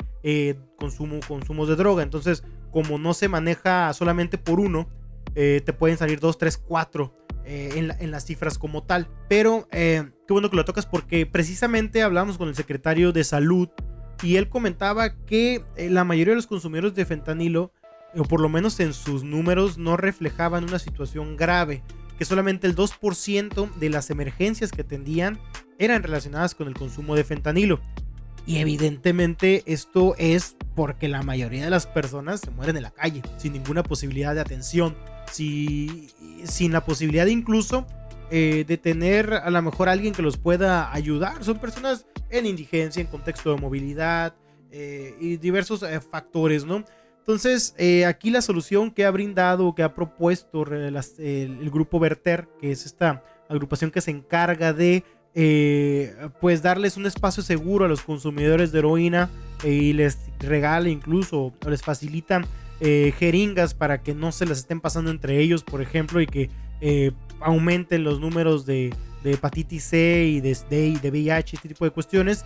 consumo, 0.78 1.20
consumos 1.28 1.68
de 1.68 1.76
droga. 1.76 2.02
Entonces, 2.02 2.46
como 2.72 2.98
no 2.98 3.14
se 3.14 3.28
maneja 3.28 3.92
solamente 3.92 4.38
por 4.38 4.62
uno, 4.62 4.88
te 5.34 5.74
pueden 5.74 5.98
salir 5.98 6.20
dos, 6.20 6.38
tres, 6.38 6.58
cuatro. 6.58 7.18
En, 7.44 7.92
en, 8.00 8.12
las 8.12 8.26
cifras 8.26 8.60
como 8.60 8.84
tal. 8.84 9.10
Pero 9.28 9.68
qué 9.72 10.14
bueno 10.30 10.50
que 10.50 10.56
lo 10.56 10.64
tocas 10.64 10.86
porque 10.86 11.26
precisamente 11.26 12.04
hablamos 12.04 12.38
con 12.38 12.48
el 12.48 12.56
secretario 12.56 13.12
de 13.12 13.24
salud 13.24 13.68
y 14.24 14.36
él 14.36 14.50
comentaba 14.50 15.16
que 15.26 15.64
eh, 15.76 15.90
la 15.90 16.04
mayoría 16.04 16.32
de 16.32 16.38
los 16.38 16.48
consumidores 16.48 16.94
de 16.94 17.06
fentanilo, 17.06 17.74
o 18.16 18.24
por 18.24 18.40
lo 18.40 18.50
menos 18.50 18.80
en 18.80 18.94
sus 18.94 19.24
números, 19.24 19.78
no 19.78 19.98
reflejaban 19.98 20.64
una 20.64 20.80
situación 20.80 21.36
grave, 21.38 21.84
que 22.18 22.26
solamente 22.26 22.68
el 22.68 22.76
2% 22.76 23.74
de 23.76 23.90
las 23.90 24.10
emergencias 24.10 24.72
que 24.72 24.82
atendían 24.82 25.40
eran 25.80 26.04
relacionadas 26.04 26.54
con 26.54 26.68
el 26.68 26.76
consumo 26.76 27.16
de 27.16 27.24
fentanilo. 27.24 27.80
Y 28.46 28.58
evidentemente 28.58 29.64
esto 29.66 30.16
es 30.18 30.56
porque 30.76 31.08
la 31.08 31.24
mayoría 31.24 31.64
de 31.64 31.70
las 31.70 31.88
personas 31.88 32.42
se 32.42 32.52
mueren 32.52 32.78
en 32.78 32.84
la 32.84 32.92
calle, 32.92 33.22
sin 33.38 33.54
ninguna 33.54 33.84
posibilidad 33.84 34.36
de 34.36 34.42
atención, 34.42 34.96
sin 35.32 36.72
la 36.72 36.86
posibilidad 36.86 37.26
incluso 37.26 37.86
eh, 38.34 38.64
de 38.66 38.78
tener 38.78 39.34
a 39.34 39.50
lo 39.50 39.62
mejor 39.62 39.90
alguien 39.90 40.14
que 40.14 40.22
los 40.22 40.38
pueda 40.38 40.94
ayudar. 40.94 41.44
Son 41.44 41.60
personas 41.60 42.06
en 42.30 42.46
indigencia, 42.46 43.02
en 43.02 43.08
contexto 43.08 43.54
de 43.54 43.60
movilidad 43.60 44.36
eh, 44.72 45.14
y 45.20 45.36
diversos 45.36 45.84
eh, 45.84 46.00
factores, 46.00 46.64
¿no? 46.64 46.86
Entonces, 47.18 47.76
aquí 48.08 48.32
la 48.32 48.42
solución 48.42 48.90
que 48.90 49.06
ha 49.06 49.12
brindado, 49.12 49.76
que 49.76 49.84
ha 49.84 49.94
propuesto 49.94 50.64
el, 50.64 51.70
grupo 51.70 52.00
Verter, 52.00 52.48
que 52.60 52.72
es 52.72 52.86
esta 52.86 53.22
agrupación 53.48 53.92
que 53.92 54.02
se 54.02 54.12
encarga 54.12 54.74
de 54.74 55.04
pues 56.40 56.64
darles 56.64 56.98
un 56.98 57.06
espacio 57.06 57.44
seguro 57.44 57.86
a 57.86 57.88
los 57.88 58.02
consumidores 58.02 58.72
de 58.72 58.80
heroína 58.80 59.30
y 59.64 59.94
les 59.94 60.18
regala 60.40 60.90
incluso 60.90 61.54
o 61.64 61.70
les 61.70 61.84
facilita 61.84 62.42
jeringas 62.82 63.74
para 63.74 64.02
que 64.02 64.16
no 64.16 64.32
se 64.32 64.46
las 64.46 64.60
estén 64.60 64.82
pasando 64.82 65.12
entre 65.12 65.40
ellos, 65.40 65.64
por 65.64 65.82
ejemplo, 65.82 66.20
y 66.20 66.26
que 66.26 66.50
eh, 66.82 67.12
aumenten 67.40 68.04
los 68.04 68.20
números 68.20 68.66
de, 68.66 68.94
hepatitis 69.24 69.84
C 69.84 70.26
y 70.26 70.42
de, 70.42 70.58
de, 70.70 71.12
VIH, 71.12 71.56
este 71.56 71.70
tipo 71.70 71.86
de 71.86 71.92
cuestiones. 71.92 72.44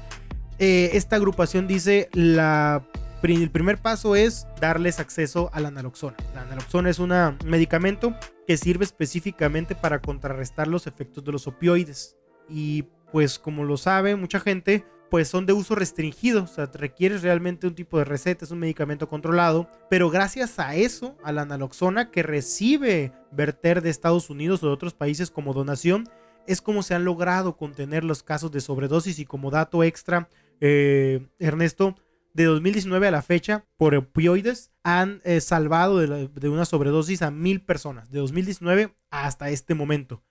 Eh, 0.60 0.92
esta 0.94 1.16
agrupación 1.16 1.68
dice 1.68 2.10
la 2.14 2.84
el 3.24 3.50
primer 3.50 3.80
paso 3.80 4.16
es 4.16 4.46
darles 4.62 5.00
acceso 5.00 5.50
a 5.52 5.60
la 5.60 5.72
naloxona. 5.72 6.16
La 6.36 6.46
naloxona 6.46 6.92
es 6.92 7.00
un 7.00 7.12
medicamento 7.44 8.14
que 8.46 8.56
sirve 8.56 8.86
específicamente 8.86 9.74
para 9.74 10.00
contrarrestar 10.00 10.68
los 10.68 10.86
efectos 10.86 11.24
de 11.24 11.32
los 11.32 11.48
opioides. 11.48 12.16
Y 12.48 12.84
pues 13.12 13.40
como 13.40 13.64
lo 13.64 13.78
sabe 13.78 14.16
mucha 14.16 14.40
gente, 14.40 14.86
pues 15.10 15.28
son 15.28 15.46
de 15.46 15.54
uso 15.54 15.76
restringido, 15.76 16.44
o 16.44 16.48
sea, 16.48 16.66
requieres 16.74 17.22
realmente 17.22 17.68
un 17.68 17.76
tipo 17.76 17.98
de 17.98 18.06
receta, 18.06 18.46
es 18.46 18.52
un 18.52 18.60
medicamento 18.60 19.08
controlado, 19.08 19.70
pero 19.90 20.10
gracias 20.10 20.60
a 20.60 20.76
eso, 20.76 21.18
a 21.24 21.32
la 21.32 21.46
naloxona 21.46 22.12
que 22.12 22.24
recibe 22.24 23.14
Verter 23.32 23.82
de 23.82 23.90
Estados 23.90 24.30
Unidos 24.30 24.64
o 24.64 24.68
de 24.68 24.74
otros 24.74 24.94
países 24.94 25.32
como 25.32 25.54
donación, 25.54 26.10
es 26.48 26.62
como 26.62 26.84
se 26.84 26.94
han 26.96 27.06
logrado 27.06 27.58
contener 27.58 28.04
los 28.04 28.24
casos 28.24 28.52
de 28.52 28.62
sobredosis. 28.62 29.20
Y 29.20 29.26
como 29.26 29.52
dato 29.52 29.84
extra, 29.84 30.30
eh, 30.62 31.26
Ernesto, 31.40 31.96
de 32.34 32.46
2019 32.46 33.08
a 33.08 33.12
la 33.12 33.22
fecha, 33.22 33.66
por 33.78 33.96
opioides, 33.96 34.72
han 34.84 35.22
eh, 35.24 35.42
salvado 35.42 36.00
de, 36.00 36.28
de 36.28 36.50
una 36.50 36.66
sobredosis 36.66 37.22
a 37.22 37.32
mil 37.32 37.62
personas, 37.62 38.12
de 38.12 38.20
2019 38.20 38.94
hasta 39.10 39.50
este 39.50 39.74
momento. 39.74 40.24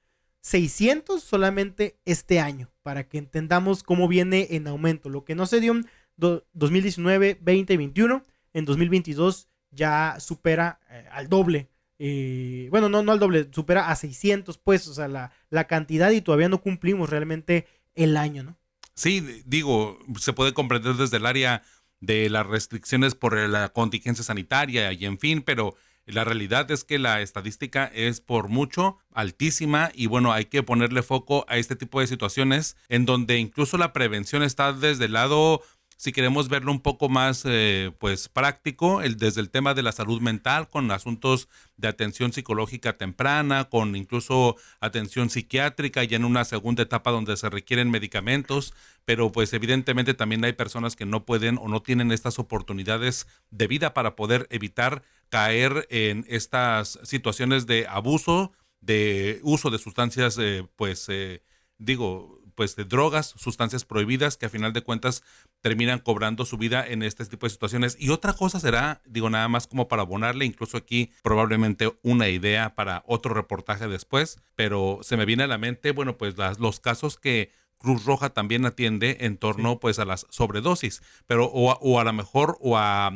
600 0.43 1.23
solamente 1.23 1.99
este 2.05 2.39
año, 2.39 2.71
para 2.85 3.09
que 3.09 3.17
entendamos 3.17 3.83
cómo 3.83 4.07
viene 4.07 4.49
en 4.51 4.69
aumento. 4.69 5.09
Lo 5.09 5.25
que 5.25 5.35
no 5.35 5.47
se 5.47 5.59
dio 5.59 5.73
en 5.73 5.89
2019, 6.17 7.39
20 7.41 7.73
y 7.73 7.77
21, 7.77 8.23
en 8.53 8.65
2022 8.67 9.49
ya 9.71 10.21
supera 10.21 10.79
eh, 10.91 11.09
al 11.11 11.29
doble. 11.29 11.71
Eh, 11.99 12.69
bueno, 12.71 12.91
no, 12.91 13.03
no 13.03 13.13
al 13.13 13.19
doble, 13.19 13.49
supera 13.51 13.89
a 13.89 13.97
600, 13.97 14.59
pues, 14.59 14.87
o 14.87 14.95
sea, 14.95 15.09
la, 15.09 15.33
la 15.49 15.67
cantidad 15.67 16.11
y 16.11 16.21
todavía 16.21 16.51
no 16.51 16.61
cumplimos 16.61 17.09
realmente 17.09 17.67
el 17.95 18.19
año, 18.19 18.43
¿no? 18.43 18.59
Sí, 18.95 19.43
digo, 19.47 19.99
se 20.21 20.35
puede 20.35 20.53
comprender 20.53 20.95
desde 20.95 21.17
el 21.17 21.27
área 21.27 21.63
de 22.01 22.29
las 22.29 22.47
restricciones 22.47 23.15
por 23.15 23.35
la 23.49 23.71
contingencia 23.71 24.23
sanitaria 24.23 24.93
y 24.93 25.07
en 25.07 25.19
fin, 25.19 25.43
pero 25.43 25.75
la 26.07 26.25
realidad 26.25 26.71
es 26.71 26.85
que 26.85 26.99
la 26.99 27.21
estadística 27.21 27.87
es 27.87 28.21
por 28.21 28.49
mucho 28.49 28.99
altísima 29.13 29.91
y 29.95 30.07
bueno, 30.07 30.33
hay 30.33 30.47
que 30.47 30.63
ponerle 30.63 31.03
foco 31.03 31.47
a 31.49 31.57
este 31.57 31.77
tipo 31.77 32.01
de 32.01 32.07
situaciones 32.07 32.77
en 32.89 33.07
donde 33.07 33.39
incluso 33.39 33.79
la 33.79 33.93
prevención 33.93 34.43
está 34.43 34.73
desde 34.73 35.07
el 35.07 35.15
lado 35.15 35.63
si 35.97 36.13
queremos 36.13 36.49
verlo 36.49 36.73
un 36.73 36.81
poco 36.81 37.09
más 37.09 37.43
eh, 37.47 37.93
pues 37.99 38.29
práctico, 38.29 39.03
el, 39.03 39.17
desde 39.17 39.41
el 39.41 39.51
tema 39.51 39.75
de 39.75 39.83
la 39.83 39.93
salud 39.93 40.21
mental, 40.21 40.69
con 40.69 40.91
asuntos 40.91 41.49
de 41.77 41.89
atención 41.89 42.33
psicológica 42.33 42.97
temprana, 42.97 43.65
con 43.65 43.97
incluso 43.97 44.57
atención 44.81 45.31
psiquiátrica 45.31 46.05
y 46.05 46.15
en 46.15 46.25
una 46.25 46.45
segunda 46.45 46.83
etapa 46.83 47.11
donde 47.11 47.37
se 47.37 47.51
requieren 47.51 47.91
medicamentos, 47.91 48.75
pero 49.05 49.33
pues 49.33 49.53
evidentemente 49.53 50.15
también 50.15 50.45
hay 50.45 50.53
personas 50.53 50.97
que 50.97 51.07
no 51.07 51.25
pueden 51.25 51.59
o 51.59 51.69
no 51.69 51.83
tienen 51.83 52.13
estas 52.13 52.39
oportunidades 52.39 53.27
de 53.51 53.67
vida 53.67 53.95
para 53.95 54.17
poder 54.17 54.47
evitar 54.51 55.03
caer 55.29 55.87
en 55.91 56.25
estas 56.29 56.99
situaciones 57.03 57.67
de 57.67 57.87
abuso, 57.89 58.53
de 58.81 59.41
uso 59.43 59.71
de 59.71 59.79
sustancias, 59.79 60.39
eh, 60.39 60.67
pues 60.77 61.07
eh, 61.09 61.43
digo, 61.79 62.41
pues 62.55 62.77
de 62.77 62.85
drogas, 62.85 63.35
sustancias 63.37 63.85
prohibidas 63.85 64.37
que 64.37 64.47
a 64.47 64.51
final 64.51 64.73
de 64.73 64.83
cuentas 64.83 65.23
terminan 65.61 65.99
cobrando 65.99 66.45
su 66.45 66.57
vida 66.57 66.87
en 66.87 67.03
este 67.03 67.25
tipo 67.27 67.47
de 67.47 67.51
situaciones. 67.51 67.97
Y 67.99 68.11
otra 68.11 68.33
cosa 68.33 68.61
será, 68.61 69.03
digo 69.07 69.31
nada 69.31 69.49
más 69.49 69.67
como 69.67 69.89
para 69.89 70.03
abonarle, 70.03 70.45
incluso 70.45 70.77
aquí 70.77 71.11
probablemente 71.23 71.93
una 72.03 72.29
idea 72.29 72.75
para 72.75 73.05
otro 73.07 73.35
reportaje 73.35 73.89
después, 73.89 74.39
pero 74.55 75.01
se 75.03 75.17
me 75.17 75.25
viene 75.25 75.45
a 75.45 75.49
la 75.49 75.59
mente, 75.59 75.93
bueno, 75.93 76.17
pues 76.17 76.37
las, 76.37 76.59
los 76.59 76.81
casos 76.81 77.19
que 77.19 77.53
Cruz 77.79 78.05
Roja 78.05 78.31
también 78.31 78.65
atiende 78.65 79.19
en 79.21 79.37
torno 79.37 79.79
pues 79.79 79.99
a 79.99 80.05
las 80.05 80.27
sobredosis, 80.31 81.03
pero 81.27 81.47
o, 81.47 81.73
o 81.73 82.01
a 82.01 82.05
lo 82.05 82.13
mejor 82.13 82.57
o 82.61 82.79
a 82.79 83.13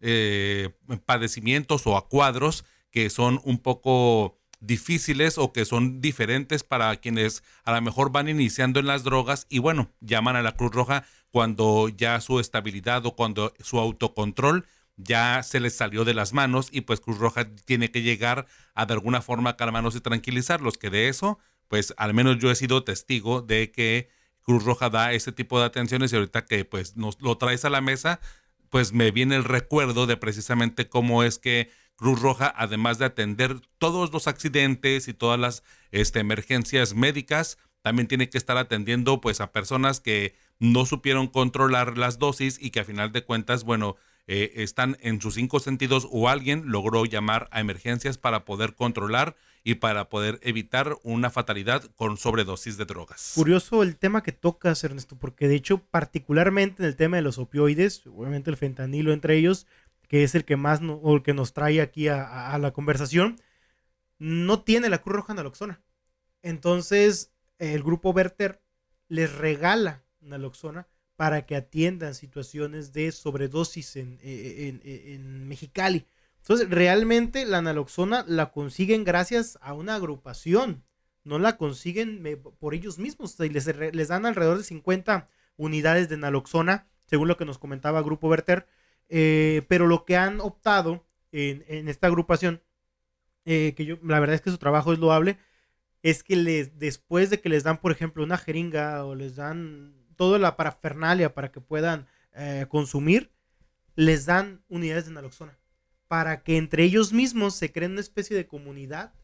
eh, 0.00 0.70
padecimientos 1.06 1.86
o 1.86 1.96
a 1.96 2.08
cuadros 2.08 2.64
que 2.90 3.08
son 3.08 3.40
un 3.44 3.58
poco 3.58 4.41
difíciles 4.62 5.38
o 5.38 5.52
que 5.52 5.64
son 5.64 6.00
diferentes 6.00 6.62
para 6.62 6.96
quienes 6.96 7.42
a 7.64 7.72
lo 7.72 7.82
mejor 7.82 8.12
van 8.12 8.28
iniciando 8.28 8.80
en 8.80 8.86
las 8.86 9.02
drogas 9.02 9.46
y 9.50 9.58
bueno, 9.58 9.90
llaman 10.00 10.36
a 10.36 10.42
la 10.42 10.56
Cruz 10.56 10.72
Roja 10.72 11.04
cuando 11.30 11.88
ya 11.88 12.20
su 12.20 12.40
estabilidad 12.40 13.04
o 13.04 13.16
cuando 13.16 13.52
su 13.60 13.78
autocontrol 13.78 14.64
ya 14.96 15.42
se 15.42 15.58
les 15.58 15.74
salió 15.74 16.04
de 16.04 16.14
las 16.14 16.32
manos 16.32 16.68
y 16.70 16.82
pues 16.82 17.00
Cruz 17.00 17.18
Roja 17.18 17.48
tiene 17.64 17.90
que 17.90 18.02
llegar 18.02 18.46
a 18.74 18.86
de 18.86 18.94
alguna 18.94 19.20
forma 19.20 19.56
calmarlos 19.56 19.96
y 19.96 20.00
tranquilizarlos, 20.00 20.78
que 20.78 20.90
de 20.90 21.08
eso, 21.08 21.38
pues 21.68 21.92
al 21.96 22.14
menos 22.14 22.38
yo 22.38 22.50
he 22.50 22.54
sido 22.54 22.84
testigo 22.84 23.42
de 23.42 23.72
que 23.72 24.10
Cruz 24.42 24.64
Roja 24.64 24.90
da 24.90 25.12
ese 25.12 25.32
tipo 25.32 25.58
de 25.58 25.66
atenciones 25.66 26.12
y 26.12 26.16
ahorita 26.16 26.44
que 26.44 26.64
pues 26.64 26.96
nos 26.96 27.20
lo 27.20 27.36
traes 27.36 27.64
a 27.64 27.70
la 27.70 27.80
mesa, 27.80 28.20
pues 28.72 28.94
me 28.94 29.10
viene 29.10 29.36
el 29.36 29.44
recuerdo 29.44 30.06
de 30.06 30.16
precisamente 30.16 30.88
cómo 30.88 31.24
es 31.24 31.38
que 31.38 31.70
Cruz 31.94 32.22
Roja, 32.22 32.50
además 32.56 32.96
de 32.96 33.04
atender 33.04 33.60
todos 33.76 34.10
los 34.14 34.26
accidentes 34.26 35.08
y 35.08 35.12
todas 35.12 35.38
las 35.38 35.62
este, 35.90 36.20
emergencias 36.20 36.94
médicas, 36.94 37.58
también 37.82 38.08
tiene 38.08 38.30
que 38.30 38.38
estar 38.38 38.56
atendiendo 38.56 39.20
pues 39.20 39.42
a 39.42 39.52
personas 39.52 40.00
que 40.00 40.36
no 40.58 40.86
supieron 40.86 41.26
controlar 41.26 41.98
las 41.98 42.18
dosis 42.18 42.56
y 42.58 42.70
que 42.70 42.80
a 42.80 42.84
final 42.84 43.12
de 43.12 43.26
cuentas, 43.26 43.64
bueno, 43.64 43.96
eh, 44.26 44.52
están 44.56 44.96
en 45.00 45.20
sus 45.20 45.34
cinco 45.34 45.58
sentidos 45.58 46.08
o 46.10 46.28
alguien 46.28 46.64
logró 46.66 47.04
llamar 47.04 47.48
a 47.50 47.60
emergencias 47.60 48.18
para 48.18 48.44
poder 48.44 48.74
controlar 48.74 49.36
y 49.64 49.76
para 49.76 50.08
poder 50.08 50.38
evitar 50.42 50.96
una 51.02 51.30
fatalidad 51.30 51.82
con 51.96 52.16
sobredosis 52.16 52.76
de 52.76 52.84
drogas. 52.84 53.32
Curioso 53.34 53.82
el 53.82 53.96
tema 53.96 54.22
que 54.22 54.32
tocas, 54.32 54.82
Ernesto, 54.84 55.16
porque 55.16 55.48
de 55.48 55.56
hecho, 55.56 55.78
particularmente 55.78 56.82
en 56.82 56.88
el 56.88 56.96
tema 56.96 57.16
de 57.16 57.22
los 57.22 57.38
opioides, 57.38 58.06
obviamente 58.06 58.50
el 58.50 58.56
fentanilo 58.56 59.12
entre 59.12 59.36
ellos, 59.36 59.66
que 60.08 60.24
es 60.24 60.34
el 60.34 60.44
que 60.44 60.56
más 60.56 60.80
o 60.82 61.16
el 61.16 61.22
que 61.22 61.34
nos 61.34 61.52
trae 61.52 61.80
aquí 61.80 62.08
a, 62.08 62.56
la 62.58 62.72
conversación, 62.72 63.40
no 64.18 64.62
tiene 64.62 64.88
la 64.88 64.98
Cruz 64.98 65.16
Roja 65.16 65.34
naloxona. 65.34 65.80
Entonces, 66.42 67.32
el 67.58 67.82
grupo 67.82 68.10
Werther 68.10 68.60
les 69.08 69.32
regala 69.32 70.04
naloxona 70.20 70.86
para 71.16 71.46
que 71.46 71.56
atiendan 71.56 72.14
situaciones 72.14 72.92
de 72.92 73.12
sobredosis 73.12 73.96
en, 73.96 74.18
en 74.22 75.48
Mexicali. 75.48 76.06
Entonces, 76.42 76.68
realmente 76.68 77.46
la 77.46 77.62
naloxona 77.62 78.24
la 78.26 78.50
consiguen 78.50 79.04
gracias 79.04 79.58
a 79.62 79.74
una 79.74 79.94
agrupación, 79.94 80.82
no 81.22 81.38
la 81.38 81.56
consiguen 81.56 82.22
por 82.58 82.74
ellos 82.74 82.98
mismos. 82.98 83.38
les, 83.38 84.08
dan 84.08 84.26
alrededor 84.26 84.58
de 84.58 84.64
50 84.64 85.28
unidades 85.56 86.08
de 86.08 86.16
naloxona, 86.16 86.88
según 87.06 87.28
lo 87.28 87.36
que 87.36 87.44
nos 87.44 87.58
comentaba 87.58 88.02
Grupo 88.02 88.28
Verter. 88.28 88.66
Eh, 89.08 89.62
pero 89.68 89.86
lo 89.86 90.04
que 90.04 90.16
han 90.16 90.40
optado 90.40 91.06
en, 91.30 91.88
esta 91.88 92.08
agrupación, 92.08 92.60
eh, 93.44 93.74
que 93.76 93.84
yo, 93.84 93.98
la 94.02 94.18
verdad 94.18 94.34
es 94.34 94.42
que 94.42 94.50
su 94.50 94.58
trabajo 94.58 94.92
es 94.92 94.98
loable, 94.98 95.38
es 96.02 96.24
que 96.24 96.34
les, 96.34 96.76
después 96.76 97.30
de 97.30 97.40
que 97.40 97.50
les 97.50 97.62
dan, 97.62 97.80
por 97.80 97.92
ejemplo, 97.92 98.24
una 98.24 98.36
jeringa 98.36 99.04
o 99.04 99.14
les 99.14 99.36
dan 99.36 99.94
toda 100.16 100.38
la 100.38 100.56
parafernalia 100.56 101.34
para 101.34 101.52
que 101.52 101.60
puedan 101.60 102.06
eh, 102.34 102.66
consumir, 102.68 103.30
les 103.94 104.26
dan 104.26 104.62
unidades 104.68 105.06
de 105.06 105.12
naloxona 105.12 105.58
para 106.12 106.42
que 106.42 106.58
entre 106.58 106.84
ellos 106.84 107.14
mismos 107.14 107.54
se 107.54 107.72
creen 107.72 107.92
una 107.92 108.02
especie 108.02 108.36
de 108.36 108.46
comunidad 108.46 109.14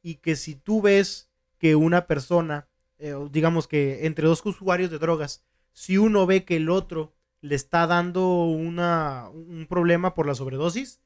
y 0.00 0.18
que 0.18 0.36
si 0.36 0.54
tú 0.54 0.80
ves 0.80 1.28
que 1.58 1.74
una 1.74 2.06
persona, 2.06 2.68
eh, 3.00 3.16
digamos 3.32 3.66
que 3.66 4.06
entre 4.06 4.28
dos 4.28 4.46
usuarios 4.46 4.92
de 4.92 5.00
drogas, 5.00 5.44
si 5.72 5.98
uno 5.98 6.24
ve 6.24 6.44
que 6.44 6.54
el 6.54 6.70
otro 6.70 7.16
le 7.40 7.56
está 7.56 7.88
dando 7.88 8.44
una, 8.44 9.28
un 9.28 9.66
problema 9.68 10.14
por 10.14 10.28
la 10.28 10.36
sobredosis, 10.36 11.00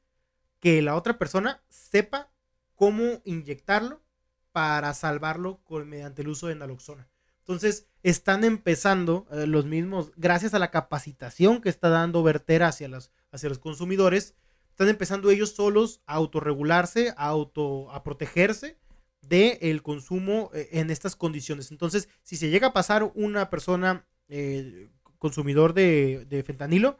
que 0.59 0.83
la 0.83 0.95
otra 0.95 1.17
persona 1.17 1.63
sepa 1.69 2.31
cómo 2.75 3.23
inyectarlo 3.25 4.03
para 4.51 4.93
salvarlo 4.93 5.63
con, 5.63 5.89
mediante 5.89 6.21
el 6.21 6.27
uso 6.27 6.45
de 6.45 6.55
naloxona. 6.55 7.09
Entonces, 7.41 7.87
están 8.03 8.43
empezando 8.43 9.27
eh, 9.31 9.45
los 9.45 9.65
mismos, 9.65 10.11
gracias 10.15 10.53
a 10.53 10.59
la 10.59 10.71
capacitación 10.71 11.61
que 11.61 11.69
está 11.69 11.89
dando 11.89 12.23
Verter 12.23 12.63
hacia, 12.63 12.89
hacia 13.31 13.49
los 13.49 13.59
consumidores, 13.59 14.35
están 14.69 14.89
empezando 14.89 15.29
ellos 15.29 15.51
solos 15.51 16.01
a 16.05 16.15
autorregularse, 16.15 17.13
a, 17.17 17.27
auto, 17.27 17.91
a 17.91 18.03
protegerse 18.03 18.79
del 19.21 19.83
consumo 19.83 20.49
eh, 20.53 20.69
en 20.71 20.89
estas 20.89 21.15
condiciones. 21.15 21.71
Entonces, 21.71 22.09
si 22.23 22.35
se 22.35 22.49
llega 22.49 22.67
a 22.67 22.73
pasar 22.73 23.11
una 23.15 23.49
persona 23.49 24.07
eh, 24.27 24.89
consumidor 25.19 25.73
de, 25.73 26.43
fentanilo, 26.45 26.97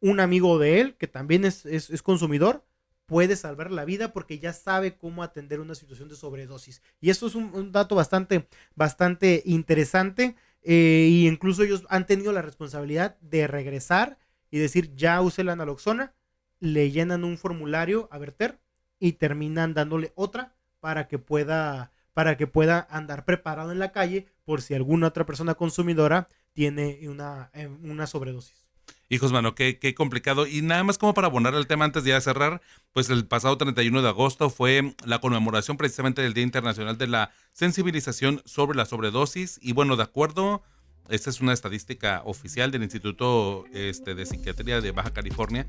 un 0.00 0.18
amigo 0.18 0.58
de 0.58 0.80
él, 0.80 0.96
que 0.96 1.06
también 1.06 1.44
es, 1.44 1.62
consumidor, 2.02 2.64
puede 3.06 3.36
salvar 3.36 3.70
la 3.70 3.84
vida 3.84 4.12
porque 4.12 4.38
ya 4.38 4.52
sabe 4.52 4.96
cómo 4.96 5.22
atender 5.22 5.60
una 5.60 5.74
situación 5.74 6.08
de 6.08 6.16
sobredosis. 6.16 6.82
Y 7.00 7.10
eso 7.10 7.26
es 7.26 7.34
un, 7.34 7.72
dato 7.72 7.94
bastante, 7.94 8.48
bastante 8.74 9.42
interesante. 9.44 10.36
e 10.62 11.26
incluso 11.28 11.62
ellos 11.62 11.84
han 11.88 12.06
tenido 12.06 12.32
la 12.32 12.42
responsabilidad 12.42 13.18
de 13.20 13.46
regresar 13.46 14.18
y 14.50 14.58
decir, 14.58 14.94
ya 14.94 15.20
use 15.20 15.44
la 15.44 15.56
naloxona, 15.56 16.14
le 16.60 16.90
llenan 16.90 17.24
un 17.24 17.38
formulario 17.38 18.08
a 18.12 18.18
Verter 18.18 18.60
y 19.00 19.14
terminan 19.14 19.74
dándole 19.74 20.12
otra 20.14 20.54
para 20.78 21.08
que 21.08 21.18
pueda 21.18 21.92
para 22.14 22.36
que 22.36 22.46
pueda 22.46 22.86
andar 22.90 23.24
preparado 23.24 23.72
en 23.72 23.78
la 23.78 23.90
calle 23.90 24.26
por 24.44 24.60
si 24.60 24.74
alguna 24.74 25.08
otra 25.08 25.24
persona 25.24 25.54
consumidora 25.54 26.28
tiene 26.52 27.08
una, 27.08 27.50
eh, 27.54 27.66
una 27.66 28.06
sobredosis. 28.06 28.66
Hijos, 29.12 29.30
mano, 29.30 29.54
qué, 29.54 29.94
complicado. 29.94 30.46
Y 30.46 30.62
nada 30.62 30.84
más 30.84 30.96
como 30.96 31.12
para 31.12 31.26
abonar 31.26 31.54
el 31.54 31.66
tema 31.66 31.84
antes 31.84 32.02
de 32.02 32.12
ya 32.12 32.20
cerrar, 32.22 32.62
pues 32.94 33.10
el 33.10 33.26
pasado 33.26 33.58
31 33.58 34.00
de 34.00 34.08
agosto 34.08 34.48
fue 34.48 34.94
la 35.04 35.20
conmemoración 35.20 35.76
precisamente 35.76 36.22
del 36.22 36.32
Día 36.32 36.44
Internacional 36.44 36.96
de 36.96 37.08
la 37.08 37.30
Sensibilización 37.52 38.40
sobre 38.46 38.74
la 38.74 38.86
Sobredosis. 38.86 39.58
Y 39.60 39.74
bueno, 39.74 39.96
de 39.96 40.04
acuerdo, 40.04 40.62
esta 41.10 41.28
es 41.28 41.42
una 41.42 41.52
estadística 41.52 42.22
oficial 42.24 42.70
del 42.70 42.84
Instituto 42.84 43.66
este, 43.74 44.14
de 44.14 44.24
Psiquiatría 44.24 44.80
de 44.80 44.92
Baja 44.92 45.12
California, 45.12 45.66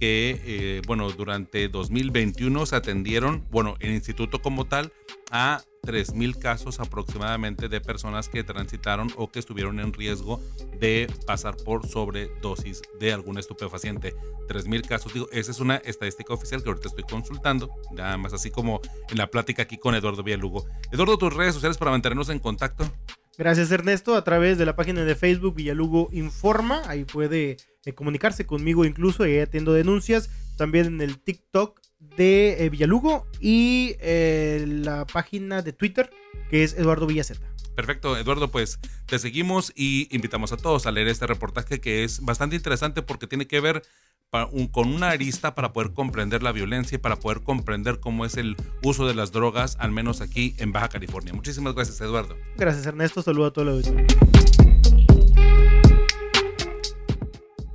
que, 0.00 0.42
eh, 0.44 0.82
bueno, 0.84 1.08
durante 1.12 1.68
2021 1.68 2.66
se 2.66 2.74
atendieron, 2.74 3.46
bueno, 3.52 3.76
el 3.78 3.92
instituto 3.92 4.42
como 4.42 4.64
tal, 4.64 4.92
a 5.30 5.62
3.000 5.82 6.38
casos 6.38 6.80
aproximadamente 6.80 7.68
de 7.68 7.80
personas 7.80 8.28
que 8.28 8.44
transitaron 8.44 9.08
o 9.16 9.30
que 9.30 9.38
estuvieron 9.38 9.80
en 9.80 9.92
riesgo 9.92 10.40
de 10.78 11.12
pasar 11.26 11.56
por 11.56 11.86
sobredosis 11.86 12.82
de 12.98 13.12
algún 13.12 13.38
estupefaciente. 13.38 14.14
3.000 14.48 14.86
casos, 14.86 15.12
digo, 15.12 15.28
esa 15.32 15.50
es 15.50 15.60
una 15.60 15.76
estadística 15.76 16.34
oficial 16.34 16.62
que 16.62 16.70
ahorita 16.70 16.88
estoy 16.88 17.04
consultando, 17.04 17.70
nada 17.92 18.16
más 18.16 18.32
así 18.32 18.50
como 18.50 18.80
en 19.08 19.18
la 19.18 19.28
plática 19.28 19.62
aquí 19.62 19.78
con 19.78 19.94
Eduardo 19.94 20.22
Villalugo. 20.22 20.66
Eduardo, 20.92 21.18
tus 21.18 21.34
redes 21.34 21.54
sociales 21.54 21.78
para 21.78 21.90
mantenernos 21.90 22.28
en 22.28 22.38
contacto. 22.38 22.90
Gracias 23.38 23.70
Ernesto, 23.70 24.16
a 24.16 24.24
través 24.24 24.58
de 24.58 24.66
la 24.66 24.76
página 24.76 25.02
de 25.02 25.14
Facebook 25.14 25.54
Villalugo 25.54 26.10
Informa, 26.12 26.82
ahí 26.86 27.04
puede 27.04 27.56
eh, 27.86 27.94
comunicarse 27.94 28.44
conmigo 28.44 28.84
incluso, 28.84 29.26
y 29.26 29.38
atiendo 29.38 29.72
denuncias, 29.72 30.28
también 30.58 30.86
en 30.86 31.00
el 31.00 31.18
TikTok 31.18 31.80
de 32.16 32.64
eh, 32.64 32.70
Villalugo 32.70 33.26
y 33.40 33.96
eh, 34.00 34.64
la 34.66 35.06
página 35.06 35.62
de 35.62 35.72
Twitter 35.72 36.10
que 36.50 36.64
es 36.64 36.74
Eduardo 36.74 37.06
Villaceta. 37.06 37.46
Perfecto, 37.76 38.16
Eduardo, 38.16 38.50
pues 38.50 38.78
te 39.06 39.18
seguimos 39.18 39.72
y 39.74 40.14
invitamos 40.14 40.52
a 40.52 40.56
todos 40.56 40.86
a 40.86 40.92
leer 40.92 41.08
este 41.08 41.26
reportaje 41.26 41.80
que 41.80 42.04
es 42.04 42.20
bastante 42.20 42.56
interesante 42.56 43.02
porque 43.02 43.26
tiene 43.26 43.46
que 43.46 43.60
ver 43.60 43.82
con 44.70 44.92
una 44.92 45.10
arista 45.10 45.54
para 45.54 45.72
poder 45.72 45.92
comprender 45.92 46.42
la 46.42 46.52
violencia 46.52 46.96
y 46.96 46.98
para 46.98 47.16
poder 47.16 47.42
comprender 47.42 47.98
cómo 47.98 48.24
es 48.24 48.36
el 48.36 48.56
uso 48.82 49.06
de 49.06 49.14
las 49.14 49.32
drogas, 49.32 49.76
al 49.80 49.90
menos 49.90 50.20
aquí 50.20 50.54
en 50.58 50.72
Baja 50.72 50.88
California. 50.88 51.32
Muchísimas 51.32 51.74
gracias, 51.74 52.00
Eduardo. 52.00 52.36
Gracias, 52.56 52.86
Ernesto. 52.86 53.22
Saludo 53.22 53.46
a 53.46 53.52
todo 53.52 53.78
el 53.78 54.79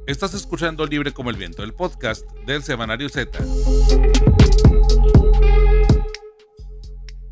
Estás 0.08 0.36
escuchando 0.36 0.86
Libre 0.86 1.14
como 1.14 1.32
el 1.32 1.36
Viento, 1.36 1.64
el 1.64 1.74
podcast 1.74 2.30
del 2.46 2.62
Semanario 2.62 3.10
Z. 3.10 3.44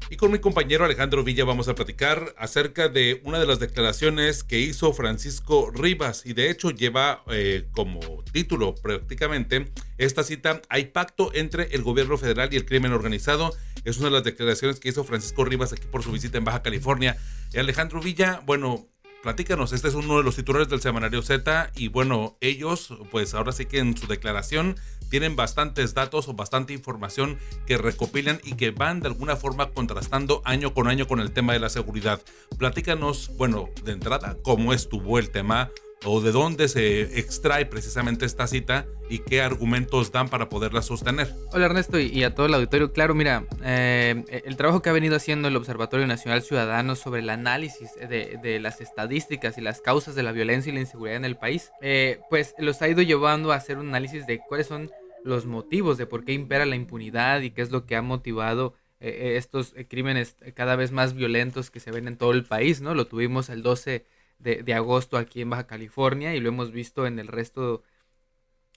Y 0.10 0.18
con 0.18 0.32
mi 0.32 0.40
compañero 0.40 0.84
Alejandro 0.84 1.24
Villa 1.24 1.46
vamos 1.46 1.68
a 1.68 1.76
platicar 1.76 2.34
acerca 2.36 2.90
de 2.90 3.22
una 3.26 3.40
de 3.40 3.46
las 3.46 3.60
declaraciones 3.60 4.44
que 4.44 4.60
hizo 4.60 4.92
Francisco 4.92 5.70
Rivas 5.72 6.26
y 6.26 6.34
de 6.34 6.50
hecho 6.50 6.72
lleva 6.72 7.24
eh, 7.30 7.68
como 7.74 8.00
título 8.32 8.74
prácticamente 8.74 9.72
esta 10.00 10.24
cita, 10.24 10.62
hay 10.70 10.86
pacto 10.86 11.32
entre 11.36 11.76
el 11.76 11.84
gobierno 11.84 12.18
federal 12.18 12.50
y 12.52 12.56
el 12.56 12.66
crimen 12.66 12.92
organizado. 12.92 13.56
Es 13.86 13.98
una 13.98 14.08
de 14.08 14.14
las 14.14 14.24
declaraciones 14.24 14.80
que 14.80 14.90
hizo 14.90 15.04
Francisco 15.04 15.46
Rivas 15.46 15.74
aquí 15.74 15.86
por 15.92 16.02
su 16.02 16.12
visita 16.12 16.40
en 16.40 16.46
Baja 16.46 16.64
California. 16.64 17.18
Y 17.54 17.60
Alejandro 17.60 18.02
Villa, 18.02 18.42
bueno, 18.46 18.88
platícanos, 19.24 19.72
este 19.72 19.88
es 19.88 19.96
uno 19.96 20.18
de 20.18 20.24
los 20.24 20.36
titulares 20.36 20.68
del 20.68 20.82
semanario 20.82 21.22
Z 21.22 21.72
y 21.76 21.88
bueno, 21.88 22.38
ellos 22.42 22.94
pues 23.10 23.34
ahora 23.34 23.54
sí 23.54 23.66
que 23.66 23.80
en 23.80 23.98
su 23.98 24.06
declaración 24.06 24.76
tienen 25.10 25.38
bastantes 25.38 25.94
datos 25.94 26.28
o 26.28 26.34
bastante 26.34 26.74
información 26.74 27.40
que 27.66 27.78
recopilan 27.78 28.42
y 28.44 28.56
que 28.56 28.72
van 28.72 29.00
de 29.00 29.08
alguna 29.08 29.38
forma 29.38 29.72
contrastando 29.72 30.42
año 30.44 30.74
con 30.74 30.88
año 30.88 31.08
con 31.08 31.22
el 31.22 31.32
tema 31.32 31.54
de 31.54 31.60
la 31.60 31.70
seguridad. 31.70 32.22
Platícanos, 32.58 33.32
bueno, 33.38 33.70
de 33.86 33.94
entrada, 33.94 34.38
cómo 34.44 34.74
estuvo 34.74 35.18
el 35.18 35.30
tema 35.30 35.72
o 36.06 36.22
de 36.22 36.32
dónde 36.32 36.68
se 36.68 37.20
extrae 37.20 37.66
precisamente 37.66 38.26
esta 38.26 38.48
cita 38.48 38.86
y 39.10 39.20
qué 39.20 39.42
argumentos 39.42 40.12
dan 40.12 40.30
para 40.30 40.50
poderla 40.50 40.82
sostener. 40.82 41.34
Hola 41.52 41.66
Ernesto 41.66 42.00
y, 42.00 42.24
a 42.24 42.34
todo 42.34 42.48
el 42.48 42.54
auditorio. 42.54 42.92
Claro, 42.94 43.16
mira, 43.16 43.46
eh, 43.64 44.24
el 44.46 44.58
trabajo 44.58 44.82
que 44.82 44.90
ha 44.90 44.94
venido 44.94 45.16
haciendo 45.16 45.48
el 45.48 45.56
Observatorio 45.56 46.08
Nacional 46.08 46.42
Ciudadano 46.42 46.96
sobre 46.96 47.22
el 47.22 47.30
análisis 47.30 47.92
de, 47.96 48.60
las 48.60 48.82
estadísticas 48.82 49.58
y 49.58 49.62
las 49.62 49.82
causas 49.82 50.16
de 50.16 50.24
la 50.24 50.32
violencia 50.32 50.72
y 50.72 50.76
la 50.76 50.82
inseguridad 50.82 51.18
en 51.18 51.26
el 51.26 51.38
país, 51.38 51.72
eh, 51.82 52.20
pues 52.30 52.56
los 52.58 52.82
ha 52.82 52.88
ido 52.88 53.02
llevando 53.02 53.52
a 53.52 53.56
hacer 53.56 53.78
un 53.78 53.90
análisis 53.90 54.26
de 54.26 54.40
cuáles 54.40 54.68
son 54.68 54.92
los 55.24 55.46
motivos 55.46 55.98
de 55.98 56.06
por 56.06 56.26
qué 56.26 56.34
impera 56.34 56.66
la 56.66 56.76
impunidad 56.76 57.42
y 57.42 57.52
qué 57.52 57.62
es 57.62 57.72
lo 57.72 57.86
que 57.86 57.96
ha 57.96 58.02
motivado 58.02 58.74
eh, 59.00 59.36
estos 59.38 59.74
crímenes 59.90 60.36
cada 60.54 60.76
vez 60.76 60.92
más 60.92 61.14
violentos 61.14 61.72
que 61.72 61.80
se 61.80 61.92
ven 61.92 62.08
en 62.08 62.18
todo 62.18 62.32
el 62.32 62.44
país, 62.44 62.82
¿no? 62.82 62.94
Lo 62.94 63.08
tuvimos 63.08 63.50
el 63.50 63.64
12 63.64 64.06
de, 64.40 64.74
agosto 64.74 65.18
aquí 65.18 65.42
en 65.42 65.50
Baja 65.50 65.68
California 65.68 66.36
y 66.36 66.40
lo 66.40 66.50
hemos 66.50 66.72
visto 66.72 67.08
en 67.08 67.20
el 67.20 67.28
resto 67.28 67.84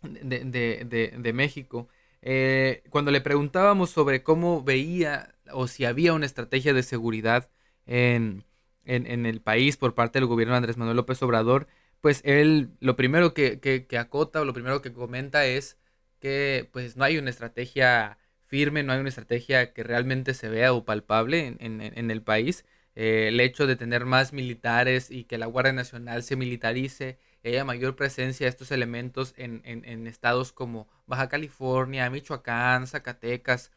de, 0.03 1.33
México. 1.35 1.88
Eh, 2.23 2.83
cuando 2.90 3.11
le 3.11 3.21
preguntábamos 3.21 3.90
sobre 3.90 4.23
cómo 4.23 4.62
veía 4.62 5.35
o 5.53 5.66
si 5.69 5.85
había 5.85 6.12
una 6.12 6.27
estrategia 6.27 6.73
de 6.73 6.83
seguridad 6.83 7.51
en, 7.87 8.45
el 8.85 9.40
país 9.40 9.77
por 9.77 9.95
parte 9.95 10.19
del 10.19 10.27
gobierno 10.27 10.55
de 10.55 10.59
Andrés 10.59 10.77
Manuel 10.77 10.97
López 10.97 11.23
Obrador, 11.23 11.66
pues 12.01 12.21
él 12.25 12.71
lo 12.81 12.97
primero 12.97 13.35
que, 13.35 13.61
que, 13.61 13.99
acota 13.99 14.40
o 14.40 14.45
lo 14.45 14.55
primero 14.55 14.83
que 14.83 14.92
comenta 14.92 15.47
es 15.47 15.77
que 16.21 16.69
pues 16.73 16.97
no 16.97 17.05
hay 17.05 17.19
una 17.19 17.31
estrategia 17.31 18.19
firme, 18.45 18.83
no 18.83 18.92
hay 18.92 19.01
una 19.01 19.09
estrategia 19.09 19.73
que 19.73 19.83
realmente 19.83 20.35
se 20.35 20.49
vea 20.49 20.73
o 20.73 20.85
palpable 20.85 21.57
en, 21.59 22.11
el 22.11 22.23
país. 22.23 22.64
Eh, 22.96 23.28
el 23.28 23.40
hecho 23.40 23.66
de 23.66 23.76
tener 23.76 24.06
más 24.06 24.32
militares 24.32 25.11
y 25.11 25.24
que 25.24 25.38
la 25.38 25.46
Guardia 25.46 25.72
Nacional 25.72 26.22
se 26.22 26.37
militarice, 26.37 27.18
haya 27.44 27.64
mayor 27.64 27.96
presencia 27.96 28.46
de 28.46 28.50
estos 28.50 28.70
elementos 28.70 29.35
en, 29.37 29.62
en, 29.64 30.06
estados 30.06 30.52
como 30.52 30.88
Baja 31.06 31.28
California, 31.28 32.11
Michoacán, 32.11 32.87
Zacatecas, 32.87 33.70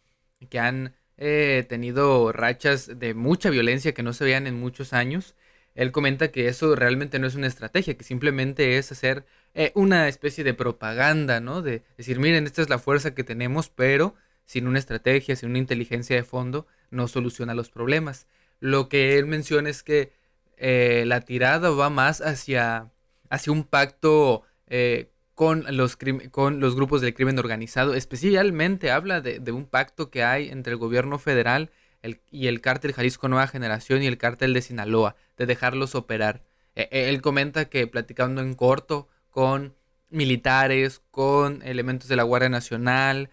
que 0.49 0.60
han 0.60 0.95
eh, 1.17 1.65
tenido 1.69 2.32
rachas 2.32 2.99
de 2.99 3.13
mucha 3.13 3.49
violencia 3.49 3.93
que 3.93 4.03
no 4.03 4.13
se 4.13 4.23
veían 4.23 4.47
en 4.47 4.60
muchos 4.60 4.93
años. 4.93 5.36
Él 5.75 5.91
comenta 5.91 6.32
que 6.32 6.47
eso 6.47 6.75
realmente 6.75 7.19
no 7.19 7.27
es 7.27 7.36
una 7.36 7.47
estrategia, 7.47 7.95
que 7.97 8.03
simplemente 8.03 8.77
es 8.77 8.91
hacer 8.91 9.25
eh, 9.53 9.71
una 9.75 10.08
especie 10.08 10.43
de 10.43 10.53
propaganda, 10.53 11.39
¿no? 11.39 11.62
De 11.62 11.84
decir, 11.97 12.19
miren, 12.19 12.45
esta 12.45 12.62
es 12.62 12.69
la 12.69 12.79
fuerza 12.79 13.13
que 13.13 13.23
tenemos, 13.23 13.69
pero 13.69 14.15
sin 14.45 14.67
una 14.67 14.79
estrategia, 14.79 15.36
sin 15.36 15.49
una 15.49 15.60
inteligencia 15.60 16.15
de 16.15 16.23
fondo, 16.23 16.67
no 16.89 17.08
soluciona 17.08 17.53
los 17.53 17.69
problemas. 17.69 18.27
Lo 18.60 18.89
que 18.89 19.17
él 19.17 19.26
menciona 19.26 19.69
es 19.69 19.84
que 19.84 20.12
eh, 20.58 21.04
la 21.08 21.22
tirada 21.22 21.69
va 21.69 21.89
más 21.89 22.22
hacia, 22.22 22.91
hacia 23.30 23.54
un 23.54 23.63
pacto 23.63 24.43
eh, 24.67 25.10
con, 25.34 25.65
los 25.69 25.98
con 26.32 26.60
los 26.60 26.76
grupos 26.76 27.00
del 27.02 27.13
crimen 27.13 27.39
organizado. 27.39 27.93
Especialmente 27.95 28.91
habla 28.91 29.22
de, 29.22 29.52
un 29.52 29.65
pacto 29.65 30.10
que 30.10 30.24
hay 30.24 30.50
entre 30.50 30.74
el 30.74 30.80
gobierno 30.80 31.17
federal 31.17 31.72
y 32.30 32.48
el 32.48 32.62
cártel 32.62 32.93
Jalisco 32.93 33.30
Nueva 33.30 33.48
Generación 33.48 34.04
y 34.04 34.08
el 34.08 34.17
cártel 34.17 34.54
de 34.54 34.62
Sinaloa, 34.62 35.15
de 35.38 35.45
dejarlos 35.45 35.95
operar. 35.95 36.43
E, 36.76 36.89
e, 36.91 37.10
él 37.10 37.22
comenta 37.22 37.65
que 37.65 37.88
platicando 37.88 38.41
en 38.41 38.54
corto 38.54 39.08
con 39.30 39.76
militares, 40.10 41.02
con 41.12 41.62
elementos 41.63 42.10
de 42.10 42.17
la 42.17 42.24
Guardia 42.24 42.50
Nacional, 42.50 43.30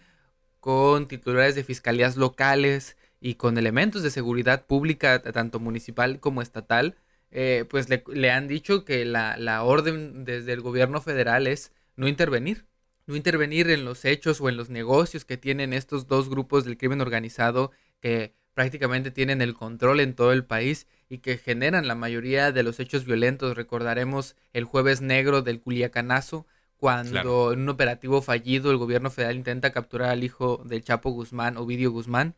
con 0.61 1.07
titulares 1.07 1.55
de 1.55 1.63
fiscalías 1.63 2.15
locales 2.15 2.95
y 3.27 3.35
con 3.35 3.57
elementos 3.57 4.03
de 4.03 4.09
seguridad 4.09 4.65
pública, 4.65 5.21
tanto 5.21 5.59
municipal 5.59 6.21
como 6.21 6.41
estatal, 6.41 6.95
eh, 7.29 7.65
pues 7.69 7.87
le, 7.89 8.31
han 8.31 8.47
dicho 8.47 8.85
que 8.85 9.03
la, 9.03 9.35
la 9.35 9.63
orden 9.63 10.23
desde 10.23 10.53
el 10.53 10.61
gobierno 10.61 11.01
federal 11.01 11.45
es 11.45 11.73
no 11.97 12.07
intervenir, 12.07 12.67
no 13.05 13.17
intervenir 13.17 13.69
en 13.69 13.83
los 13.83 14.05
hechos 14.05 14.39
o 14.39 14.47
en 14.47 14.55
los 14.55 14.69
negocios 14.69 15.25
que 15.25 15.35
tienen 15.35 15.73
estos 15.73 16.07
dos 16.07 16.29
grupos 16.29 16.63
del 16.63 16.77
crimen 16.77 17.01
organizado 17.01 17.71
que 17.99 18.33
prácticamente 18.53 19.11
tienen 19.11 19.41
el 19.41 19.55
control 19.55 19.99
en 19.99 20.13
todo 20.13 20.31
el 20.31 20.45
país 20.45 20.87
y 21.09 21.17
que 21.17 21.37
generan 21.37 21.85
la 21.85 21.95
mayoría 21.95 22.53
de 22.53 22.63
los 22.63 22.79
hechos 22.79 23.03
violentos. 23.03 23.57
Recordaremos 23.57 24.37
el 24.53 24.63
jueves 24.63 25.01
negro 25.01 25.41
del 25.41 25.59
Culiacanazo, 25.59 26.47
cuando 26.77 27.51
en 27.51 27.59
un 27.59 27.69
operativo 27.69 28.21
fallido 28.21 28.71
el 28.71 28.77
gobierno 28.77 29.09
federal 29.09 29.35
intenta 29.35 29.73
capturar 29.73 30.11
al 30.11 30.23
hijo 30.23 30.63
del 30.63 30.81
Chapo 30.81 31.09
Guzmán, 31.09 31.57
Ovidio 31.57 31.91
Guzmán, 31.91 32.35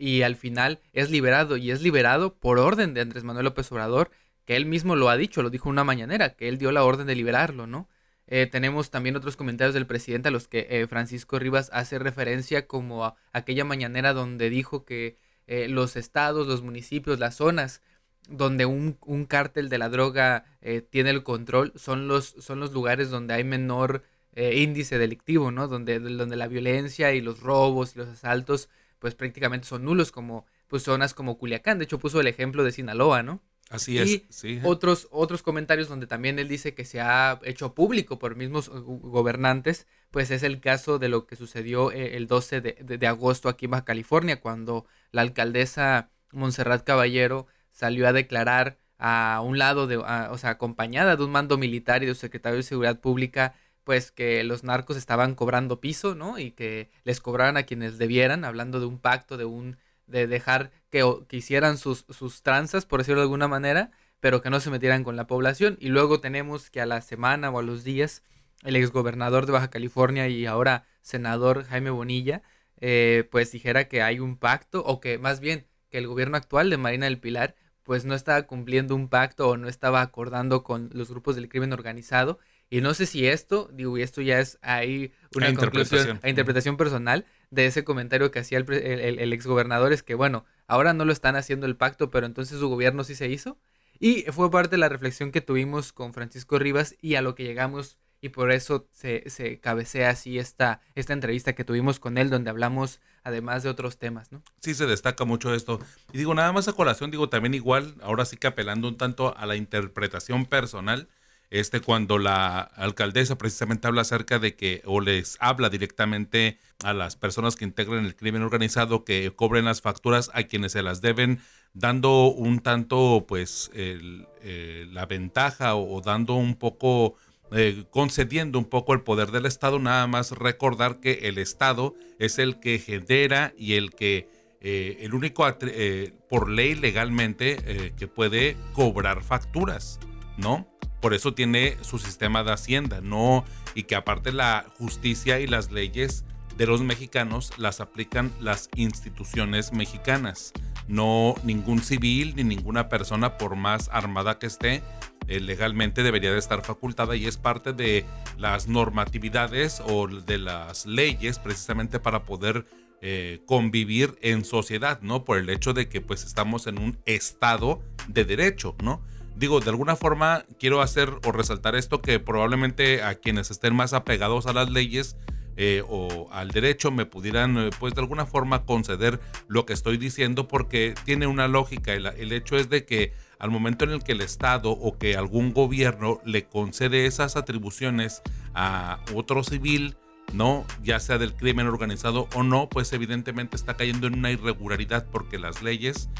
y 0.00 0.22
al 0.22 0.34
final 0.34 0.80
es 0.94 1.10
liberado, 1.10 1.58
y 1.58 1.70
es 1.70 1.82
liberado 1.82 2.34
por 2.34 2.58
orden 2.58 2.94
de 2.94 3.02
Andrés 3.02 3.22
Manuel 3.22 3.44
López 3.44 3.70
Obrador, 3.70 4.10
que 4.46 4.56
él 4.56 4.64
mismo 4.64 4.96
lo 4.96 5.10
ha 5.10 5.18
dicho, 5.18 5.42
lo 5.42 5.50
dijo 5.50 5.68
una 5.68 5.84
mañanera, 5.84 6.30
que 6.30 6.48
él 6.48 6.56
dio 6.56 6.72
la 6.72 6.84
orden 6.84 7.06
de 7.06 7.14
liberarlo, 7.14 7.66
¿no? 7.66 7.86
Eh, 8.26 8.46
tenemos 8.46 8.90
también 8.90 9.16
otros 9.16 9.36
comentarios 9.36 9.74
del 9.74 9.86
presidente 9.86 10.28
a 10.28 10.30
los 10.32 10.48
que 10.48 10.66
eh, 10.70 10.86
Francisco 10.86 11.38
Rivas 11.38 11.68
hace 11.74 11.98
referencia 11.98 12.66
como 12.66 13.04
a 13.04 13.16
aquella 13.32 13.64
mañanera 13.64 14.14
donde 14.14 14.48
dijo 14.48 14.86
que 14.86 15.18
eh, 15.46 15.68
los 15.68 15.96
estados, 15.96 16.46
los 16.46 16.62
municipios, 16.62 17.18
las 17.18 17.34
zonas 17.34 17.82
donde 18.28 18.64
un, 18.64 18.96
un 19.04 19.26
cártel 19.26 19.68
de 19.68 19.78
la 19.78 19.90
droga 19.90 20.44
eh, 20.62 20.80
tiene 20.80 21.10
el 21.10 21.24
control 21.24 21.72
son 21.74 22.08
los, 22.08 22.36
son 22.38 22.60
los 22.60 22.72
lugares 22.72 23.10
donde 23.10 23.34
hay 23.34 23.44
menor 23.44 24.04
índice 24.36 24.96
delictivo, 24.96 25.50
¿no? 25.50 25.66
Donde, 25.66 25.98
donde 25.98 26.36
la 26.36 26.46
violencia 26.46 27.12
y 27.12 27.20
los 27.20 27.40
robos 27.40 27.94
y 27.94 27.98
los 27.98 28.08
asaltos 28.08 28.70
pues 29.00 29.16
prácticamente 29.16 29.66
son 29.66 29.84
nulos 29.84 30.12
como 30.12 30.46
pues 30.68 30.84
zonas 30.84 31.12
como 31.14 31.36
Culiacán. 31.38 31.78
De 31.78 31.84
hecho 31.84 31.98
puso 31.98 32.20
el 32.20 32.28
ejemplo 32.28 32.62
de 32.62 32.70
Sinaloa, 32.70 33.24
¿no? 33.24 33.42
Así 33.68 33.98
es. 33.98 34.08
Y 34.08 34.26
sí. 34.30 34.60
otros, 34.62 35.08
otros 35.10 35.42
comentarios 35.42 35.88
donde 35.88 36.06
también 36.06 36.38
él 36.38 36.46
dice 36.46 36.74
que 36.74 36.84
se 36.84 37.00
ha 37.00 37.40
hecho 37.42 37.74
público 37.74 38.18
por 38.18 38.36
mismos 38.36 38.68
gobernantes 38.68 39.88
pues 40.10 40.30
es 40.30 40.42
el 40.42 40.60
caso 40.60 40.98
de 40.98 41.08
lo 41.08 41.26
que 41.26 41.36
sucedió 41.36 41.92
eh, 41.92 42.16
el 42.16 42.26
12 42.26 42.60
de, 42.60 43.06
agosto 43.06 43.48
aquí 43.48 43.66
en 43.66 43.72
Baja 43.72 43.84
California, 43.84 44.40
cuando 44.40 44.86
la 45.12 45.22
alcaldesa 45.22 46.10
Montserrat 46.32 46.84
Caballero 46.84 47.46
salió 47.70 48.08
a 48.08 48.12
declarar 48.12 48.78
a 48.98 49.40
un 49.42 49.58
lado, 49.58 49.86
de, 49.86 49.96
o 49.96 50.38
sea, 50.38 50.50
acompañada 50.50 51.16
de 51.16 51.24
un 51.24 51.30
mando 51.30 51.56
militar 51.56 52.02
y 52.02 52.06
de 52.06 52.12
un 52.12 52.16
secretario 52.16 52.56
de 52.56 52.62
Seguridad 52.64 53.00
Pública, 53.00 53.54
pues 53.84 54.10
que 54.10 54.44
los 54.44 54.64
narcos 54.64 54.96
estaban 54.96 55.34
cobrando 55.34 55.80
piso, 55.80 56.14
¿no? 56.14 56.38
Y 56.38 56.52
que 56.52 56.90
les 57.04 57.20
cobraran 57.20 57.56
a 57.56 57.64
quienes 57.64 57.98
debieran, 57.98 58.44
hablando 58.44 58.80
de 58.80 58.86
un 58.86 58.98
pacto, 58.98 59.36
de 59.36 59.44
un 59.44 59.76
de 60.06 60.26
dejar 60.26 60.72
que, 60.90 61.04
que 61.28 61.36
hicieran 61.36 61.78
sus, 61.78 62.04
sus 62.10 62.42
tranzas, 62.42 62.84
por 62.84 63.00
decirlo 63.00 63.20
de 63.20 63.24
alguna 63.24 63.48
manera, 63.48 63.92
pero 64.18 64.42
que 64.42 64.50
no 64.50 64.60
se 64.60 64.70
metieran 64.70 65.04
con 65.04 65.16
la 65.16 65.26
población. 65.26 65.76
Y 65.80 65.88
luego 65.88 66.20
tenemos 66.20 66.68
que 66.68 66.80
a 66.80 66.86
la 66.86 67.00
semana 67.00 67.50
o 67.50 67.58
a 67.58 67.62
los 67.62 67.84
días 67.84 68.22
el 68.62 68.76
exgobernador 68.76 69.46
de 69.46 69.52
Baja 69.52 69.70
California 69.70 70.28
y 70.28 70.46
ahora 70.46 70.84
senador 71.02 71.64
Jaime 71.64 71.90
Bonilla, 71.90 72.42
eh, 72.80 73.28
pues 73.30 73.52
dijera 73.52 73.88
que 73.88 74.02
hay 74.02 74.20
un 74.20 74.36
pacto, 74.36 74.82
o 74.84 75.00
que 75.00 75.18
más 75.18 75.40
bien 75.40 75.66
que 75.90 75.98
el 75.98 76.06
gobierno 76.06 76.36
actual 76.36 76.70
de 76.70 76.76
Marina 76.76 77.06
del 77.06 77.18
Pilar, 77.18 77.54
pues 77.82 78.04
no 78.04 78.14
estaba 78.14 78.42
cumpliendo 78.42 78.94
un 78.94 79.08
pacto 79.08 79.48
o 79.48 79.56
no 79.56 79.68
estaba 79.68 80.02
acordando 80.02 80.62
con 80.62 80.90
los 80.92 81.10
grupos 81.10 81.36
del 81.36 81.48
crimen 81.48 81.72
organizado. 81.72 82.38
Y 82.70 82.80
no 82.80 82.94
sé 82.94 83.06
si 83.06 83.26
esto, 83.26 83.68
digo, 83.72 83.98
y 83.98 84.02
esto 84.02 84.22
ya 84.22 84.38
es 84.38 84.58
ahí 84.62 85.12
una 85.34 85.50
interpretación. 85.50 86.20
interpretación 86.24 86.76
personal 86.76 87.26
de 87.50 87.66
ese 87.66 87.82
comentario 87.82 88.30
que 88.30 88.38
hacía 88.38 88.58
el, 88.58 88.72
el, 88.72 89.18
el 89.18 89.32
exgobernador, 89.32 89.92
es 89.92 90.04
que 90.04 90.14
bueno, 90.14 90.46
ahora 90.68 90.94
no 90.94 91.04
lo 91.04 91.12
están 91.12 91.34
haciendo 91.34 91.66
el 91.66 91.76
pacto, 91.76 92.10
pero 92.10 92.26
entonces 92.26 92.60
su 92.60 92.68
gobierno 92.68 93.02
sí 93.02 93.16
se 93.16 93.28
hizo. 93.28 93.58
Y 93.98 94.22
fue 94.30 94.50
parte 94.50 94.70
de 94.70 94.78
la 94.78 94.88
reflexión 94.88 95.32
que 95.32 95.40
tuvimos 95.40 95.92
con 95.92 96.14
Francisco 96.14 96.58
Rivas 96.58 96.94
y 97.02 97.16
a 97.16 97.22
lo 97.22 97.34
que 97.34 97.44
llegamos 97.44 97.98
y 98.22 98.28
por 98.30 98.50
eso 98.52 98.86
se, 98.92 99.28
se, 99.30 99.60
cabecea 99.60 100.10
así 100.10 100.38
esta, 100.38 100.80
esta 100.94 101.12
entrevista 101.12 101.54
que 101.54 101.64
tuvimos 101.64 101.98
con 101.98 102.18
él, 102.18 102.28
donde 102.28 102.50
hablamos 102.50 103.00
además 103.24 103.62
de 103.62 103.70
otros 103.70 103.98
temas, 103.98 104.30
¿no? 104.30 104.42
Sí, 104.60 104.74
se 104.74 104.86
destaca 104.86 105.24
mucho 105.24 105.54
esto. 105.54 105.80
Y 106.12 106.18
digo, 106.18 106.34
nada 106.34 106.52
más 106.52 106.68
a 106.68 106.74
colación, 106.74 107.10
digo, 107.10 107.30
también 107.30 107.54
igual, 107.54 107.94
ahora 108.02 108.26
sí 108.26 108.36
que 108.36 108.46
apelando 108.46 108.88
un 108.88 108.98
tanto 108.98 109.36
a 109.36 109.46
la 109.46 109.56
interpretación 109.56 110.44
personal, 110.44 111.08
este 111.50 111.80
cuando 111.80 112.18
la 112.18 112.60
alcaldesa 112.60 113.36
precisamente 113.36 113.86
habla 113.86 114.02
acerca 114.02 114.38
de 114.38 114.54
que 114.54 114.82
o 114.84 115.00
les 115.00 115.36
habla 115.40 115.68
directamente 115.68 116.58
a 116.82 116.92
las 116.94 117.16
personas 117.16 117.56
que 117.56 117.64
integran 117.64 118.06
el 118.06 118.16
crimen 118.16 118.42
organizado 118.42 119.04
que 119.04 119.32
cobren 119.34 119.64
las 119.64 119.80
facturas 119.82 120.30
a 120.32 120.44
quienes 120.44 120.72
se 120.72 120.82
las 120.82 121.00
deben 121.00 121.40
dando 121.74 122.26
un 122.26 122.60
tanto 122.60 123.24
pues 123.28 123.70
eh, 123.74 124.86
la 124.92 125.06
ventaja 125.06 125.74
o 125.74 126.00
dando 126.00 126.34
un 126.34 126.54
poco 126.54 127.16
eh, 127.52 127.84
concediendo 127.90 128.60
un 128.60 128.64
poco 128.64 128.94
el 128.94 129.00
poder 129.00 129.32
del 129.32 129.44
Estado, 129.44 129.80
nada 129.80 130.06
más 130.06 130.30
recordar 130.30 131.00
que 131.00 131.12
el 131.22 131.36
Estado 131.38 131.94
es 132.20 132.38
el 132.38 132.60
que 132.60 132.78
genera 132.78 133.52
y 133.58 133.74
el 133.74 133.90
que, 133.90 134.28
eh, 134.60 134.98
el 135.00 135.14
único, 135.14 135.44
eh, 135.62 136.12
por 136.28 136.48
ley 136.48 136.76
legalmente, 136.76 137.92
que 137.96 138.06
puede 138.06 138.56
cobrar 138.72 139.24
facturas, 139.24 139.98
¿no? 140.36 140.69
Por 141.00 141.14
eso 141.14 141.34
tiene 141.34 141.76
su 141.82 141.98
sistema 141.98 142.44
de 142.44 142.52
hacienda, 142.52 143.00
¿no? 143.00 143.44
Y 143.74 143.84
que 143.84 143.94
aparte 143.94 144.32
la 144.32 144.66
justicia 144.78 145.40
y 145.40 145.46
las 145.46 145.70
leyes 145.70 146.24
de 146.56 146.66
los 146.66 146.82
mexicanos 146.82 147.52
las 147.56 147.80
aplican 147.80 148.30
las 148.40 148.68
instituciones 148.76 149.72
mexicanas. 149.72 150.52
No 150.88 151.34
ningún 151.42 151.80
civil 151.80 152.34
ni 152.36 152.44
ninguna 152.44 152.88
persona, 152.88 153.38
por 153.38 153.56
más 153.56 153.88
armada 153.92 154.38
que 154.38 154.46
esté, 154.46 154.82
eh, 155.28 155.40
legalmente 155.40 156.02
debería 156.02 156.32
de 156.32 156.38
estar 156.38 156.62
facultada 156.62 157.16
y 157.16 157.26
es 157.26 157.36
parte 157.36 157.72
de 157.72 158.04
las 158.36 158.68
normatividades 158.68 159.80
o 159.86 160.08
de 160.08 160.38
las 160.38 160.86
leyes 160.86 161.38
precisamente 161.38 162.00
para 162.00 162.24
poder 162.24 162.66
eh, 163.00 163.40
convivir 163.46 164.18
en 164.20 164.44
sociedad, 164.44 165.00
¿no? 165.00 165.24
Por 165.24 165.38
el 165.38 165.48
hecho 165.48 165.72
de 165.72 165.88
que 165.88 166.02
pues 166.02 166.24
estamos 166.24 166.66
en 166.66 166.78
un 166.78 166.98
estado 167.06 167.80
de 168.08 168.24
derecho, 168.26 168.76
¿no? 168.82 169.00
Digo, 169.40 169.60
de 169.60 169.70
alguna 169.70 169.96
forma 169.96 170.44
quiero 170.58 170.82
hacer 170.82 171.14
o 171.24 171.32
resaltar 171.32 171.74
esto 171.74 172.02
que 172.02 172.20
probablemente 172.20 173.02
a 173.02 173.14
quienes 173.14 173.50
estén 173.50 173.74
más 173.74 173.94
apegados 173.94 174.46
a 174.46 174.52
las 174.52 174.68
leyes 174.68 175.16
eh, 175.56 175.82
o 175.88 176.28
al 176.30 176.50
derecho 176.50 176.90
me 176.90 177.06
pudieran 177.06 177.70
pues 177.78 177.94
de 177.94 178.02
alguna 178.02 178.26
forma 178.26 178.66
conceder 178.66 179.18
lo 179.48 179.64
que 179.64 179.72
estoy 179.72 179.96
diciendo 179.96 180.46
porque 180.46 180.92
tiene 181.06 181.26
una 181.26 181.48
lógica. 181.48 181.94
el 181.94 182.32
hecho 182.32 182.58
es 182.58 182.68
de 182.68 182.84
que 182.84 183.14
al 183.38 183.50
momento 183.50 183.86
en 183.86 183.92
el 183.92 184.04
que 184.04 184.12
el 184.12 184.20
Estado 184.20 184.72
o 184.72 184.98
que 184.98 185.16
algún 185.16 185.54
gobierno 185.54 186.20
le 186.26 186.44
concede 186.44 187.06
esas 187.06 187.36
atribuciones 187.36 188.20
a 188.52 189.00
otro 189.14 189.42
civil, 189.42 189.96
no, 190.34 190.66
ya 190.82 191.00
sea 191.00 191.16
del 191.16 191.34
crimen 191.34 191.66
organizado 191.66 192.28
o 192.34 192.42
no, 192.42 192.68
pues 192.68 192.92
evidentemente 192.92 193.56
está 193.56 193.78
cayendo 193.78 194.06
en 194.06 194.18
una 194.18 194.30
irregularidad 194.30 195.06
porque 195.10 195.38
las 195.38 195.62
leyes, 195.62 196.10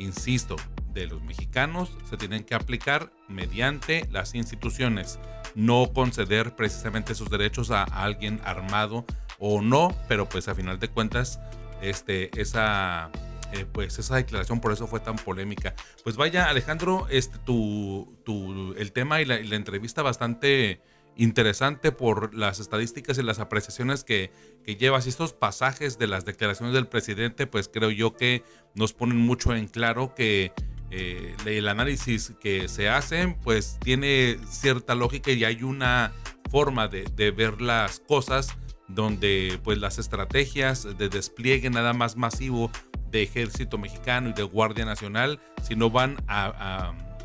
insisto, 0.00 0.56
de 0.92 1.06
los 1.06 1.22
mexicanos 1.22 1.90
se 2.08 2.16
tienen 2.16 2.44
que 2.44 2.54
aplicar 2.54 3.12
mediante 3.28 4.08
las 4.10 4.34
instituciones. 4.34 5.18
no 5.56 5.92
conceder 5.92 6.54
precisamente 6.54 7.12
sus 7.16 7.28
derechos 7.28 7.72
a, 7.72 7.82
alguien 7.82 8.40
armado 8.44 9.04
o 9.40 9.60
no, 9.60 9.92
pero 10.06 10.28
pues 10.28 10.46
a 10.46 10.54
final 10.54 10.78
de 10.78 10.86
cuentas, 10.88 11.40
este, 11.82 12.30
esa, 12.40 13.10
eh, 13.52 13.66
pues 13.70 13.98
esa 13.98 14.14
declaración 14.14 14.60
por 14.60 14.72
eso 14.72 14.86
fue 14.86 15.00
tan 15.00 15.16
polémica. 15.16 15.74
Pues 16.04 16.16
vaya, 16.16 16.48
Alejandro, 16.48 17.08
este, 17.10 17.38
tu, 17.38 18.16
tu, 18.24 18.74
el 18.74 18.92
tema 18.92 19.20
y 19.20 19.24
la, 19.24 19.36
entrevista 19.36 20.02
bastante 20.02 20.80
interesante 21.16 21.92
por 21.92 22.34
las 22.34 22.60
estadísticas 22.60 23.18
y 23.18 23.22
las 23.22 23.38
apreciaciones 23.38 24.04
que, 24.04 24.30
que, 24.64 24.76
llevas. 24.76 25.06
Estos 25.06 25.32
pasajes 25.32 25.98
de 25.98 26.06
las 26.06 26.24
declaraciones 26.24 26.74
del 26.74 26.86
presidente, 26.86 27.46
pues 27.46 27.68
creo 27.68 27.90
yo 27.90 28.14
que 28.14 28.42
nos 28.74 28.92
ponen 28.92 29.18
mucho 29.18 29.54
en 29.54 29.68
claro 29.68 30.14
que 30.14 30.52
eh, 30.90 31.36
el 31.44 31.68
análisis 31.68 32.34
que 32.40 32.68
se 32.68 32.88
hace, 32.88 33.36
pues 33.42 33.78
tiene 33.80 34.38
cierta 34.48 34.94
lógica 34.94 35.30
y 35.30 35.44
hay 35.44 35.62
una 35.62 36.12
forma 36.50 36.88
de, 36.88 37.04
de 37.14 37.30
ver 37.30 37.60
las 37.60 38.00
cosas 38.00 38.56
donde 38.88 39.60
pues 39.62 39.78
las 39.78 39.98
estrategias 39.98 40.98
de 40.98 41.08
despliegue 41.08 41.70
nada 41.70 41.92
más 41.92 42.16
masivo 42.16 42.70
de 43.10 43.22
ejército 43.22 43.78
mexicano 43.78 44.30
y 44.30 44.32
de 44.32 44.42
Guardia 44.42 44.84
Nacional, 44.84 45.40
si 45.62 45.76
no 45.76 45.90
van 45.90 46.16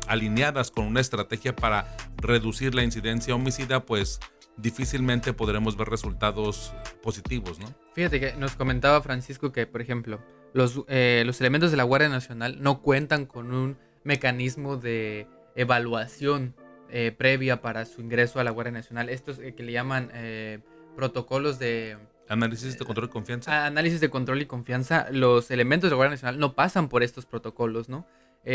alineadas 0.08 0.70
con 0.70 0.86
una 0.86 1.00
estrategia 1.00 1.54
para 1.54 1.96
reducir 2.16 2.74
la 2.74 2.82
incidencia 2.82 3.34
homicida, 3.34 3.84
pues 3.84 4.20
difícilmente 4.56 5.32
podremos 5.32 5.76
ver 5.76 5.88
resultados 5.88 6.72
positivos, 7.02 7.58
¿no? 7.58 7.66
Fíjate 7.92 8.20
que 8.20 8.32
nos 8.34 8.56
comentaba 8.56 9.02
Francisco 9.02 9.52
que, 9.52 9.66
por 9.66 9.80
ejemplo, 9.80 10.20
los, 10.52 10.82
eh, 10.88 11.22
los 11.26 11.40
elementos 11.40 11.70
de 11.70 11.76
la 11.76 11.84
Guardia 11.84 12.08
Nacional 12.08 12.62
no 12.62 12.80
cuentan 12.80 13.26
con 13.26 13.52
un 13.52 13.76
mecanismo 14.04 14.76
de 14.76 15.26
evaluación 15.54 16.54
eh, 16.88 17.14
previa 17.16 17.60
para 17.60 17.84
su 17.84 18.00
ingreso 18.00 18.40
a 18.40 18.44
la 18.44 18.50
Guardia 18.50 18.72
Nacional. 18.72 19.08
Estos 19.08 19.38
eh, 19.38 19.54
que 19.54 19.62
le 19.62 19.72
llaman 19.72 20.10
protocolos 20.94 21.58
de... 21.58 21.98
Análisis 22.28 22.78
de 22.78 22.84
control 22.84 23.06
y 23.06 23.10
confianza. 23.10 23.66
Análisis 23.66 24.00
de 24.00 24.08
control 24.08 24.42
y 24.42 24.46
confianza. 24.46 25.08
Los 25.10 25.50
elementos 25.50 25.88
de 25.88 25.92
la 25.92 25.96
Guardia 25.96 26.12
Nacional 26.12 26.38
no 26.38 26.54
pasan 26.54 26.88
por 26.88 27.02
estos 27.02 27.26
protocolos, 27.26 27.88
¿no? 27.88 28.06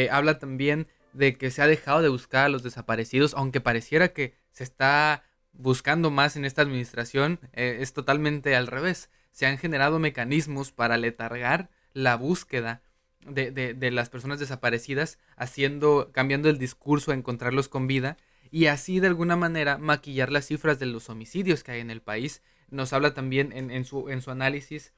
habla 0.09 0.39
también 0.39 0.87
de 1.13 1.37
que 1.37 1.51
se 1.51 1.61
ha 1.61 1.67
dejado 1.67 2.01
de 2.01 2.09
buscar 2.09 2.45
a 2.45 2.49
los 2.49 2.63
desaparecidos, 2.63 3.33
aunque 3.33 3.61
pareciera 3.61 4.09
que 4.09 4.33
se 4.51 4.63
está 4.63 5.23
buscando 5.53 6.11
más 6.11 6.35
en 6.35 6.45
esta 6.45 6.61
administración, 6.61 7.39
es 7.53 7.93
totalmente 7.93 8.55
al 8.55 8.67
revés. 8.67 9.09
Se 9.31 9.45
han 9.45 9.57
generado 9.57 9.99
mecanismos 9.99 10.71
para 10.71 10.97
letargar 10.97 11.69
la 11.93 12.15
búsqueda 12.15 12.81
de, 13.25 13.91
las 13.91 14.09
personas 14.09 14.39
desaparecidas, 14.39 15.19
haciendo, 15.35 16.11
cambiando 16.11 16.49
el 16.49 16.57
discurso 16.57 17.11
a 17.11 17.15
encontrarlos 17.15 17.67
con 17.69 17.87
vida 17.87 18.17
y 18.49 18.65
así 18.65 18.99
de 18.99 19.07
alguna 19.07 19.35
manera 19.35 19.77
maquillar 19.77 20.31
las 20.31 20.47
cifras 20.47 20.79
de 20.79 20.85
los 20.85 21.09
homicidios 21.09 21.63
que 21.63 21.71
hay 21.71 21.79
en 21.79 21.91
el 21.91 22.01
país. 22.01 22.41
Nos 22.69 22.93
habla 22.93 23.13
también 23.13 23.51
en, 23.53 23.85
su, 23.85 24.09
en 24.09 24.21
su 24.21 24.31
análisis 24.31 24.93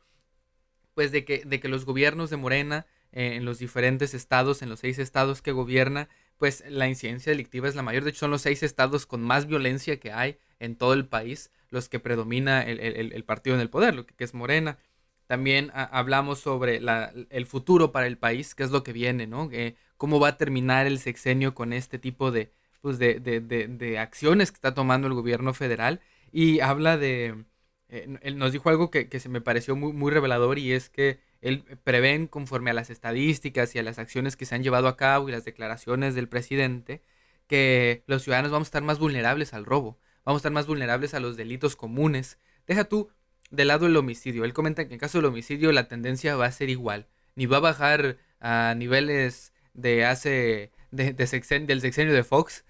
pues 0.93 1.11
de 1.11 1.25
que, 1.25 1.43
de 1.45 1.59
que 1.59 1.67
los 1.67 1.85
gobiernos 1.85 2.29
de 2.29 2.37
Morena 2.37 2.85
eh, 3.13 3.35
en 3.35 3.45
los 3.45 3.59
diferentes 3.59 4.13
estados, 4.15 4.61
en 4.63 4.69
los 4.69 4.79
seis 4.79 4.97
estados 4.99 5.41
que 5.41 5.51
gobierna, 5.51 6.09
pues 6.37 6.63
la 6.67 6.87
incidencia 6.87 7.31
delictiva 7.31 7.67
es 7.67 7.75
la 7.75 7.83
mayor. 7.83 8.03
De 8.03 8.09
hecho, 8.09 8.21
son 8.21 8.31
los 8.31 8.41
seis 8.41 8.63
estados 8.63 9.05
con 9.05 9.21
más 9.21 9.45
violencia 9.45 9.99
que 9.99 10.11
hay 10.11 10.37
en 10.59 10.75
todo 10.75 10.93
el 10.93 11.05
país, 11.05 11.51
los 11.69 11.89
que 11.89 11.99
predomina 11.99 12.63
el, 12.63 13.23
partido 13.23 13.55
en 13.55 13.61
el 13.61 13.69
poder, 13.69 13.95
lo 13.95 14.05
que 14.05 14.23
es 14.23 14.33
Morena. 14.33 14.79
También 15.27 15.71
hablamos 15.73 16.39
sobre 16.39 16.81
el 17.29 17.45
futuro 17.45 17.91
para 17.91 18.07
el 18.07 18.17
país, 18.17 18.55
qué 18.55 18.63
es 18.63 18.71
lo 18.71 18.83
que 18.83 18.93
viene, 18.93 19.27
¿no? 19.27 19.49
Eh, 19.51 19.75
cómo 19.97 20.19
va 20.19 20.29
a 20.29 20.37
terminar 20.37 20.85
el 20.87 20.99
sexenio 20.99 21.55
con 21.55 21.71
este 21.71 21.99
tipo 21.99 22.31
de, 22.31 22.51
pues 22.81 22.99
de, 22.99 23.97
acciones 23.99 24.51
que 24.51 24.55
está 24.55 24.73
tomando 24.73 25.07
el 25.07 25.13
gobierno 25.13 25.53
federal. 25.53 26.01
Y 26.31 26.59
habla 26.61 26.97
de... 26.97 27.45
Eh, 27.89 28.17
él 28.21 28.37
nos 28.37 28.51
dijo 28.51 28.69
algo 28.69 28.89
que, 28.91 29.07
se 29.19 29.29
me 29.29 29.39
pareció 29.39 29.75
muy, 29.75 29.93
muy 29.93 30.11
revelador 30.11 30.59
y 30.59 30.73
es 30.73 30.89
que 30.89 31.19
él 31.43 31.63
prevén 31.83 32.27
conforme 32.27 32.71
a 32.71 32.73
las 32.73 32.89
estadísticas 32.89 33.75
y 33.75 33.79
a 33.79 33.83
las 33.83 33.99
acciones 33.99 34.35
que 34.35 34.45
se 34.45 34.55
han 34.55 34.63
llevado 34.63 34.87
a 34.87 34.97
cabo 34.97 35.29
y 35.29 35.31
las 35.31 35.45
declaraciones 35.45 36.15
del 36.15 36.29
presidente 36.29 37.01
que 37.47 38.03
los 38.07 38.23
ciudadanos 38.23 38.51
vamos 38.51 38.67
a 38.67 38.69
estar 38.69 38.83
más 38.83 38.99
vulnerables 38.99 39.53
al 39.53 39.65
robo, 39.65 39.99
vamos 40.25 40.39
a 40.39 40.41
estar 40.41 40.51
más 40.51 40.65
vulnerables 40.65 41.13
a 41.13 41.19
los 41.19 41.35
delitos 41.37 41.75
comunes. 41.75 42.39
Deja 42.65 42.85
tú 42.85 43.09
del 43.51 43.67
lado 43.67 43.85
del 43.85 43.97
homicidio. 43.97 44.45
Él 44.45 44.53
comenta 44.53 44.87
que 44.87 44.93
en 44.93 44.99
caso 44.99 45.17
del 45.19 45.25
homicidio 45.25 45.71
la 45.71 45.87
tendencia 45.87 46.35
va 46.35 46.45
a 46.45 46.51
ser 46.51 46.69
igual. 46.69 47.07
Ni 47.35 47.45
va 47.45 47.57
a 47.57 47.61
bajar 47.61 48.17
a 48.39 48.73
niveles 48.75 49.53
de 49.73 50.05
hace 50.05 50.71
de, 50.91 51.13
del 51.13 51.81
sexenio 51.81 52.13
de 52.13 52.23
Fox, 52.23 52.63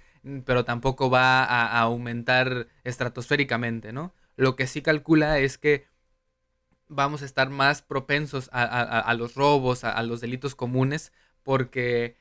pero 0.46 0.66
tampoco 0.66 1.10
va 1.10 1.44
a, 1.44 1.80
aumentar 1.80 2.68
estratosféricamente, 2.84 3.92
¿no? 3.92 4.14
Lo 4.36 4.56
que 4.56 4.68
sí 4.68 4.82
calcula 4.82 5.40
es 5.40 5.58
que 5.58 5.86
vamos 6.88 7.22
a 7.22 7.26
estar 7.26 7.50
más 7.50 7.82
propensos 7.82 8.50
a, 8.52 9.14
los 9.18 9.36
robos, 9.36 9.84
a, 9.84 10.02
los 10.04 10.22
delitos 10.22 10.56
comunes, 10.56 11.12
porque 11.44 12.16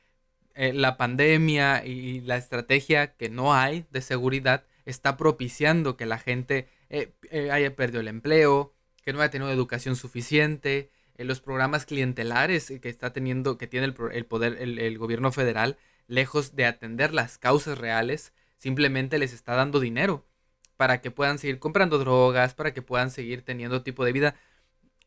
eh, 0.55 0.73
la 0.73 0.97
pandemia 0.97 1.85
y 1.85 2.21
la 2.21 2.37
estrategia 2.37 3.15
que 3.15 3.29
no 3.29 3.53
hay 3.53 3.85
de 3.91 4.01
seguridad 4.01 4.65
está 4.85 5.17
propiciando 5.17 5.97
que 5.97 6.05
la 6.05 6.19
gente 6.19 6.67
eh, 6.89 7.13
eh, 7.31 7.51
haya 7.51 7.75
perdido 7.75 8.01
el 8.01 8.07
empleo, 8.07 8.73
que 9.03 9.13
no 9.13 9.19
haya 9.19 9.31
tenido 9.31 9.51
educación 9.51 9.95
suficiente, 9.95 10.91
los 11.17 11.41
programas 11.41 11.85
clientelares 11.85 12.73
que 12.81 12.89
está 12.89 13.13
teniendo, 13.13 13.57
que 13.57 13.67
tiene 13.67 13.85
el, 13.85 14.25
poder, 14.25 14.57
el, 14.59 14.97
gobierno 14.97 15.31
federal, 15.31 15.77
lejos 16.07 16.55
de 16.55 16.65
atender 16.65 17.13
las 17.13 17.37
causas 17.37 17.77
reales, 17.77 18.33
simplemente 18.57 19.17
les 19.19 19.33
está 19.33 19.55
dando 19.55 19.79
dinero 19.79 20.25
para 20.75 21.01
que 21.01 21.11
puedan 21.11 21.37
seguir 21.37 21.59
comprando 21.59 21.97
drogas, 21.97 22.55
para 22.55 22.73
que 22.73 22.81
puedan 22.81 23.11
seguir 23.11 23.43
teniendo 23.43 23.83
tipo 23.83 24.03
de 24.03 24.11
vida. 24.11 24.35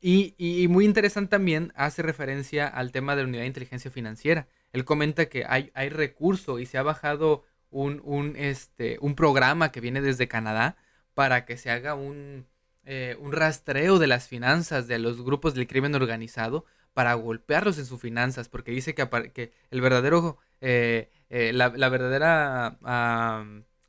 Y, 0.01 0.66
muy 0.68 0.84
interesante 0.84 1.30
también 1.30 1.72
hace 1.74 2.03
referencia 2.03 2.66
al 2.68 2.92
tema 2.92 3.16
de 3.16 3.22
la 3.22 3.28
unidad 3.28 3.42
de 3.42 3.49
inteligencia 3.49 3.90
financiera. 3.90 4.47
Él 4.72 4.84
comenta 4.84 5.26
que 5.26 5.44
hay, 5.49 5.70
hay 5.74 5.88
recurso 5.88 6.59
y 6.59 6.66
se 6.66 6.78
ha 6.78 6.82
bajado 6.82 7.44
un, 7.70 8.01
un, 8.05 8.36
este, 8.36 8.99
un 9.01 9.14
programa 9.14 9.72
que 9.72 9.80
viene 9.80 10.01
desde 10.01 10.28
Canadá 10.28 10.76
para 11.14 11.44
que 11.44 11.57
se 11.57 11.70
haga 11.70 11.94
un, 11.94 12.47
eh, 12.88 13.16
un 13.18 13.32
rastreo 13.32 13.99
de 13.99 14.07
las 14.07 14.28
finanzas 14.28 14.86
de 14.86 15.01
los 15.01 15.22
grupos 15.22 15.55
del 15.55 15.66
crimen 15.66 15.97
organizado 15.97 16.64
para 16.94 17.14
golpearlos 17.14 17.78
en 17.78 17.84
sus 17.84 18.01
finanzas, 18.01 18.49
porque 18.49 18.70
dice 18.70 18.94
que, 18.94 19.09
que 19.34 19.53
el 19.72 19.80
verdadero, 19.80 20.38
eh, 20.61 21.11
eh, 21.28 21.53
la, 21.53 21.68
verdadera 21.68 22.78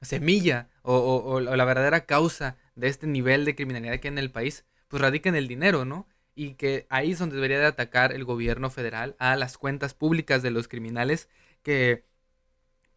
semilla 0.02 0.70
o, 0.82 1.40
la 1.40 1.66
verdadera 1.66 2.06
causa 2.08 2.58
de 2.76 2.88
este 2.88 3.06
nivel 3.06 3.46
de 3.46 3.56
criminalidad 3.56 4.00
que 4.00 4.08
hay 4.08 4.14
en 4.14 4.18
el 4.18 4.32
país, 4.32 4.66
pues 4.88 5.02
radica 5.02 5.30
en 5.30 5.36
el 5.36 5.48
dinero, 5.48 5.86
¿no? 5.86 6.08
Y 6.36 6.54
que 6.54 6.86
ahí 6.90 7.12
es 7.12 7.20
donde 7.20 7.36
debería 7.36 7.60
de 7.60 7.66
atacar 7.66 8.12
el 8.12 8.24
gobierno 8.24 8.70
federal 8.70 9.16
a 9.20 9.36
las 9.36 9.58
cuentas 9.58 9.94
públicas 9.94 10.42
de 10.44 10.52
los 10.52 10.68
criminales 10.68 11.30
que 11.64 12.06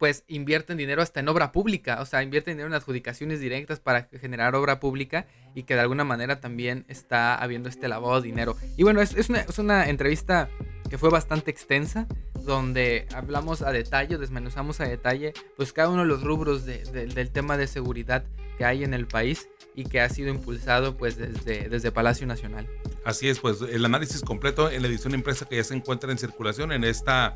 pues 0.01 0.23
invierten 0.27 0.77
dinero 0.77 1.03
hasta 1.03 1.19
en 1.19 1.29
obra 1.29 1.51
pública, 1.51 2.01
o 2.01 2.07
sea, 2.07 2.23
invierten 2.23 2.53
dinero 2.53 2.69
en 2.69 2.73
adjudicaciones 2.73 3.39
directas 3.39 3.79
para 3.79 4.09
generar 4.19 4.55
obra 4.55 4.79
pública 4.79 5.27
y 5.53 5.61
que 5.61 5.75
de 5.75 5.81
alguna 5.81 6.03
manera 6.03 6.39
también 6.39 6.85
está 6.87 7.35
habiendo 7.35 7.69
este 7.69 7.87
lavado 7.87 8.19
de 8.19 8.27
dinero. 8.27 8.57
Y 8.77 8.81
bueno, 8.81 8.99
es, 8.99 9.59
una, 9.59 9.89
entrevista 9.89 10.49
que 10.91 10.97
fue 10.97 11.09
bastante 11.09 11.49
extensa, 11.49 12.05
donde 12.43 13.07
hablamos 13.15 13.61
a 13.61 13.71
detalle, 13.71 14.17
desmenuzamos 14.17 14.81
a 14.81 14.83
detalle, 14.83 15.31
pues 15.55 15.71
cada 15.71 15.87
uno 15.87 16.01
de 16.01 16.07
los 16.09 16.21
rubros 16.21 16.65
del 16.65 17.31
tema 17.31 17.55
de 17.55 17.67
seguridad 17.67 18.25
que 18.57 18.65
hay 18.65 18.83
en 18.83 18.93
el 18.93 19.07
país 19.07 19.47
y 19.73 19.85
que 19.85 20.01
ha 20.01 20.09
sido 20.09 20.27
impulsado 20.27 20.97
pues 20.97 21.15
desde, 21.15 21.69
desde 21.69 21.93
Palacio 21.93 22.27
Nacional. 22.27 22.67
Así 23.05 23.29
es, 23.29 23.39
pues 23.39 23.61
el 23.61 23.85
análisis 23.85 24.19
completo 24.19 24.69
en 24.69 24.81
la 24.81 24.89
edición 24.89 25.13
impresa 25.13 25.45
que 25.45 25.55
ya 25.55 25.63
se 25.63 25.75
encuentra 25.75 26.11
en 26.11 26.17
circulación 26.17 26.73
en 26.73 26.83
esta 26.83 27.31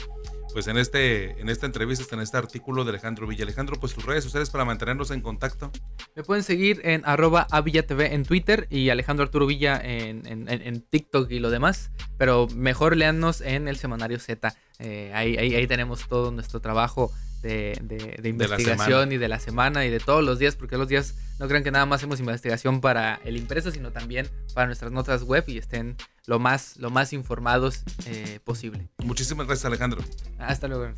pues 0.56 0.68
en 0.68 0.78
este 0.78 1.42
en 1.42 1.50
esta 1.50 1.66
entrevista, 1.66 2.16
en 2.16 2.22
este 2.22 2.38
artículo 2.38 2.86
de 2.86 2.92
Alejandro 2.92 3.28
Villa. 3.28 3.44
Alejandro, 3.44 3.78
pues 3.78 3.94
tus 3.94 4.06
redes 4.06 4.24
sociales 4.24 4.50
para 4.50 4.64
mantenernos 4.64 5.12
en 5.12 5.20
contacto. 5.20 5.70
Me 6.16 6.24
pueden 6.24 6.46
seguir 6.46 6.80
en 6.86 7.02
arroba 7.04 7.46
avillatv 7.52 8.00
en 8.00 8.24
Twitter 8.24 8.66
y 8.70 8.90
Alejandro 8.90 9.26
Arturo 9.26 9.48
Villa 9.48 9.82
en, 9.84 10.82
TikTok 10.90 11.30
y 11.30 11.40
lo 11.40 11.50
demás, 11.50 11.92
pero 12.18 12.48
mejor 12.56 12.96
leannos 12.96 13.42
en 13.42 13.68
el 13.68 13.76
Semanario 13.76 14.18
Z. 14.18 14.56
Eh, 14.80 15.12
ahí, 15.14 15.36
ahí, 15.36 15.56
ahí 15.56 15.68
tenemos 15.68 16.08
todo 16.08 16.32
nuestro 16.32 16.62
trabajo 16.62 17.12
de, 17.46 18.22
investigación 18.24 19.12
y 19.12 19.18
de 19.18 19.28
la 19.28 19.40
semana 19.40 19.86
y 19.86 19.90
de 19.90 20.00
todos 20.00 20.24
los 20.24 20.40
días, 20.40 20.56
porque 20.56 20.78
los 20.78 20.88
días 20.88 21.16
no 21.40 21.48
crean 21.48 21.64
que 21.64 21.72
nada 21.72 21.86
más 21.86 21.98
hacemos 21.98 22.20
investigación 22.20 22.82
para 22.82 23.20
el 23.24 23.38
impreso, 23.38 23.72
sino 23.72 23.92
también 23.92 24.28
para 24.54 24.68
nuestras 24.68 24.92
notas 24.92 25.24
web 25.24 25.44
y 25.48 25.58
estén 25.58 25.96
lo 26.26 26.40
más, 26.40 26.78
lo 26.78 26.90
más 26.90 27.14
informados 27.14 27.84
eh, 28.06 28.40
posible. 28.44 28.88
Muchísimas 29.04 29.48
gracias 29.48 29.66
Alejandro. 29.66 30.02
Hasta 30.40 30.68
luego. 30.68 30.94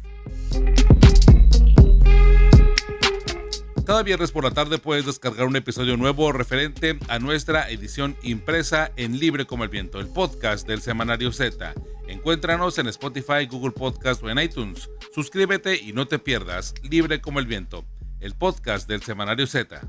Cada 3.88 4.04
viernes 4.04 4.32
por 4.32 4.44
la 4.44 4.52
tarde 4.52 4.80
puedes 4.80 5.06
descargar 5.06 5.48
un 5.48 5.56
episodio 5.56 5.96
nuevo 5.96 6.34
referente 6.34 7.00
a 7.08 7.20
nuestra 7.20 7.70
edición 7.72 8.18
impresa 8.22 8.92
en 8.98 9.18
Libre 9.18 9.46
como 9.46 9.64
el 9.64 9.70
Viento, 9.70 10.02
el 10.02 10.08
podcast 10.08 10.68
del 10.68 10.82
Semanario 10.82 11.32
Z. 11.32 11.74
Encuéntranos 12.10 12.78
en 12.80 12.88
Spotify, 12.88 13.46
Google 13.50 13.72
Podcast 13.72 14.22
o 14.24 14.30
en 14.30 14.40
iTunes. 14.40 14.90
Suscríbete 15.16 15.78
y 15.78 15.94
no 15.94 16.06
te 16.06 16.20
pierdas 16.20 16.74
Libre 16.84 17.22
como 17.22 17.40
el 17.40 17.48
Viento 17.48 17.86
el 18.20 18.34
podcast 18.34 18.90
del 18.90 19.02
Semanario 19.04 19.48
Z. 19.48 19.80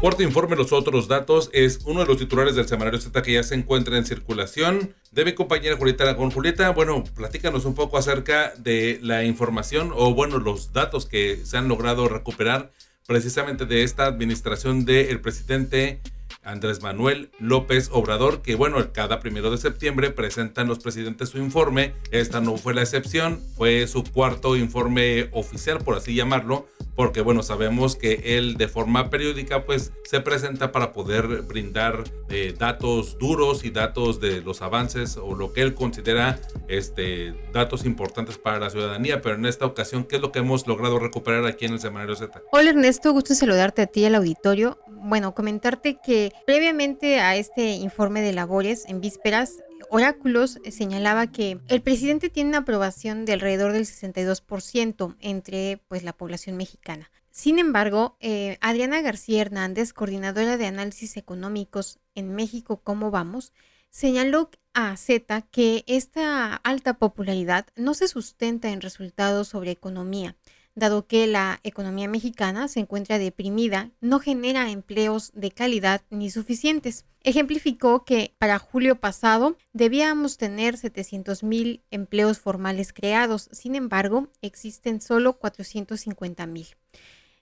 Cuarto 0.00 0.22
informe, 0.22 0.56
los 0.56 0.72
otros 0.72 1.08
datos, 1.08 1.48
es 1.54 1.80
uno 1.86 2.00
de 2.00 2.06
los 2.06 2.18
titulares 2.18 2.54
del 2.54 2.68
Semanario 2.68 3.00
Z 3.00 3.22
que 3.22 3.32
ya 3.32 3.42
se 3.42 3.54
encuentra 3.54 3.96
en 3.96 4.04
circulación. 4.04 4.94
De 5.10 5.24
mi 5.24 5.32
compañera 5.32 5.76
Julieta 5.76 6.04
Aragón. 6.04 6.30
Julieta, 6.30 6.70
bueno, 6.70 7.02
platícanos 7.14 7.64
un 7.64 7.74
poco 7.74 7.96
acerca 7.96 8.52
de 8.58 9.00
la 9.02 9.24
información 9.24 9.92
o, 9.94 10.12
bueno, 10.14 10.38
los 10.38 10.74
datos 10.74 11.06
que 11.06 11.40
se 11.44 11.56
han 11.56 11.68
logrado 11.68 12.08
recuperar 12.08 12.72
precisamente 13.06 13.64
de 13.64 13.84
esta 13.84 14.04
administración 14.04 14.84
del 14.84 15.20
presidente 15.20 16.00
Andrés 16.42 16.82
Manuel 16.82 17.30
López 17.40 17.88
Obrador, 17.90 18.42
que 18.42 18.54
bueno, 18.54 18.92
cada 18.92 19.18
primero 19.18 19.50
de 19.50 19.58
septiembre 19.58 20.10
presentan 20.10 20.68
los 20.68 20.78
presidentes 20.78 21.30
su 21.30 21.38
informe. 21.38 21.94
Esta 22.10 22.40
no 22.40 22.58
fue 22.58 22.74
la 22.74 22.82
excepción, 22.82 23.40
fue 23.56 23.86
su 23.86 24.04
cuarto 24.04 24.56
informe 24.56 25.30
oficial, 25.32 25.78
por 25.78 25.96
así 25.96 26.14
llamarlo, 26.14 26.68
porque 26.96 27.20
bueno, 27.20 27.42
sabemos 27.42 27.94
que 27.94 28.38
él 28.38 28.56
de 28.56 28.68
forma 28.68 29.10
periódica 29.10 29.64
pues 29.64 29.92
se 30.04 30.20
presenta 30.20 30.72
para 30.72 30.92
poder 30.92 31.42
brindar 31.42 32.04
eh, 32.30 32.54
datos 32.58 33.18
duros 33.18 33.64
y 33.64 33.70
datos 33.70 34.20
de 34.20 34.40
los 34.40 34.62
avances 34.62 35.16
o 35.16 35.34
lo 35.34 35.52
que 35.52 35.60
él 35.60 35.74
considera 35.74 36.40
este, 36.68 37.34
datos 37.52 37.84
importantes 37.84 38.38
para 38.38 38.58
la 38.58 38.70
ciudadanía, 38.70 39.20
pero 39.20 39.36
en 39.36 39.46
esta 39.46 39.66
ocasión, 39.66 40.04
¿qué 40.04 40.16
es 40.16 40.22
lo 40.22 40.32
que 40.32 40.38
hemos 40.40 40.66
logrado 40.66 40.98
recuperar 40.98 41.46
aquí 41.46 41.66
en 41.66 41.74
el 41.74 41.80
Semanario 41.80 42.16
Z? 42.16 42.42
Hola 42.50 42.70
Ernesto, 42.70 43.12
gusto 43.12 43.34
saludarte 43.34 43.82
a 43.82 43.86
ti 43.86 44.00
y 44.00 44.04
al 44.06 44.14
auditorio. 44.14 44.78
Bueno, 44.88 45.34
comentarte 45.34 45.98
que 46.04 46.32
Previamente 46.46 47.20
a 47.20 47.36
este 47.36 47.72
informe 47.72 48.22
de 48.22 48.32
labores, 48.32 48.86
en 48.86 49.00
vísperas, 49.00 49.62
Oráculos 49.90 50.58
señalaba 50.70 51.28
que 51.28 51.60
el 51.68 51.80
presidente 51.80 52.28
tiene 52.28 52.50
una 52.50 52.58
aprobación 52.58 53.24
de 53.24 53.34
alrededor 53.34 53.72
del 53.72 53.84
62% 53.84 55.16
entre 55.20 55.80
pues, 55.88 56.02
la 56.02 56.12
población 56.12 56.56
mexicana. 56.56 57.10
Sin 57.30 57.58
embargo, 57.58 58.16
eh, 58.20 58.58
Adriana 58.60 59.02
García 59.02 59.42
Hernández, 59.42 59.92
coordinadora 59.92 60.56
de 60.56 60.66
análisis 60.66 61.16
económicos 61.16 61.98
en 62.14 62.34
México, 62.34 62.80
¿Cómo 62.82 63.10
vamos?, 63.10 63.52
señaló 63.90 64.50
a 64.74 64.96
Z 64.96 65.42
que 65.50 65.84
esta 65.86 66.54
alta 66.54 66.94
popularidad 66.94 67.66
no 67.76 67.94
se 67.94 68.08
sustenta 68.08 68.70
en 68.70 68.80
resultados 68.80 69.48
sobre 69.48 69.70
economía, 69.70 70.36
dado 70.76 71.06
que 71.06 71.26
la 71.26 71.58
economía 71.64 72.06
mexicana 72.06 72.68
se 72.68 72.80
encuentra 72.80 73.18
deprimida, 73.18 73.90
no 74.00 74.20
genera 74.20 74.70
empleos 74.70 75.32
de 75.34 75.50
calidad 75.50 76.02
ni 76.10 76.30
suficientes. 76.30 77.06
Ejemplificó 77.24 78.04
que 78.04 78.34
para 78.38 78.60
julio 78.60 79.00
pasado 79.00 79.56
debíamos 79.72 80.36
tener 80.36 80.76
700 80.76 81.42
mil 81.42 81.82
empleos 81.90 82.38
formales 82.38 82.92
creados, 82.92 83.48
sin 83.50 83.74
embargo, 83.74 84.28
existen 84.42 85.00
solo 85.00 85.38
450 85.38 86.46
mil. 86.46 86.68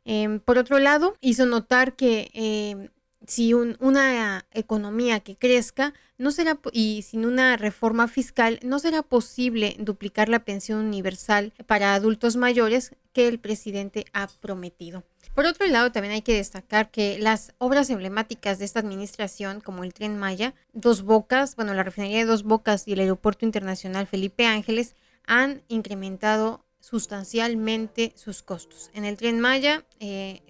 Em, 0.05 0.39
por 0.39 0.57
otro 0.57 0.79
lado, 0.79 1.17
hizo 1.21 1.45
notar 1.45 1.97
que 1.97 2.31
em, 2.35 2.89
si 3.27 3.55
una 3.55 4.47
economía 4.53 5.21
que 5.21 5.37
crezca 5.37 5.95
no 6.19 6.31
será 6.31 6.59
y 6.73 7.03
sin 7.03 7.27
una 7.27 7.57
reforma 7.57 8.09
fiscal 8.09 8.61
no 8.63 8.79
será 8.79 9.03
posible 9.03 9.77
duplicar 9.79 10.29
la 10.29 10.45
pensión 10.45 10.79
universal 10.81 11.53
para 11.67 11.95
adultos 11.95 12.37
mayores 12.37 12.95
que 13.13 13.29
el 13.29 13.39
presidente 13.39 14.05
ha 14.13 14.29
prometido. 14.41 15.05
Por 15.35 15.47
otro 15.47 15.67
lado, 15.67 15.91
también 15.91 16.15
hay 16.15 16.23
que 16.23 16.37
destacar 16.37 16.91
que 16.91 17.19
las 17.19 17.55
obras 17.59 17.91
emblemáticas 17.91 18.59
de 18.59 18.65
esta 18.65 18.79
administración, 18.81 19.61
como 19.61 19.83
el 19.83 19.93
tren 19.93 20.17
Maya, 20.17 20.55
Dos 20.73 21.03
Bocas, 21.03 21.57
bueno, 21.57 21.75
la 21.75 21.83
refinería 21.83 22.19
de 22.19 22.25
Dos 22.27 22.45
Bocas 22.45 22.87
y 22.87 22.93
el 22.93 23.01
Aeropuerto 23.01 23.45
Internacional 23.45 24.07
Felipe 24.07 24.47
Ángeles, 24.47 24.95
han 25.27 25.63
incrementado 25.69 26.65
sustancialmente 26.79 28.13
sus 28.15 28.43
costos. 28.43 28.91
En 28.95 29.05
el 29.05 29.17
tren 29.17 29.41
Maya 29.41 29.85
eh, 29.99 30.43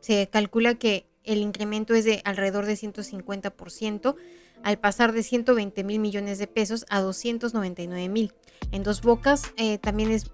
se 0.00 0.28
calcula 0.28 0.74
que 0.74 1.06
el 1.24 1.38
incremento 1.38 1.94
es 1.94 2.04
de 2.04 2.20
alrededor 2.24 2.66
de 2.66 2.74
150%, 2.74 4.16
al 4.62 4.78
pasar 4.78 5.12
de 5.12 5.22
120 5.22 5.84
mil 5.84 5.98
millones 5.98 6.38
de 6.38 6.46
pesos 6.46 6.86
a 6.88 7.00
299 7.00 8.08
mil. 8.08 8.32
En 8.70 8.82
dos 8.82 9.02
bocas 9.02 9.52
eh, 9.56 9.78
también 9.78 10.10
es 10.10 10.30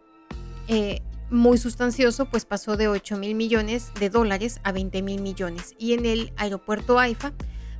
eh, 0.68 1.00
muy 1.30 1.58
sustancioso, 1.58 2.26
pues 2.26 2.44
pasó 2.44 2.76
de 2.76 2.88
8 2.88 3.16
mil 3.16 3.34
millones 3.34 3.92
de 3.98 4.10
dólares 4.10 4.60
a 4.64 4.72
20 4.72 5.02
mil 5.02 5.20
millones. 5.20 5.74
Y 5.78 5.94
en 5.94 6.06
el 6.06 6.32
aeropuerto 6.36 6.98
AIFA, 6.98 7.32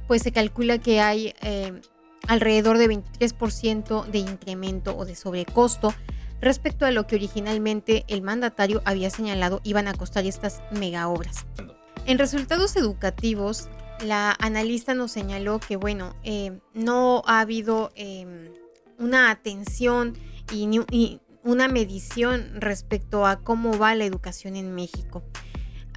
pues 0.07 0.23
se 0.23 0.33
calcula 0.33 0.79
que 0.79 1.01
hay 1.01 1.35
eh, 1.43 1.81
alrededor 2.27 2.79
de 2.79 2.89
23% 2.89 4.07
de 4.07 4.19
incremento 4.19 4.97
o 4.97 5.05
de 5.05 5.15
sobrecosto 5.15 5.95
respecto 6.41 6.87
a 6.87 6.91
lo 6.91 7.07
que 7.07 7.17
originalmente 7.17 8.05
el 8.09 8.23
mandatario 8.23 8.81
había 8.85 9.11
señalado 9.11 9.61
iban 9.65 9.89
a 9.89 9.95
costar 9.95 10.25
estas 10.25 10.63
mega 10.73 11.09
obras. 11.09 11.47
En 12.09 12.17
resultados 12.19 12.75
educativos, 12.77 13.69
la 14.03 14.35
analista 14.41 14.95
nos 14.95 15.13
señaló 15.13 15.61
que, 15.61 15.77
bueno, 15.77 16.17
eh, 16.25 16.59
no 16.73 17.23
ha 17.27 17.41
habido 17.41 17.93
em, 17.97 18.49
una 18.99 19.31
atención 19.31 20.17
y, 20.51 21.21
una 21.45 21.69
medición 21.69 22.63
respecto 22.63 23.27
a 23.27 23.41
cómo 23.41 23.77
va 23.77 23.95
la 23.95 24.07
educación 24.07 24.57
en 24.57 24.75
México. 24.75 25.23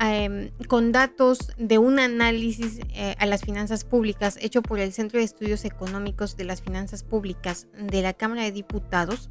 Em, 0.02 0.52
con 0.68 0.92
datos 0.92 1.54
de 1.58 1.78
un 1.78 1.98
análisis 1.98 2.82
eh, 2.90 3.16
a 3.18 3.26
las 3.26 3.44
finanzas 3.44 3.86
públicas 3.86 4.38
hecho 4.42 4.62
por 4.62 4.80
el 4.80 4.92
Centro 4.92 5.18
de 5.18 5.24
Estudios 5.24 5.64
Económicos 5.64 6.36
de 6.36 6.44
las 6.44 6.62
Finanzas 6.62 7.04
Públicas 7.04 7.68
de 7.78 8.02
la 8.02 8.12
Cámara 8.12 8.44
de 8.44 8.52
Diputados, 8.52 9.30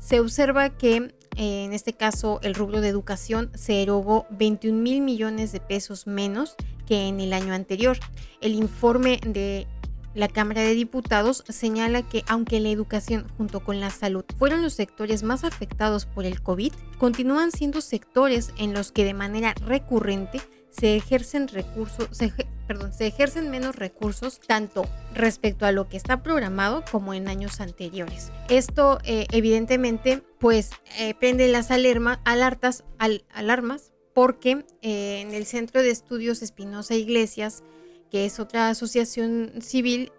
se 0.00 0.18
observa 0.18 0.70
que 0.70 1.14
eh, 1.36 1.64
en 1.64 1.72
este 1.72 1.92
caso 1.92 2.40
el 2.42 2.54
rubro 2.54 2.80
de 2.80 2.88
educación 2.88 3.50
se 3.54 3.82
erogó 3.82 4.26
21 4.30 4.76
mil 4.82 5.00
millones 5.00 5.52
de 5.52 5.60
pesos 5.60 6.06
menos 6.06 6.56
que 6.86 7.06
en 7.06 7.20
el 7.20 7.32
año 7.32 7.54
anterior. 7.54 7.98
El 8.40 8.54
informe 8.54 9.20
de 9.24 9.68
la 10.14 10.26
Cámara 10.26 10.62
de 10.62 10.74
Diputados 10.74 11.44
señala 11.48 12.02
que 12.02 12.24
aunque 12.26 12.58
la 12.58 12.70
educación 12.70 13.28
junto 13.36 13.60
con 13.60 13.78
la 13.78 13.90
salud 13.90 14.24
fueron 14.38 14.62
los 14.62 14.72
sectores 14.72 15.22
más 15.22 15.44
afectados 15.44 16.06
por 16.06 16.24
el 16.24 16.42
COVID, 16.42 16.72
continúan 16.98 17.52
siendo 17.52 17.80
sectores 17.80 18.52
en 18.58 18.74
los 18.74 18.90
que 18.90 19.04
de 19.04 19.14
manera 19.14 19.54
recurrente 19.64 20.40
se 20.70 20.96
ejercen 20.96 21.48
recursos, 21.48 22.08
perdón, 22.66 22.92
se 22.92 23.06
ejercen 23.06 23.50
menos 23.50 23.76
recursos 23.76 24.40
tanto 24.46 24.86
respecto 25.14 25.66
a 25.66 25.72
lo 25.72 25.88
que 25.88 25.96
está 25.96 26.22
programado 26.22 26.84
como 26.90 27.14
en 27.14 27.28
años 27.28 27.60
anteriores. 27.60 28.30
Esto 28.48 28.98
eh, 29.04 29.26
evidentemente 29.32 30.22
pues 30.38 30.70
eh, 30.98 31.14
prende 31.14 31.48
las 31.48 31.70
alarma, 31.70 32.20
alertas, 32.24 32.84
alarmas 33.32 33.92
porque 34.14 34.64
eh, 34.82 35.20
en 35.20 35.34
el 35.34 35.46
Centro 35.46 35.82
de 35.82 35.90
Estudios 35.90 36.42
Espinosa 36.42 36.94
Iglesias, 36.94 37.62
que 38.10 38.24
es 38.24 38.40
otra 38.40 38.68
asociación 38.68 39.52
civil, 39.60 40.12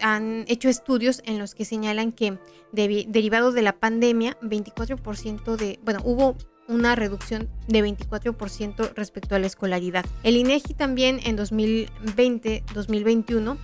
han 0.00 0.44
hecho 0.48 0.68
estudios 0.68 1.22
en 1.24 1.38
los 1.38 1.54
que 1.54 1.64
señalan 1.64 2.12
que 2.12 2.38
derivado 2.72 3.52
de 3.52 3.62
la 3.62 3.78
pandemia, 3.78 4.38
24% 4.40 5.56
de, 5.56 5.78
bueno, 5.82 6.00
hubo 6.04 6.36
una 6.68 6.94
reducción 6.94 7.48
de 7.68 7.82
24% 7.84 8.92
respecto 8.94 9.34
a 9.34 9.38
la 9.38 9.46
escolaridad. 9.46 10.04
El 10.22 10.36
INEGI 10.36 10.74
también 10.74 11.20
en 11.24 11.38
2020-2021 11.38 13.56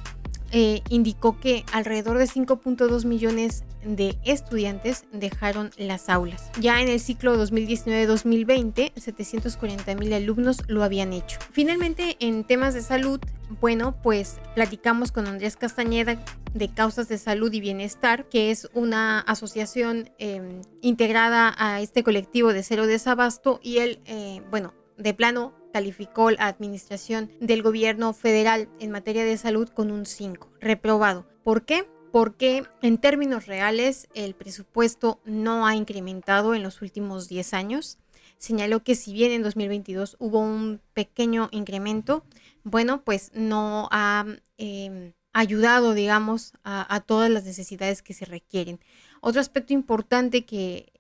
eh, 0.53 0.83
indicó 0.91 1.41
que 1.41 1.65
alrededor 1.73 2.19
de 2.19 2.27
5.2 2.27 3.05
millones 3.07 3.65
de 3.85 4.19
estudiantes 4.25 5.05
dejaron 5.13 5.71
las 5.77 6.09
aulas. 6.09 6.51
Ya 6.61 6.81
en 6.81 6.89
el 6.89 7.01
ciclo 7.01 7.43
2019-2020, 7.43 8.93
740 8.95 9.95
mil 9.97 10.13
alumnos 10.13 10.59
lo 10.69 10.85
habían 10.85 11.13
hecho. 11.13 11.39
Finalmente, 11.53 12.17
en 12.21 12.45
temas 12.45 12.75
de 12.75 12.83
salud, 12.83 13.21
bueno, 13.61 13.97
pues 14.03 14.39
platicamos 14.55 15.11
con 15.11 15.27
Andrés 15.27 15.57
Castañeda 15.57 16.23
de 16.55 16.69
Causas 16.69 17.09
de 17.09 17.19
Salud 17.19 17.53
y 17.53 17.61
Bienestar, 17.61 18.29
que 18.29 18.51
es 18.51 18.69
una 18.75 19.21
asociación 19.21 20.11
em, 20.19 20.61
integrada 20.81 21.55
a 21.59 21.81
este 21.81 22.03
colectivo 22.03 22.53
de 22.53 22.63
cero 22.63 22.87
desabasto 22.87 23.59
y 23.63 23.79
él, 23.79 24.01
eh, 24.05 24.43
bueno, 24.51 24.75
de 24.99 25.15
plano 25.15 25.55
calificó 25.73 26.31
la 26.31 26.47
administración 26.47 27.31
del 27.41 27.63
gobierno 27.63 28.13
federal 28.13 28.69
en 28.79 28.91
materia 28.91 29.25
de 29.25 29.37
salud 29.37 29.69
con 29.69 29.91
un 29.91 30.07
5, 30.07 30.51
reprobado. 30.61 31.27
¿Por 31.43 31.65
qué? 31.65 31.89
Porque 32.13 32.65
en 32.83 32.99
términos 32.99 33.47
reales 33.47 34.09
el 34.15 34.35
presupuesto 34.35 35.21
no 35.25 35.67
ha 35.67 35.75
incrementado 35.75 36.55
en 36.55 36.63
los 36.63 36.83
últimos 36.83 37.29
10 37.29 37.55
años. 37.55 37.99
Señaló 38.39 38.83
que 38.83 38.95
si 38.95 39.13
bien 39.13 39.33
en 39.33 39.43
2022 39.43 40.17
hubo 40.19 40.41
un 40.41 40.81
pequeño 40.95 41.49
incremento, 41.53 42.25
bueno, 42.65 43.03
pues 43.03 43.31
no 43.35 43.89
ha 43.91 44.27
em, 44.59 45.15
ayudado, 45.33 45.95
digamos, 45.95 46.53
a, 46.65 46.95
a 46.95 47.01
todas 47.01 47.31
las 47.31 47.45
necesidades 47.45 48.03
que 48.03 48.15
se 48.15 48.25
requieren. 48.25 48.81
Otro 49.21 49.41
aspecto 49.41 49.73
importante 49.73 50.45
que 50.45 50.93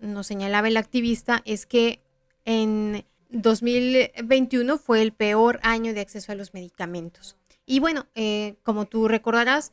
nos 0.00 0.26
señalaba 0.26 0.68
el 0.68 0.76
activista 0.76 1.42
es 1.44 1.66
que 1.66 2.02
en 2.44 3.04
2021 3.42 4.78
fue 4.78 5.02
el 5.02 5.12
peor 5.12 5.60
año 5.62 5.94
de 5.94 6.00
acceso 6.00 6.32
a 6.32 6.34
los 6.34 6.54
medicamentos. 6.54 7.36
Y 7.64 7.80
bueno, 7.80 8.06
eh, 8.14 8.56
como 8.62 8.86
tú 8.86 9.08
recordarás, 9.08 9.72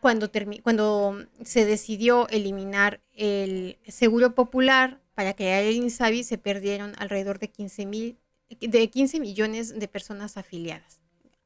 cuando, 0.00 0.30
cuando 0.62 1.26
se 1.42 1.64
decidió 1.64 2.28
eliminar 2.28 3.00
el 3.14 3.78
seguro 3.86 4.34
popular 4.34 5.00
para 5.14 5.34
crear 5.34 5.64
el 5.64 5.74
INSABI 5.74 6.22
se 6.22 6.38
perdieron 6.38 6.94
alrededor 6.98 7.38
de 7.38 7.50
15, 7.50 7.86
mil, 7.86 8.18
de 8.60 8.88
15 8.88 9.18
millones 9.18 9.78
de 9.78 9.88
personas 9.88 10.36
afiliadas. 10.36 11.00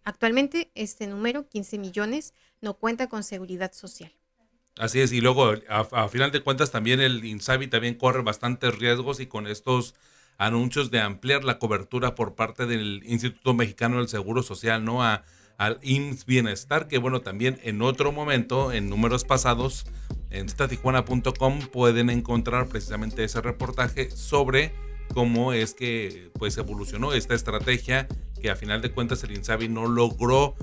Actualmente 0.05 0.71
este 0.75 1.07
número, 1.07 1.49
15 1.49 1.79
millones, 1.79 2.35
no 2.61 2.75
cuenta 2.75 3.09
con 3.09 3.23
seguridad 3.23 3.73
social. 3.73 4.13
Así 4.77 5.01
es, 5.01 5.13
y 5.13 5.21
luego 5.21 5.55
a, 5.69 6.09
final 6.09 6.33
de 6.33 6.43
cuentas 6.43 6.71
también 6.71 7.01
el 7.01 7.25
INSABI 7.25 7.69
también 7.69 7.95
corre 7.95 8.23
bastantes 8.23 8.77
riesgos 8.79 9.21
y 9.21 9.27
con 9.27 9.47
estos 9.47 9.95
anuncios 10.47 10.90
de 10.90 11.01
ampliar 11.01 11.45
la 11.45 11.59
cobertura 11.59 12.14
por 12.14 12.34
parte 12.34 12.66
del 12.66 13.03
Instituto 13.07 13.55
Mexicano 13.55 13.99
del 13.99 14.09
Seguro 14.09 14.43
Social, 14.43 14.84
¿no? 14.84 15.03
A, 15.03 15.24
al 15.57 15.78
IMSS 15.82 16.26
Bienestar, 16.26 16.88
que 16.88 16.99
bueno, 16.99 17.20
también 17.20 17.61
en 17.62 17.82
otro 17.82 18.11
momento, 18.11 18.72
en 18.72 18.88
números 18.88 19.24
pasados, 19.24 19.84
en 20.30 20.49
statijuana.com 20.49 21.61
pueden 21.72 22.11
encontrar 22.11 22.66
precisamente 22.66 23.22
ese 23.22 23.40
reportaje 23.40 24.11
sobre 24.11 24.74
cómo 25.14 25.53
es 25.53 25.74
que 25.74 26.30
pues 26.38 26.57
evolucionó 26.59 27.12
esta 27.12 27.34
estrategia 27.34 28.09
que 28.40 28.51
a 28.51 28.57
final 28.57 28.82
de 28.82 28.90
cuentas 28.90 29.22
el 29.22 29.32
INSABI 29.32 29.68
no 29.68 29.86
logró 29.86 30.57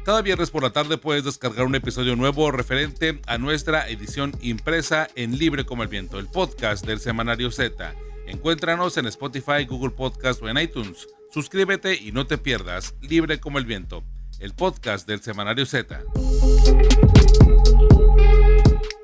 Cada 0.05 0.21
viernes 0.21 0.51
por 0.51 0.61
la 0.61 0.69
tarde 0.69 0.99
puedes 0.99 1.23
descargar 1.23 1.65
un 1.65 1.73
episodio 1.73 2.15
nuevo 2.15 2.51
referente 2.51 3.19
a 3.25 3.39
nuestra 3.39 3.89
edición 3.89 4.33
impresa 4.39 5.07
en 5.15 5.39
Libre 5.39 5.65
como 5.65 5.81
el 5.81 5.89
Viento, 5.89 6.19
el 6.19 6.27
podcast 6.27 6.85
del 6.85 6.99
Semanario 6.99 7.49
Z. 7.49 7.95
Encuéntranos 8.27 8.97
en 8.97 9.07
Spotify, 9.07 9.65
Google 9.67 9.89
Podcast 9.89 10.43
o 10.43 10.47
en 10.47 10.59
iTunes. 10.59 11.07
Suscríbete 11.31 11.95
y 11.95 12.11
no 12.11 12.27
te 12.27 12.37
pierdas 12.37 12.93
Libre 13.01 13.39
como 13.39 13.57
el 13.57 13.65
Viento, 13.65 14.03
el 14.39 14.53
podcast 14.53 15.07
del 15.07 15.23
Semanario 15.23 15.65
Z. 15.65 16.03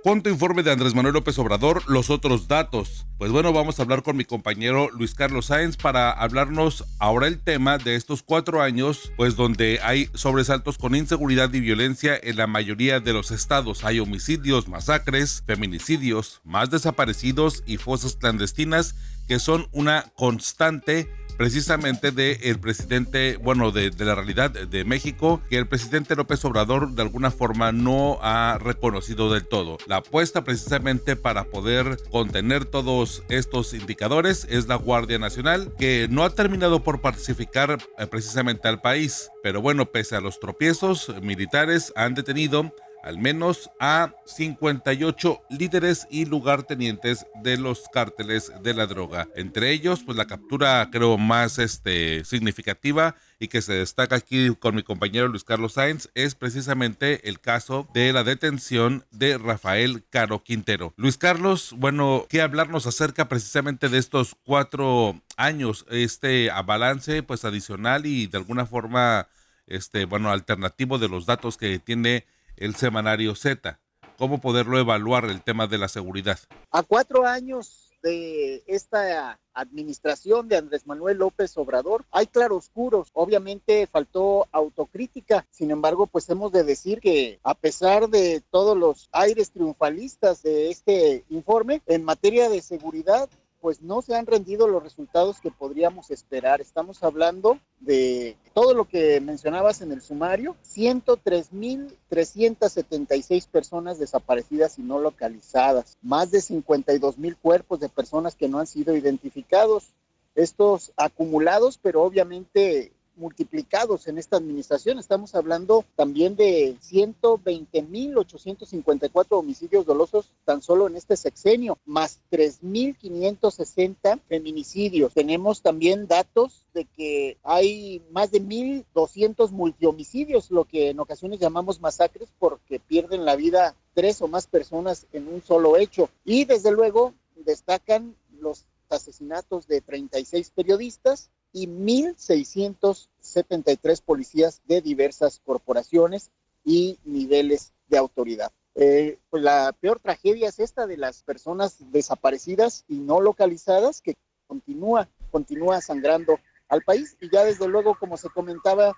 ¿Cuánto 0.03 0.31
informe 0.31 0.63
de 0.63 0.71
Andrés 0.71 0.95
Manuel 0.95 1.13
López 1.13 1.37
Obrador, 1.37 1.83
los 1.87 2.09
otros 2.09 2.47
datos. 2.47 3.05
Pues 3.19 3.31
bueno, 3.31 3.53
vamos 3.53 3.77
a 3.77 3.83
hablar 3.83 4.01
con 4.01 4.17
mi 4.17 4.25
compañero 4.25 4.89
Luis 4.89 5.13
Carlos 5.13 5.45
Sáenz 5.45 5.77
para 5.77 6.09
hablarnos 6.09 6.85
ahora 6.97 7.27
el 7.27 7.37
tema 7.37 7.77
de 7.77 7.93
estos 7.93 8.23
cuatro 8.23 8.63
años, 8.63 9.11
pues 9.15 9.35
donde 9.35 9.79
hay 9.83 10.09
sobresaltos 10.15 10.79
con 10.79 10.95
inseguridad 10.95 11.53
y 11.53 11.59
violencia 11.59 12.19
en 12.19 12.37
la 12.37 12.47
mayoría 12.47 12.99
de 12.99 13.13
los 13.13 13.29
estados. 13.29 13.83
Hay 13.83 13.99
homicidios, 13.99 14.67
masacres, 14.67 15.43
feminicidios, 15.45 16.41
más 16.43 16.71
desaparecidos 16.71 17.61
y 17.67 17.77
fosas 17.77 18.15
clandestinas 18.15 18.95
que 19.27 19.37
son 19.37 19.67
una 19.71 20.05
constante 20.15 21.09
precisamente 21.37 22.11
del 22.11 22.59
presidente, 22.59 23.37
bueno, 23.37 23.71
de, 23.71 23.91
la 23.97 24.15
realidad 24.15 24.51
de 24.51 24.85
México, 24.85 25.41
que 25.49 25.57
el 25.57 25.67
presidente 25.67 26.15
López 26.15 26.43
Obrador 26.45 26.91
de 26.91 27.01
alguna 27.01 27.31
forma 27.31 27.71
no 27.71 28.19
ha 28.21 28.57
reconocido 28.59 29.31
del 29.31 29.47
todo. 29.47 29.77
La 29.87 29.97
apuesta 29.97 30.43
precisamente 30.43 31.15
para 31.15 31.45
poder 31.45 31.97
contener 32.11 32.65
todos 32.65 33.23
estos 33.29 33.73
indicadores 33.73 34.47
es 34.49 34.67
la 34.67 34.75
Guardia 34.75 35.19
Nacional, 35.19 35.73
que 35.77 36.07
no 36.09 36.23
ha 36.23 36.29
terminado 36.31 36.83
por 36.83 37.01
pacificar 37.01 37.77
eh, 37.97 38.07
precisamente 38.07 38.67
al 38.67 38.81
país. 38.81 39.29
Pero 39.43 39.61
bueno, 39.61 39.85
pese 39.85 40.15
a 40.15 40.21
los 40.21 40.39
tropiezos, 40.39 41.11
militares 41.21 41.91
han 41.95 42.13
detenido 42.13 42.73
al 43.03 43.17
menos 43.17 43.69
a 43.79 44.13
58 44.25 45.41
líderes 45.49 46.07
y 46.09 46.25
lugartenientes 46.25 47.25
de 47.43 47.57
los 47.57 47.83
cárteles 47.91 48.51
de 48.61 48.73
la 48.73 48.87
droga. 48.87 49.27
Entre 49.35 49.71
ellos, 49.71 50.03
pues 50.05 50.17
la 50.17 50.27
captura 50.27 50.87
creo 50.91 51.17
más 51.17 51.59
este, 51.59 52.23
significativa 52.25 53.15
y 53.39 53.47
que 53.47 53.61
se 53.61 53.73
destaca 53.73 54.15
aquí 54.15 54.55
con 54.59 54.75
mi 54.75 54.83
compañero 54.83 55.27
Luis 55.27 55.43
Carlos 55.43 55.73
Sáenz 55.73 56.09
es 56.13 56.35
precisamente 56.35 57.27
el 57.27 57.39
caso 57.39 57.87
de 57.93 58.13
la 58.13 58.23
detención 58.23 59.05
de 59.11 59.37
Rafael 59.37 60.03
Caro 60.09 60.43
Quintero. 60.43 60.93
Luis 60.95 61.17
Carlos, 61.17 61.73
bueno, 61.77 62.25
¿qué 62.29 62.41
hablarnos 62.41 62.85
acerca 62.85 63.27
precisamente 63.27 63.89
de 63.89 63.97
estos 63.97 64.35
cuatro 64.45 65.19
años, 65.37 65.85
este 65.89 66.49
balance 66.65 67.23
pues 67.23 67.45
adicional 67.45 68.05
y 68.05 68.27
de 68.27 68.37
alguna 68.37 68.65
forma, 68.65 69.27
este, 69.67 70.05
bueno, 70.05 70.29
alternativo 70.29 70.99
de 70.99 71.09
los 71.09 71.25
datos 71.25 71.57
que 71.57 71.79
tiene 71.79 72.25
el 72.61 72.75
semanario 72.75 73.33
Z. 73.33 73.79
¿Cómo 74.19 74.39
poderlo 74.39 74.77
evaluar 74.77 75.25
el 75.25 75.41
tema 75.41 75.65
de 75.65 75.79
la 75.79 75.87
seguridad? 75.87 76.37
A 76.69 76.83
cuatro 76.83 77.25
años 77.25 77.89
de 78.03 78.63
esta 78.67 79.39
administración 79.53 80.47
de 80.47 80.57
Andrés 80.57 80.85
Manuel 80.85 81.17
López 81.17 81.57
Obrador, 81.57 82.05
hay 82.11 82.27
claroscuros. 82.27 83.09
Obviamente 83.13 83.87
faltó 83.87 84.47
autocrítica. 84.51 85.47
Sin 85.49 85.71
embargo, 85.71 86.05
pues 86.05 86.29
hemos 86.29 86.51
de 86.51 86.63
decir 86.63 86.99
que 86.99 87.39
a 87.43 87.55
pesar 87.55 88.09
de 88.09 88.41
todos 88.51 88.77
los 88.77 89.09
aires 89.11 89.51
triunfalistas 89.51 90.43
de 90.43 90.69
este 90.69 91.25
informe, 91.29 91.81
en 91.87 92.03
materia 92.03 92.47
de 92.47 92.61
seguridad, 92.61 93.27
pues 93.61 93.81
no 93.81 94.01
se 94.01 94.15
han 94.15 94.25
rendido 94.25 94.67
los 94.67 94.83
resultados 94.83 95.39
que 95.39 95.51
podríamos 95.51 96.09
esperar. 96.09 96.59
Estamos 96.59 97.03
hablando 97.03 97.59
de 97.79 98.35
todo 98.53 98.73
lo 98.73 98.85
que 98.85 99.21
mencionabas 99.21 99.81
en 99.81 99.91
el 99.91 100.01
sumario, 100.01 100.55
103.376 100.65 103.47
personas 103.47 103.99
desaparecidas 103.99 104.79
y 104.79 104.81
no 104.81 104.97
localizadas, 104.99 105.95
más 106.01 106.31
de 106.31 106.39
52.000 106.39 107.37
cuerpos 107.39 107.79
de 107.79 107.89
personas 107.89 108.35
que 108.35 108.49
no 108.49 108.57
han 108.59 108.67
sido 108.67 108.97
identificados. 108.97 109.93
Estos 110.33 110.93
acumulados, 110.95 111.77
pero 111.77 112.03
obviamente 112.03 112.93
multiplicados 113.21 114.07
en 114.07 114.17
esta 114.17 114.37
administración. 114.37 114.97
Estamos 114.99 115.35
hablando 115.35 115.85
también 115.95 116.35
de 116.35 116.75
120.854 116.81 119.27
homicidios 119.29 119.85
dolosos 119.85 120.33
tan 120.43 120.61
solo 120.61 120.87
en 120.87 120.97
este 120.97 121.15
sexenio, 121.15 121.77
más 121.85 122.19
3.560 122.31 124.19
feminicidios. 124.27 125.13
Tenemos 125.13 125.61
también 125.61 126.07
datos 126.07 126.65
de 126.73 126.83
que 126.85 127.37
hay 127.43 128.01
más 128.11 128.31
de 128.31 128.41
1.200 128.41 129.51
multihomicidios, 129.51 130.49
lo 130.51 130.65
que 130.65 130.89
en 130.89 130.99
ocasiones 130.99 131.39
llamamos 131.39 131.79
masacres 131.79 132.29
porque 132.39 132.79
pierden 132.79 133.23
la 133.23 133.35
vida 133.35 133.75
tres 133.93 134.19
o 134.21 134.27
más 134.27 134.47
personas 134.47 135.05
en 135.13 135.27
un 135.27 135.43
solo 135.43 135.77
hecho. 135.77 136.09
Y 136.25 136.45
desde 136.45 136.71
luego 136.71 137.13
destacan 137.35 138.15
los 138.39 138.65
asesinatos 138.89 139.67
de 139.67 139.81
36 139.81 140.49
periodistas, 140.51 141.29
y 141.53 141.67
1.673 141.67 144.01
policías 144.01 144.61
de 144.65 144.81
diversas 144.81 145.39
corporaciones 145.45 146.31
y 146.63 146.99
niveles 147.03 147.73
de 147.87 147.97
autoridad. 147.97 148.51
Eh, 148.75 149.19
pues 149.29 149.43
la 149.43 149.75
peor 149.79 149.99
tragedia 149.99 150.47
es 150.47 150.59
esta 150.59 150.87
de 150.87 150.97
las 150.97 151.23
personas 151.23 151.77
desaparecidas 151.91 152.85
y 152.87 152.99
no 152.99 153.19
localizadas 153.19 154.01
que 154.01 154.15
continúa, 154.47 155.09
continúa 155.29 155.81
sangrando 155.81 156.39
al 156.69 156.81
país 156.83 157.17
y 157.19 157.29
ya 157.29 157.43
desde 157.43 157.67
luego, 157.67 157.97
como 157.99 158.15
se 158.15 158.29
comentaba, 158.29 158.95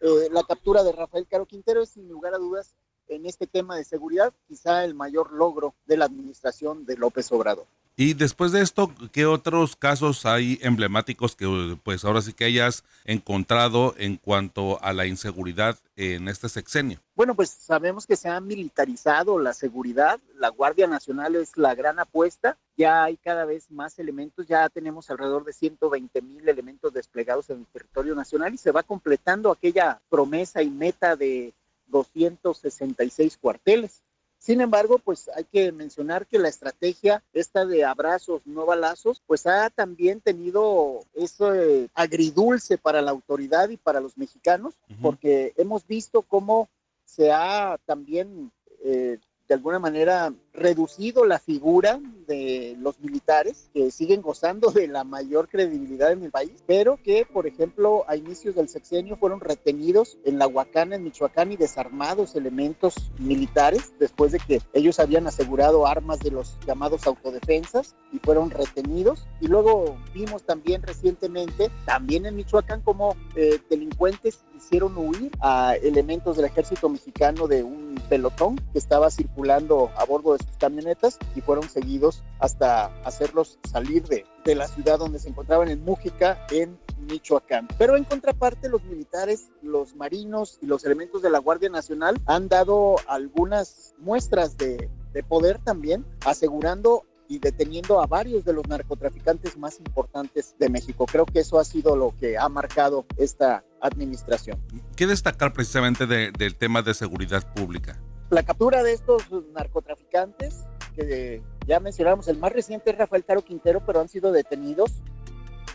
eh, 0.00 0.28
la 0.30 0.42
captura 0.42 0.82
de 0.82 0.92
Rafael 0.92 1.26
Caro 1.26 1.46
Quintero 1.46 1.82
es 1.82 1.90
sin 1.90 2.08
lugar 2.08 2.34
a 2.34 2.38
dudas 2.38 2.74
en 3.08 3.26
este 3.26 3.46
tema 3.46 3.76
de 3.76 3.84
seguridad 3.84 4.32
quizá 4.46 4.84
el 4.84 4.94
mayor 4.94 5.32
logro 5.32 5.74
de 5.86 5.96
la 5.96 6.04
administración 6.04 6.84
de 6.84 6.96
López 6.96 7.30
Obrador. 7.32 7.66
Y 7.96 8.14
después 8.14 8.50
de 8.50 8.60
esto, 8.60 8.92
¿qué 9.12 9.24
otros 9.24 9.76
casos 9.76 10.26
hay 10.26 10.58
emblemáticos 10.62 11.36
que 11.36 11.78
pues 11.84 12.04
ahora 12.04 12.22
sí 12.22 12.32
que 12.32 12.46
hayas 12.46 12.82
encontrado 13.04 13.94
en 13.96 14.16
cuanto 14.16 14.82
a 14.82 14.92
la 14.92 15.06
inseguridad 15.06 15.78
en 15.94 16.26
este 16.26 16.48
sexenio? 16.48 16.98
Bueno, 17.14 17.36
pues 17.36 17.50
sabemos 17.50 18.04
que 18.08 18.16
se 18.16 18.28
ha 18.28 18.40
militarizado 18.40 19.38
la 19.38 19.52
seguridad, 19.52 20.18
la 20.34 20.48
Guardia 20.48 20.88
Nacional 20.88 21.36
es 21.36 21.56
la 21.56 21.76
gran 21.76 22.00
apuesta, 22.00 22.58
ya 22.76 23.04
hay 23.04 23.16
cada 23.16 23.44
vez 23.44 23.70
más 23.70 23.96
elementos, 24.00 24.48
ya 24.48 24.68
tenemos 24.70 25.08
alrededor 25.08 25.44
de 25.44 25.52
120 25.52 26.20
mil 26.20 26.48
elementos 26.48 26.92
desplegados 26.92 27.48
en 27.50 27.60
el 27.60 27.66
territorio 27.66 28.16
nacional 28.16 28.52
y 28.52 28.58
se 28.58 28.72
va 28.72 28.82
completando 28.82 29.52
aquella 29.52 30.02
promesa 30.08 30.62
y 30.62 30.70
meta 30.70 31.14
de 31.14 31.54
266 31.86 33.36
cuarteles 33.36 34.02
Sin 34.44 34.60
embargo, 34.60 34.98
pues 34.98 35.30
hay 35.34 35.44
que 35.44 35.72
mencionar 35.72 36.26
que 36.26 36.38
la 36.38 36.50
estrategia 36.50 37.22
esta 37.32 37.64
de 37.64 37.82
abrazos, 37.82 38.42
no 38.44 38.66
balazos, 38.66 39.22
pues 39.26 39.46
ha 39.46 39.70
también 39.70 40.20
tenido 40.20 41.00
eso 41.14 41.50
agridulce 41.94 42.76
para 42.76 43.00
la 43.00 43.10
autoridad 43.10 43.70
y 43.70 43.78
para 43.78 44.00
los 44.00 44.18
mexicanos, 44.18 44.74
porque 45.00 45.54
hemos 45.56 45.86
visto 45.86 46.20
cómo 46.20 46.68
se 47.06 47.32
ha 47.32 47.78
también 47.86 48.52
eh, 48.84 49.18
de 49.48 49.54
alguna 49.54 49.78
manera 49.78 50.32
reducido 50.54 51.26
la 51.26 51.38
figura 51.38 52.00
de 52.26 52.76
los 52.78 52.98
militares 53.00 53.68
que 53.74 53.90
siguen 53.90 54.22
gozando 54.22 54.70
de 54.70 54.88
la 54.88 55.04
mayor 55.04 55.48
credibilidad 55.48 56.12
en 56.12 56.22
el 56.22 56.30
país, 56.30 56.62
pero 56.66 56.98
que, 57.02 57.26
por 57.30 57.46
ejemplo, 57.46 58.04
a 58.08 58.16
inicios 58.16 58.54
del 58.54 58.68
sexenio 58.68 59.16
fueron 59.16 59.40
retenidos 59.40 60.16
en 60.24 60.38
la 60.38 60.46
Huacana, 60.46 60.96
en 60.96 61.04
Michoacán, 61.04 61.52
y 61.52 61.56
desarmados 61.56 62.36
elementos 62.36 62.94
militares 63.18 63.92
después 63.98 64.32
de 64.32 64.38
que 64.38 64.62
ellos 64.72 64.98
habían 64.98 65.26
asegurado 65.26 65.86
armas 65.86 66.20
de 66.20 66.30
los 66.30 66.56
llamados 66.66 67.06
autodefensas 67.06 67.96
y 68.12 68.18
fueron 68.18 68.50
retenidos. 68.50 69.26
Y 69.40 69.48
luego 69.48 69.96
vimos 70.14 70.44
también 70.44 70.82
recientemente, 70.82 71.70
también 71.84 72.26
en 72.26 72.36
Michoacán, 72.36 72.80
como 72.80 73.16
eh, 73.34 73.60
delincuentes 73.68 74.44
hicieron 74.56 74.96
huir 74.96 75.30
a 75.40 75.76
elementos 75.76 76.36
del 76.36 76.46
ejército 76.46 76.88
mexicano 76.88 77.46
de 77.46 77.62
un 77.62 77.94
pelotón 78.08 78.56
que 78.72 78.78
estaba 78.78 79.10
circulando 79.10 79.90
a 79.96 80.04
bordo 80.04 80.32
de 80.32 80.44
sus 80.44 80.56
camionetas 80.58 81.18
y 81.34 81.40
fueron 81.40 81.68
seguidos 81.68 82.22
hasta 82.38 82.86
hacerlos 83.04 83.58
salir 83.70 84.04
de, 84.04 84.24
de 84.44 84.54
la 84.54 84.68
ciudad 84.68 84.98
donde 84.98 85.18
se 85.18 85.28
encontraban 85.28 85.68
en 85.68 85.84
Mújica, 85.84 86.46
en 86.50 86.78
Michoacán. 87.08 87.68
Pero 87.78 87.96
en 87.96 88.04
contraparte, 88.04 88.68
los 88.68 88.82
militares, 88.84 89.50
los 89.62 89.94
marinos 89.94 90.58
y 90.62 90.66
los 90.66 90.84
elementos 90.84 91.22
de 91.22 91.30
la 91.30 91.38
Guardia 91.38 91.68
Nacional 91.68 92.20
han 92.26 92.48
dado 92.48 92.96
algunas 93.06 93.94
muestras 93.98 94.56
de, 94.56 94.88
de 95.12 95.22
poder 95.22 95.58
también, 95.58 96.04
asegurando 96.24 97.04
y 97.28 97.38
deteniendo 97.38 98.00
a 98.00 98.06
varios 98.06 98.44
de 98.44 98.52
los 98.52 98.66
narcotraficantes 98.68 99.56
más 99.56 99.78
importantes 99.78 100.54
de 100.58 100.68
México. 100.68 101.06
Creo 101.06 101.26
que 101.26 101.40
eso 101.40 101.58
ha 101.58 101.64
sido 101.64 101.96
lo 101.96 102.14
que 102.18 102.36
ha 102.36 102.48
marcado 102.48 103.06
esta 103.16 103.64
administración. 103.80 104.60
¿Qué 104.96 105.06
destacar 105.06 105.52
precisamente 105.52 106.06
del 106.06 106.56
tema 106.56 106.82
de 106.82 106.94
seguridad 106.94 107.52
pública? 107.54 108.00
La 108.30 108.42
captura 108.42 108.82
de 108.82 108.92
estos 108.92 109.22
narcotraficantes, 109.52 110.64
que 110.96 111.42
ya 111.66 111.80
mencionamos, 111.80 112.28
el 112.28 112.38
más 112.38 112.52
reciente 112.52 112.90
es 112.90 112.98
Rafael 112.98 113.24
Caro 113.24 113.42
Quintero, 113.42 113.84
pero 113.84 114.00
han 114.00 114.08
sido 114.08 114.32
detenidos. 114.32 114.90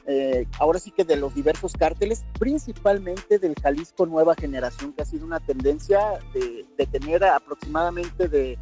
Eh, 0.07 0.47
ahora 0.57 0.79
sí 0.79 0.91
que 0.91 1.03
de 1.03 1.17
los 1.17 1.35
diversos 1.35 1.73
cárteles, 1.73 2.25
principalmente 2.39 3.37
del 3.37 3.53
Jalisco 3.61 4.07
Nueva 4.07 4.33
Generación, 4.33 4.93
que 4.93 5.03
ha 5.03 5.05
sido 5.05 5.25
una 5.25 5.39
tendencia 5.39 6.19
de 6.33 6.65
detener 6.77 7.23
aproximadamente 7.23 8.27
de 8.27 8.57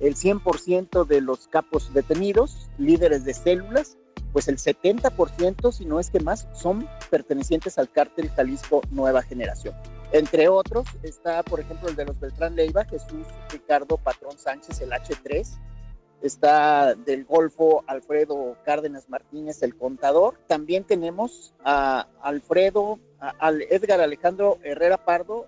el 0.00 0.14
100% 0.14 1.06
de 1.06 1.20
los 1.20 1.48
capos 1.48 1.92
detenidos, 1.92 2.68
líderes 2.78 3.24
de 3.24 3.34
células, 3.34 3.96
pues 4.32 4.48
el 4.48 4.58
70%, 4.58 5.72
si 5.72 5.86
no 5.86 5.98
es 5.98 6.10
que 6.10 6.20
más, 6.20 6.46
son 6.52 6.86
pertenecientes 7.10 7.78
al 7.78 7.90
cártel 7.90 8.28
Jalisco 8.30 8.82
Nueva 8.90 9.22
Generación. 9.22 9.74
Entre 10.12 10.48
otros 10.48 10.86
está, 11.02 11.42
por 11.42 11.60
ejemplo, 11.60 11.88
el 11.88 11.96
de 11.96 12.04
los 12.04 12.20
Beltrán 12.20 12.54
Leiva, 12.54 12.84
Jesús 12.84 13.26
Ricardo 13.50 13.96
Patrón 13.96 14.38
Sánchez, 14.38 14.80
el 14.80 14.90
H3. 14.90 15.58
Está 16.22 16.94
del 16.94 17.24
Golfo 17.24 17.84
Alfredo 17.86 18.56
Cárdenas 18.64 19.08
Martínez, 19.08 19.62
el 19.62 19.76
contador. 19.76 20.38
También 20.46 20.84
tenemos 20.84 21.54
a 21.64 22.06
Alfredo, 22.22 22.98
al 23.18 23.62
Edgar 23.62 24.00
Alejandro 24.00 24.58
Herrera 24.62 25.04
Pardo, 25.04 25.46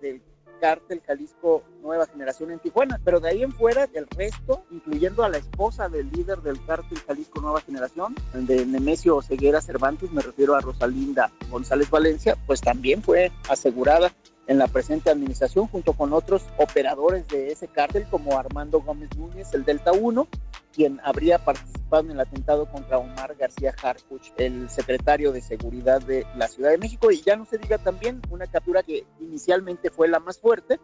del 0.00 0.22
cártel 0.60 1.02
Jalisco 1.06 1.62
Nueva 1.82 2.06
Generación 2.06 2.50
en 2.50 2.58
Tijuana, 2.58 3.00
pero 3.04 3.20
de 3.20 3.30
ahí 3.30 3.42
en 3.42 3.52
fuera 3.52 3.88
el 3.92 4.06
resto, 4.08 4.64
incluyendo 4.70 5.24
a 5.24 5.28
la 5.28 5.38
esposa 5.38 5.88
del 5.88 6.10
líder 6.10 6.38
del 6.42 6.64
cártel 6.64 6.98
Jalisco 7.06 7.40
Nueva 7.40 7.60
Generación, 7.60 8.14
de 8.32 8.66
Nemesio 8.66 9.22
Ceguera 9.22 9.60
Cervantes, 9.60 10.10
me 10.10 10.22
refiero 10.22 10.54
a 10.54 10.60
Rosalinda 10.60 11.30
González 11.50 11.90
Valencia, 11.90 12.36
pues 12.46 12.60
también 12.60 13.02
fue 13.02 13.32
asegurada 13.48 14.12
en 14.46 14.58
la 14.58 14.68
presente 14.68 15.10
administración 15.10 15.66
junto 15.66 15.92
con 15.92 16.12
otros 16.12 16.44
operadores 16.58 17.26
de 17.28 17.52
ese 17.52 17.68
cártel 17.68 18.06
como 18.10 18.38
Armando 18.38 18.80
Gómez 18.80 19.10
Núñez, 19.16 19.52
el 19.54 19.64
Delta 19.64 19.92
1, 19.92 20.28
quien 20.72 21.00
habría 21.02 21.38
participado 21.38 22.04
en 22.04 22.12
el 22.12 22.20
atentado 22.20 22.70
contra 22.70 22.98
Omar 22.98 23.34
García 23.36 23.74
Harfuch, 23.82 24.32
el 24.36 24.68
secretario 24.68 25.32
de 25.32 25.40
Seguridad 25.40 26.00
de 26.02 26.26
la 26.36 26.48
Ciudad 26.48 26.70
de 26.70 26.78
México. 26.78 27.10
Y 27.10 27.22
ya 27.22 27.36
no 27.36 27.44
se 27.44 27.58
diga 27.58 27.78
también 27.78 28.20
una 28.30 28.46
captura 28.46 28.82
que 28.82 29.06
inicialmente 29.20 29.90
fue 29.90 30.08
la 30.08 30.20
más 30.20 30.38
fuerte, 30.38 30.78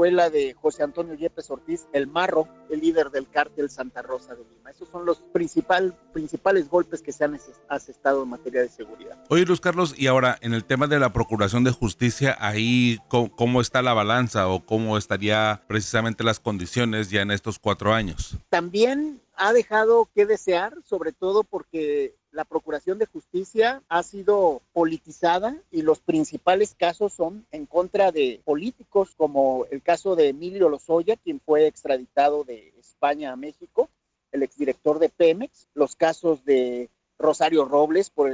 fue 0.00 0.10
la 0.10 0.30
de 0.30 0.54
José 0.54 0.82
Antonio 0.82 1.12
Yepes 1.12 1.50
Ortiz, 1.50 1.86
el 1.92 2.06
marro, 2.06 2.48
el 2.70 2.80
líder 2.80 3.10
del 3.10 3.28
cártel 3.28 3.68
Santa 3.68 4.00
Rosa 4.00 4.34
de 4.34 4.42
Lima. 4.44 4.70
Esos 4.70 4.88
son 4.88 5.04
los 5.04 5.18
principal, 5.18 5.94
principales 6.14 6.70
golpes 6.70 7.02
que 7.02 7.12
se 7.12 7.24
han 7.24 7.38
asestado 7.68 8.22
en 8.22 8.30
materia 8.30 8.62
de 8.62 8.70
seguridad. 8.70 9.22
Oye, 9.28 9.44
Luis 9.44 9.60
Carlos, 9.60 9.94
y 9.98 10.06
ahora 10.06 10.38
en 10.40 10.54
el 10.54 10.64
tema 10.64 10.86
de 10.86 10.98
la 10.98 11.12
Procuración 11.12 11.64
de 11.64 11.72
Justicia, 11.72 12.34
ahí 12.40 12.98
cómo, 13.08 13.60
está 13.60 13.82
la 13.82 13.92
balanza 13.92 14.48
o 14.48 14.64
cómo 14.64 14.96
estaría 14.96 15.64
precisamente 15.68 16.24
las 16.24 16.40
condiciones 16.40 17.10
ya 17.10 17.20
en 17.20 17.30
estos 17.30 17.58
cuatro 17.58 17.92
años. 17.92 18.38
También 18.48 19.20
ha 19.36 19.52
dejado 19.52 20.08
que 20.14 20.24
desear, 20.24 20.78
sobre 20.82 21.12
todo 21.12 21.44
porque 21.44 22.14
la 22.32 22.44
Procuración 22.44 22.98
de 22.98 23.06
Justicia 23.06 23.82
ha 23.88 24.02
sido 24.02 24.62
politizada 24.72 25.56
y 25.70 25.82
los 25.82 26.00
principales 26.00 26.74
casos 26.78 27.12
son 27.12 27.46
en 27.50 27.66
contra 27.66 28.12
de 28.12 28.40
políticos, 28.44 29.14
como 29.16 29.66
el 29.70 29.82
caso 29.82 30.16
de 30.16 30.28
Emilio 30.28 30.68
Lozoya, 30.68 31.16
quien 31.16 31.40
fue 31.40 31.66
extraditado 31.66 32.44
de 32.44 32.72
España 32.78 33.32
a 33.32 33.36
México, 33.36 33.88
el 34.32 34.42
exdirector 34.42 34.98
de 34.98 35.08
Pemex, 35.08 35.66
los 35.74 35.96
casos 35.96 36.44
de 36.44 36.88
Rosario 37.18 37.64
Robles 37.64 38.10
por 38.10 38.30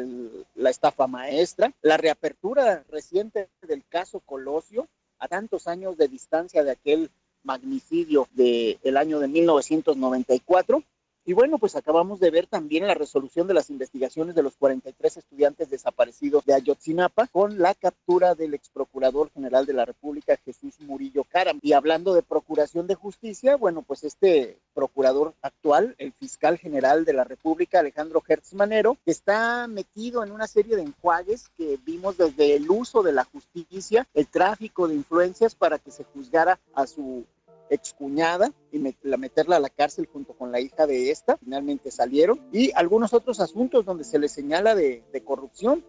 la 0.55 0.71
estafa 0.71 1.07
maestra, 1.07 1.73
la 1.83 1.97
reapertura 1.97 2.85
reciente 2.91 3.49
del 3.63 3.83
caso 3.89 4.21
Colosio, 4.21 4.87
a 5.19 5.29
tantos 5.29 5.67
años 5.67 5.97
de 5.97 6.09
distancia 6.09 6.63
de 6.63 6.73
aquel 6.73 7.11
magnicidio 7.43 8.29
del 8.33 8.97
año 8.97 9.19
de 9.19 9.29
1994, 9.29 10.83
y 11.29 11.33
bueno, 11.33 11.59
pues 11.59 11.75
acabamos 11.75 12.21
de 12.21 12.31
ver 12.31 12.47
también 12.47 12.87
la 12.87 12.95
resolución 12.95 13.49
de 13.49 13.55
las 13.55 13.69
investigaciones 13.69 14.37
de 14.37 14.45
los 14.45 14.57
43 14.57 15.17
estudiantes 15.17 15.69
desaparecidos 15.69 16.45
de 16.47 16.55
Ayotzinapa 16.55 17.27
con 17.27 17.59
la 17.59 17.75
captura 17.75 18.37
del 18.37 18.55
ex 18.55 18.69
procurador 18.69 19.31
general 19.33 19.67
de 19.67 19.73
la 19.73 19.85
República, 19.85 20.39
Jesús 20.45 20.79
Murillo 20.79 21.25
Caram. 21.25 21.59
Y 21.63 21.73
hablando 21.73 22.15
de 22.15 22.23
procuración 22.23 22.87
de 22.87 22.95
justicia, 22.95 23.57
bueno, 23.57 23.83
pues 23.83 24.05
este 24.05 24.61
procurador 24.73 25.35
actual, 25.43 25.97
el 25.99 26.13
fiscal 26.13 26.59
general 26.59 27.05
de 27.05 27.15
la 27.15 27.25
República, 27.25 27.81
Alejandro 27.81 28.23
Hertz 28.25 28.55
Manero, 28.55 28.97
está 29.05 29.67
metido 29.67 30.23
en 30.23 30.31
una 30.31 30.47
serie 30.47 30.77
de 30.77 30.83
enjuagues 30.83 31.49
que 31.57 31.77
vimos 31.85 32.17
desde 32.19 32.55
el 32.55 32.71
uso 32.71 33.03
de 33.03 33.11
la 33.11 33.25
justicia, 33.25 34.07
el 34.15 34.29
tráfico 34.29 34.87
de 34.87 34.95
influencias 34.95 35.57
para 35.57 35.81
que 35.81 35.91
se 35.91 36.05
juzgara 36.05 36.61
a 36.73 36.87
su 36.87 37.25
excuñada 37.71 38.53
y 38.73 38.79
meterla 38.79 39.57
a 39.57 39.61
la 39.61 39.71
cárcel 39.71 40.09
junto 40.13 40.35
con 40.35 40.53
la 40.53 40.61
hija 40.61 40.87
de 40.87 41.11
esta, 41.11 41.37
finalmente 41.39 41.91
salieron, 41.91 42.41
y 42.53 42.71
algunos 42.75 43.13
otros 43.13 43.41
asuntos 43.41 43.85
donde 43.85 44.05
se 44.05 44.19
le 44.19 44.29
señala 44.29 44.75
de, 44.75 45.03
corrupción 45.25 45.85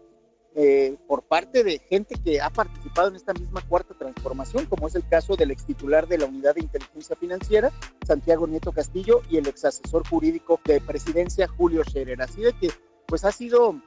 eh, 0.54 0.96
por 1.06 1.22
parte 1.22 1.62
de 1.62 1.78
gente 1.78 2.16
que 2.24 2.40
ha 2.40 2.50
participado 2.50 3.08
en 3.08 3.16
esta 3.16 3.32
misma 3.34 3.60
cuarta 3.68 3.94
transformación, 3.96 4.66
como 4.66 4.88
es 4.88 4.94
el 4.94 5.06
caso 5.06 5.36
del 5.36 5.50
ex 5.50 5.66
titular 5.66 6.08
de 6.08 6.18
la 6.18 6.26
Unidad 6.26 6.54
de 6.54 6.62
Inteligencia 6.62 7.14
Financiera, 7.16 7.70
Santiago 8.06 8.46
Nieto 8.46 8.72
Castillo, 8.72 9.22
y 9.30 9.36
el 9.36 9.46
ex 9.46 9.64
asesor 9.64 10.08
jurídico 10.08 10.60
de 10.64 10.80
presidencia, 10.80 11.46
Julio 11.46 11.84
Scherer. 11.84 12.20
Así 12.22 12.40
de 12.40 12.52
que, 12.54 12.70
pues 13.06 13.24
ha 13.24 13.30
sido 13.30 13.80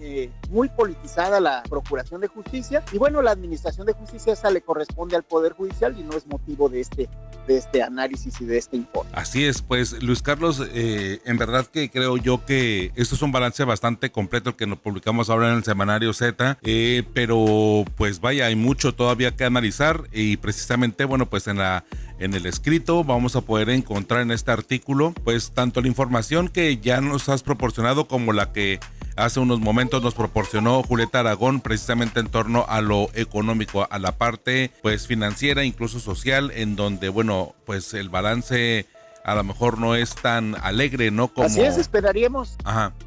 eh, 0.00 0.30
muy 0.50 0.68
politizada 0.68 1.40
la 1.40 1.62
Procuración 1.64 2.20
de 2.20 2.28
Justicia 2.28 2.82
y 2.92 2.98
bueno, 2.98 3.20
la 3.22 3.32
Administración 3.32 3.86
de 3.86 3.92
Justicia 3.92 4.32
esa 4.32 4.50
le 4.50 4.62
corresponde 4.62 5.16
al 5.16 5.22
Poder 5.22 5.52
Judicial 5.52 5.94
y 5.98 6.02
no 6.02 6.16
es 6.16 6.26
motivo 6.26 6.68
de 6.68 6.80
este, 6.80 7.08
de 7.46 7.56
este 7.58 7.82
análisis 7.82 8.40
y 8.40 8.46
de 8.46 8.58
este 8.58 8.76
informe. 8.76 9.10
Así 9.14 9.44
es, 9.44 9.62
pues 9.62 10.02
Luis 10.02 10.22
Carlos, 10.22 10.62
eh, 10.72 11.20
en 11.24 11.36
verdad 11.36 11.66
que 11.66 11.90
creo 11.90 12.16
yo 12.16 12.44
que 12.44 12.92
esto 12.96 13.14
es 13.14 13.22
un 13.22 13.30
balance 13.30 13.62
bastante 13.64 14.10
completo 14.10 14.56
que 14.56 14.66
nos 14.66 14.78
publicamos 14.78 15.30
ahora 15.30 15.50
en 15.50 15.58
el 15.58 15.64
semanario 15.64 16.12
Z, 16.12 16.58
eh, 16.62 17.02
pero 17.12 17.84
pues 17.96 18.20
vaya, 18.20 18.46
hay 18.46 18.56
mucho 18.56 18.94
todavía 18.94 19.36
que 19.36 19.44
analizar 19.44 20.08
y 20.12 20.38
precisamente, 20.38 21.04
bueno, 21.04 21.28
pues 21.28 21.46
en 21.46 21.58
la 21.58 21.84
en 22.20 22.34
el 22.34 22.46
escrito 22.46 23.02
vamos 23.02 23.34
a 23.34 23.40
poder 23.40 23.70
encontrar 23.70 24.20
en 24.20 24.30
este 24.30 24.52
artículo 24.52 25.12
pues 25.24 25.50
tanto 25.52 25.80
la 25.80 25.88
información 25.88 26.48
que 26.48 26.76
ya 26.76 27.00
nos 27.00 27.28
has 27.28 27.42
proporcionado 27.42 28.06
como 28.06 28.32
la 28.32 28.52
que 28.52 28.78
hace 29.16 29.40
unos 29.40 29.60
momentos 29.60 30.02
nos 30.02 30.14
proporcionó 30.14 30.82
Julieta 30.82 31.20
Aragón 31.20 31.60
precisamente 31.60 32.20
en 32.20 32.28
torno 32.28 32.64
a 32.68 32.80
lo 32.80 33.08
económico, 33.14 33.86
a 33.90 33.98
la 33.98 34.12
parte 34.16 34.70
pues 34.82 35.06
financiera, 35.06 35.64
incluso 35.64 36.00
social, 36.00 36.52
en 36.54 36.76
donde 36.76 37.08
bueno, 37.08 37.54
pues 37.66 37.94
el 37.94 38.08
balance 38.08 38.86
a 39.24 39.34
lo 39.34 39.44
mejor 39.44 39.78
no 39.78 39.94
es 39.94 40.14
tan 40.14 40.56
alegre, 40.62 41.10
¿no? 41.10 41.28
Como... 41.28 41.46
Así 41.46 41.60
es, 41.60 41.76
esperaríamos, 41.76 42.56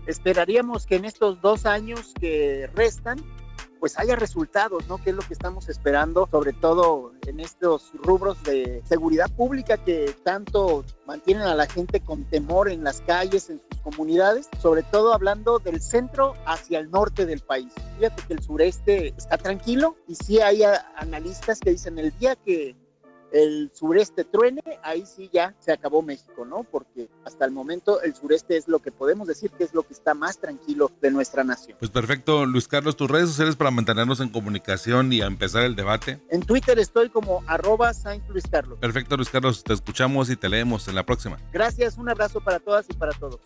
esperaríamos 0.05 0.85
que 0.85 0.95
en 0.95 1.05
estos 1.05 1.41
dos 1.41 1.65
años 1.65 2.13
que 2.19 2.69
restan, 2.75 3.19
pues 3.83 3.99
haya 3.99 4.15
resultados, 4.15 4.87
¿no? 4.87 4.97
Que 4.97 5.09
es 5.09 5.15
lo 5.17 5.23
que 5.23 5.33
estamos 5.33 5.67
esperando, 5.67 6.25
sobre 6.31 6.53
todo 6.53 7.11
en 7.27 7.41
estos 7.41 7.91
rubros 7.95 8.41
de 8.43 8.81
seguridad 8.85 9.29
pública 9.29 9.75
que 9.75 10.15
tanto 10.23 10.85
mantienen 11.05 11.43
a 11.43 11.53
la 11.53 11.67
gente 11.67 11.99
con 11.99 12.23
temor 12.23 12.69
en 12.69 12.85
las 12.85 13.01
calles, 13.01 13.49
en 13.49 13.59
sus 13.59 13.81
comunidades, 13.81 14.47
sobre 14.61 14.83
todo 14.83 15.13
hablando 15.13 15.59
del 15.59 15.81
centro 15.81 16.33
hacia 16.45 16.79
el 16.79 16.91
norte 16.91 17.25
del 17.25 17.41
país. 17.41 17.73
Fíjate 17.97 18.23
que 18.25 18.33
el 18.35 18.41
sureste 18.41 19.13
está 19.17 19.37
tranquilo 19.37 19.97
y 20.07 20.15
sí 20.15 20.39
hay 20.39 20.61
analistas 20.95 21.59
que 21.59 21.71
dicen 21.71 21.99
el 21.99 22.17
día 22.19 22.37
que 22.37 22.77
el 23.33 23.71
sureste 23.73 24.23
truene, 24.23 24.61
ahí 24.83 25.05
sí 25.05 25.29
ya 25.33 25.53
se 25.59 25.73
acabó 25.73 26.01
México, 26.01 26.45
¿no? 26.45 26.63
Porque 26.63 27.09
hasta 27.25 27.45
el 27.45 27.51
momento 27.51 28.01
el 28.01 28.15
sureste 28.15 28.55
es 28.55 28.67
lo 28.67 28.79
que 28.79 28.91
podemos 28.91 29.27
decir 29.27 29.49
que 29.51 29.63
es 29.63 29.73
lo 29.73 29.83
que 29.83 29.93
está 29.93 30.13
más 30.13 30.37
tranquilo 30.37 30.91
de 31.01 31.11
nuestra 31.11 31.43
nación. 31.43 31.75
Pues 31.79 31.91
perfecto, 31.91 32.45
Luis 32.45 32.67
Carlos, 32.67 32.95
tus 32.95 33.09
redes 33.09 33.29
sociales 33.29 33.55
para 33.55 33.71
mantenernos 33.71 34.19
en 34.19 34.29
comunicación 34.29 35.11
y 35.11 35.21
a 35.21 35.25
empezar 35.25 35.63
el 35.63 35.75
debate. 35.75 36.21
En 36.29 36.41
Twitter 36.41 36.77
estoy 36.77 37.09
como 37.09 37.43
arroba 37.47 37.93
Saint 37.93 38.23
Luis 38.29 38.45
Carlos. 38.49 38.77
Perfecto, 38.79 39.17
Luis 39.17 39.29
Carlos, 39.29 39.63
te 39.63 39.73
escuchamos 39.73 40.29
y 40.29 40.35
te 40.35 40.47
leemos 40.47 40.87
en 40.87 40.95
la 40.95 41.03
próxima. 41.03 41.37
Gracias, 41.51 41.97
un 41.97 42.09
abrazo 42.09 42.39
para 42.39 42.59
todas 42.59 42.85
y 42.87 42.93
para 42.93 43.13
todos. 43.13 43.39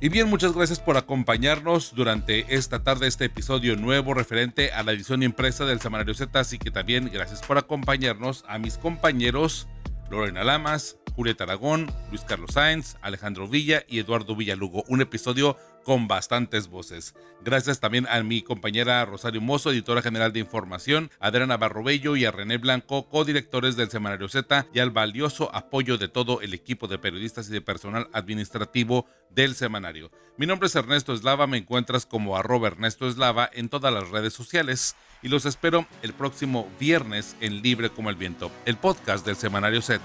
Y 0.00 0.10
bien, 0.10 0.28
muchas 0.28 0.52
gracias 0.52 0.78
por 0.78 0.96
acompañarnos 0.96 1.92
durante 1.92 2.54
esta 2.54 2.84
tarde, 2.84 3.08
este 3.08 3.24
episodio 3.24 3.74
nuevo 3.74 4.14
referente 4.14 4.70
a 4.70 4.84
la 4.84 4.92
edición 4.92 5.24
impresa 5.24 5.64
del 5.64 5.80
Semanario 5.80 6.14
Z. 6.14 6.38
Así 6.38 6.56
que 6.56 6.70
también 6.70 7.10
gracias 7.12 7.40
por 7.40 7.58
acompañarnos 7.58 8.44
a 8.46 8.58
mis 8.58 8.78
compañeros 8.78 9.66
Lorena 10.08 10.44
Lamas, 10.44 10.98
Julieta 11.16 11.42
Aragón, 11.42 11.92
Luis 12.10 12.22
Carlos 12.22 12.52
Sáenz, 12.52 12.94
Alejandro 13.02 13.48
Villa 13.48 13.82
y 13.88 13.98
Eduardo 13.98 14.36
Villalugo. 14.36 14.84
Un 14.86 15.00
episodio 15.00 15.56
con 15.84 16.08
bastantes 16.08 16.68
voces. 16.68 17.14
Gracias 17.44 17.80
también 17.80 18.06
a 18.08 18.22
mi 18.22 18.42
compañera 18.42 19.04
Rosario 19.04 19.40
Mozo, 19.40 19.70
editora 19.70 20.02
general 20.02 20.32
de 20.32 20.40
información, 20.40 21.10
Adriana 21.20 21.56
Barrobello 21.56 22.16
y 22.16 22.24
a 22.24 22.30
René 22.30 22.58
Blanco, 22.58 23.08
codirectores 23.08 23.76
del 23.76 23.90
Semanario 23.90 24.28
Z, 24.28 24.66
y 24.72 24.80
al 24.80 24.90
valioso 24.90 25.54
apoyo 25.54 25.98
de 25.98 26.08
todo 26.08 26.40
el 26.40 26.54
equipo 26.54 26.88
de 26.88 26.98
periodistas 26.98 27.48
y 27.48 27.52
de 27.52 27.60
personal 27.60 28.08
administrativo 28.12 29.06
del 29.30 29.54
semanario. 29.54 30.10
Mi 30.36 30.46
nombre 30.46 30.66
es 30.66 30.76
Ernesto 30.76 31.14
Eslava, 31.14 31.46
me 31.46 31.58
encuentras 31.58 32.06
como 32.06 32.36
arroba 32.36 32.68
Ernesto 32.68 33.08
Eslava 33.08 33.48
en 33.52 33.68
todas 33.68 33.92
las 33.92 34.10
redes 34.10 34.32
sociales 34.32 34.96
y 35.22 35.28
los 35.28 35.46
espero 35.46 35.86
el 36.02 36.12
próximo 36.12 36.68
viernes 36.78 37.36
en 37.40 37.62
Libre 37.62 37.90
como 37.90 38.10
el 38.10 38.16
Viento, 38.16 38.50
el 38.64 38.76
podcast 38.76 39.26
del 39.26 39.36
Semanario 39.36 39.82
Z. 39.82 40.02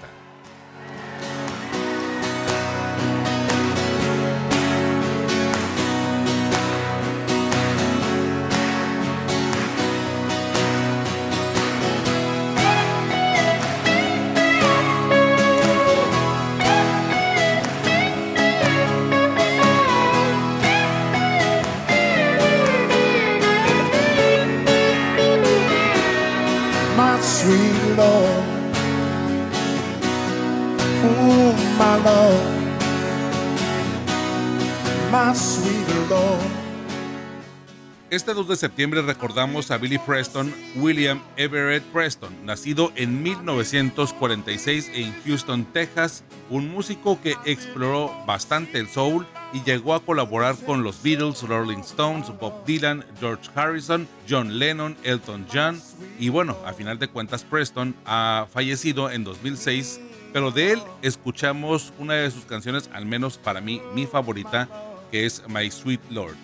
Este 38.09 38.33
2 38.33 38.47
de 38.47 38.55
septiembre 38.55 39.03
recordamos 39.03 39.69
a 39.69 39.77
Billy 39.77 39.99
Preston, 39.99 40.51
William 40.75 41.21
Everett 41.37 41.83
Preston, 41.85 42.45
nacido 42.45 42.91
en 42.95 43.21
1946 43.21 44.91
en 44.93 45.13
Houston, 45.23 45.65
Texas, 45.65 46.23
un 46.49 46.71
músico 46.71 47.21
que 47.21 47.35
exploró 47.45 48.11
bastante 48.25 48.79
el 48.79 48.87
soul 48.87 49.27
y 49.53 49.61
llegó 49.61 49.93
a 49.93 50.03
colaborar 50.03 50.55
con 50.65 50.83
los 50.83 51.03
Beatles, 51.03 51.43
Rolling 51.43 51.79
Stones, 51.81 52.31
Bob 52.39 52.65
Dylan, 52.65 53.05
George 53.19 53.49
Harrison, 53.53 54.07
John 54.27 54.57
Lennon, 54.57 54.97
Elton 55.03 55.45
John 55.51 55.79
y 56.17 56.29
bueno, 56.29 56.57
a 56.65 56.73
final 56.73 56.97
de 56.97 57.07
cuentas 57.07 57.43
Preston 57.43 57.95
ha 58.05 58.47
fallecido 58.51 59.11
en 59.11 59.23
2006 59.23 59.99
pero 60.33 60.51
de 60.51 60.73
él 60.73 60.81
escuchamos 61.01 61.93
una 61.99 62.15
de 62.15 62.31
sus 62.31 62.45
canciones, 62.45 62.89
al 62.91 63.05
menos 63.05 63.37
para 63.37 63.61
mí, 63.61 63.81
mi 63.93 64.07
favorita, 64.07 64.67
que 65.11 65.25
es 65.25 65.43
My 65.47 65.69
Sweet 65.69 66.01
Lord. 66.09 66.35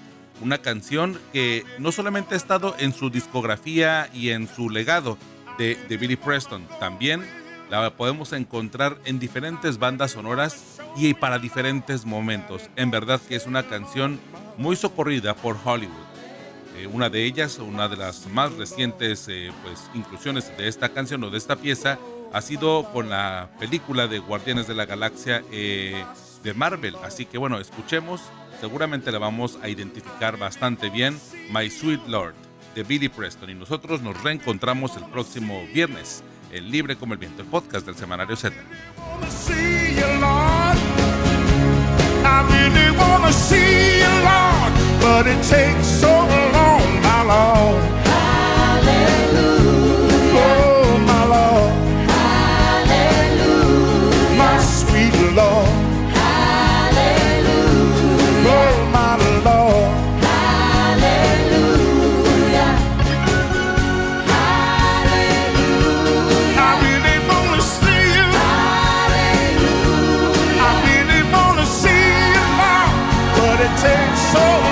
Una 0.42 0.60
canción 0.60 1.20
que 1.34 1.66
no 1.80 1.92
solamente 1.92 2.36
ha 2.36 2.38
estado 2.38 2.76
en 2.80 2.94
su 2.94 3.10
discografía 3.10 4.10
y 4.14 4.30
en 4.30 4.48
su 4.48 4.70
legado 4.70 5.18
de, 5.58 5.76
de 5.90 5.98
Billy 5.98 6.16
Preston, 6.16 6.66
también 6.80 7.26
la 7.70 7.90
podemos 7.96 8.32
encontrar 8.34 8.98
en 9.06 9.20
diferentes 9.20 9.78
bandas 9.78 10.12
sonoras 10.12 10.80
y 10.96 11.14
para 11.14 11.40
diferentes 11.40 12.06
momentos. 12.06 12.70
En 12.76 12.92
verdad 12.92 13.20
que 13.28 13.36
es 13.36 13.46
una 13.46 13.64
canción 13.64 14.20
muy 14.58 14.76
socorrida 14.76 15.36
por 15.36 15.58
Hollywood. 15.64 16.10
Eh, 16.78 16.88
una 16.88 17.10
de 17.10 17.26
ellas, 17.26 17.60
una 17.60 17.88
de 17.88 17.98
las 17.98 18.28
más 18.28 18.54
recientes 18.54 19.28
eh, 19.28 19.52
pues, 19.64 19.90
inclusiones 19.94 20.56
de 20.58 20.68
esta 20.68 20.90
canción 20.90 21.24
o 21.24 21.30
de 21.30 21.38
esta 21.38 21.58
pieza, 21.58 22.00
ha 22.34 22.42
sido 22.42 22.92
con 22.92 23.10
la 23.10 23.50
película 23.60 24.08
de 24.08 24.20
Guardianes 24.20 24.68
de 24.68 24.76
la 24.76 24.86
Galaxia 24.86 25.44
eh, 25.52 26.04
de 26.44 26.54
Marvel. 26.54 26.96
Así 27.04 27.26
que 27.26 27.38
bueno, 27.38 27.60
escuchemos, 27.60 28.22
seguramente 28.60 29.12
la 29.12 29.20
vamos 29.20 29.58
a 29.62 29.70
identificar 29.70 30.38
bastante 30.38 30.90
bien, 30.90 31.20
My 31.52 31.70
Sweet 31.70 32.08
Lord 32.08 32.36
de 32.76 32.84
Billy 32.84 33.10
Preston. 33.10 33.50
Y 33.50 33.56
nosotros 33.56 34.02
nos 34.02 34.22
reencontramos 34.24 34.96
el 34.98 35.06
próximo 35.06 35.66
viernes 35.74 36.24
en 36.52 36.72
Libre 36.72 36.96
como 36.96 37.14
el 37.14 37.20
Viento, 37.20 37.42
el 37.42 37.48
podcast 37.48 37.86
del 37.86 37.96
Semanario 37.96 38.36
Z. 38.36 38.56
But 45.02 45.28
it 45.28 45.42
takes 45.44 45.86
so 45.86 46.10
long. 46.10 47.99
soul. 74.32 74.69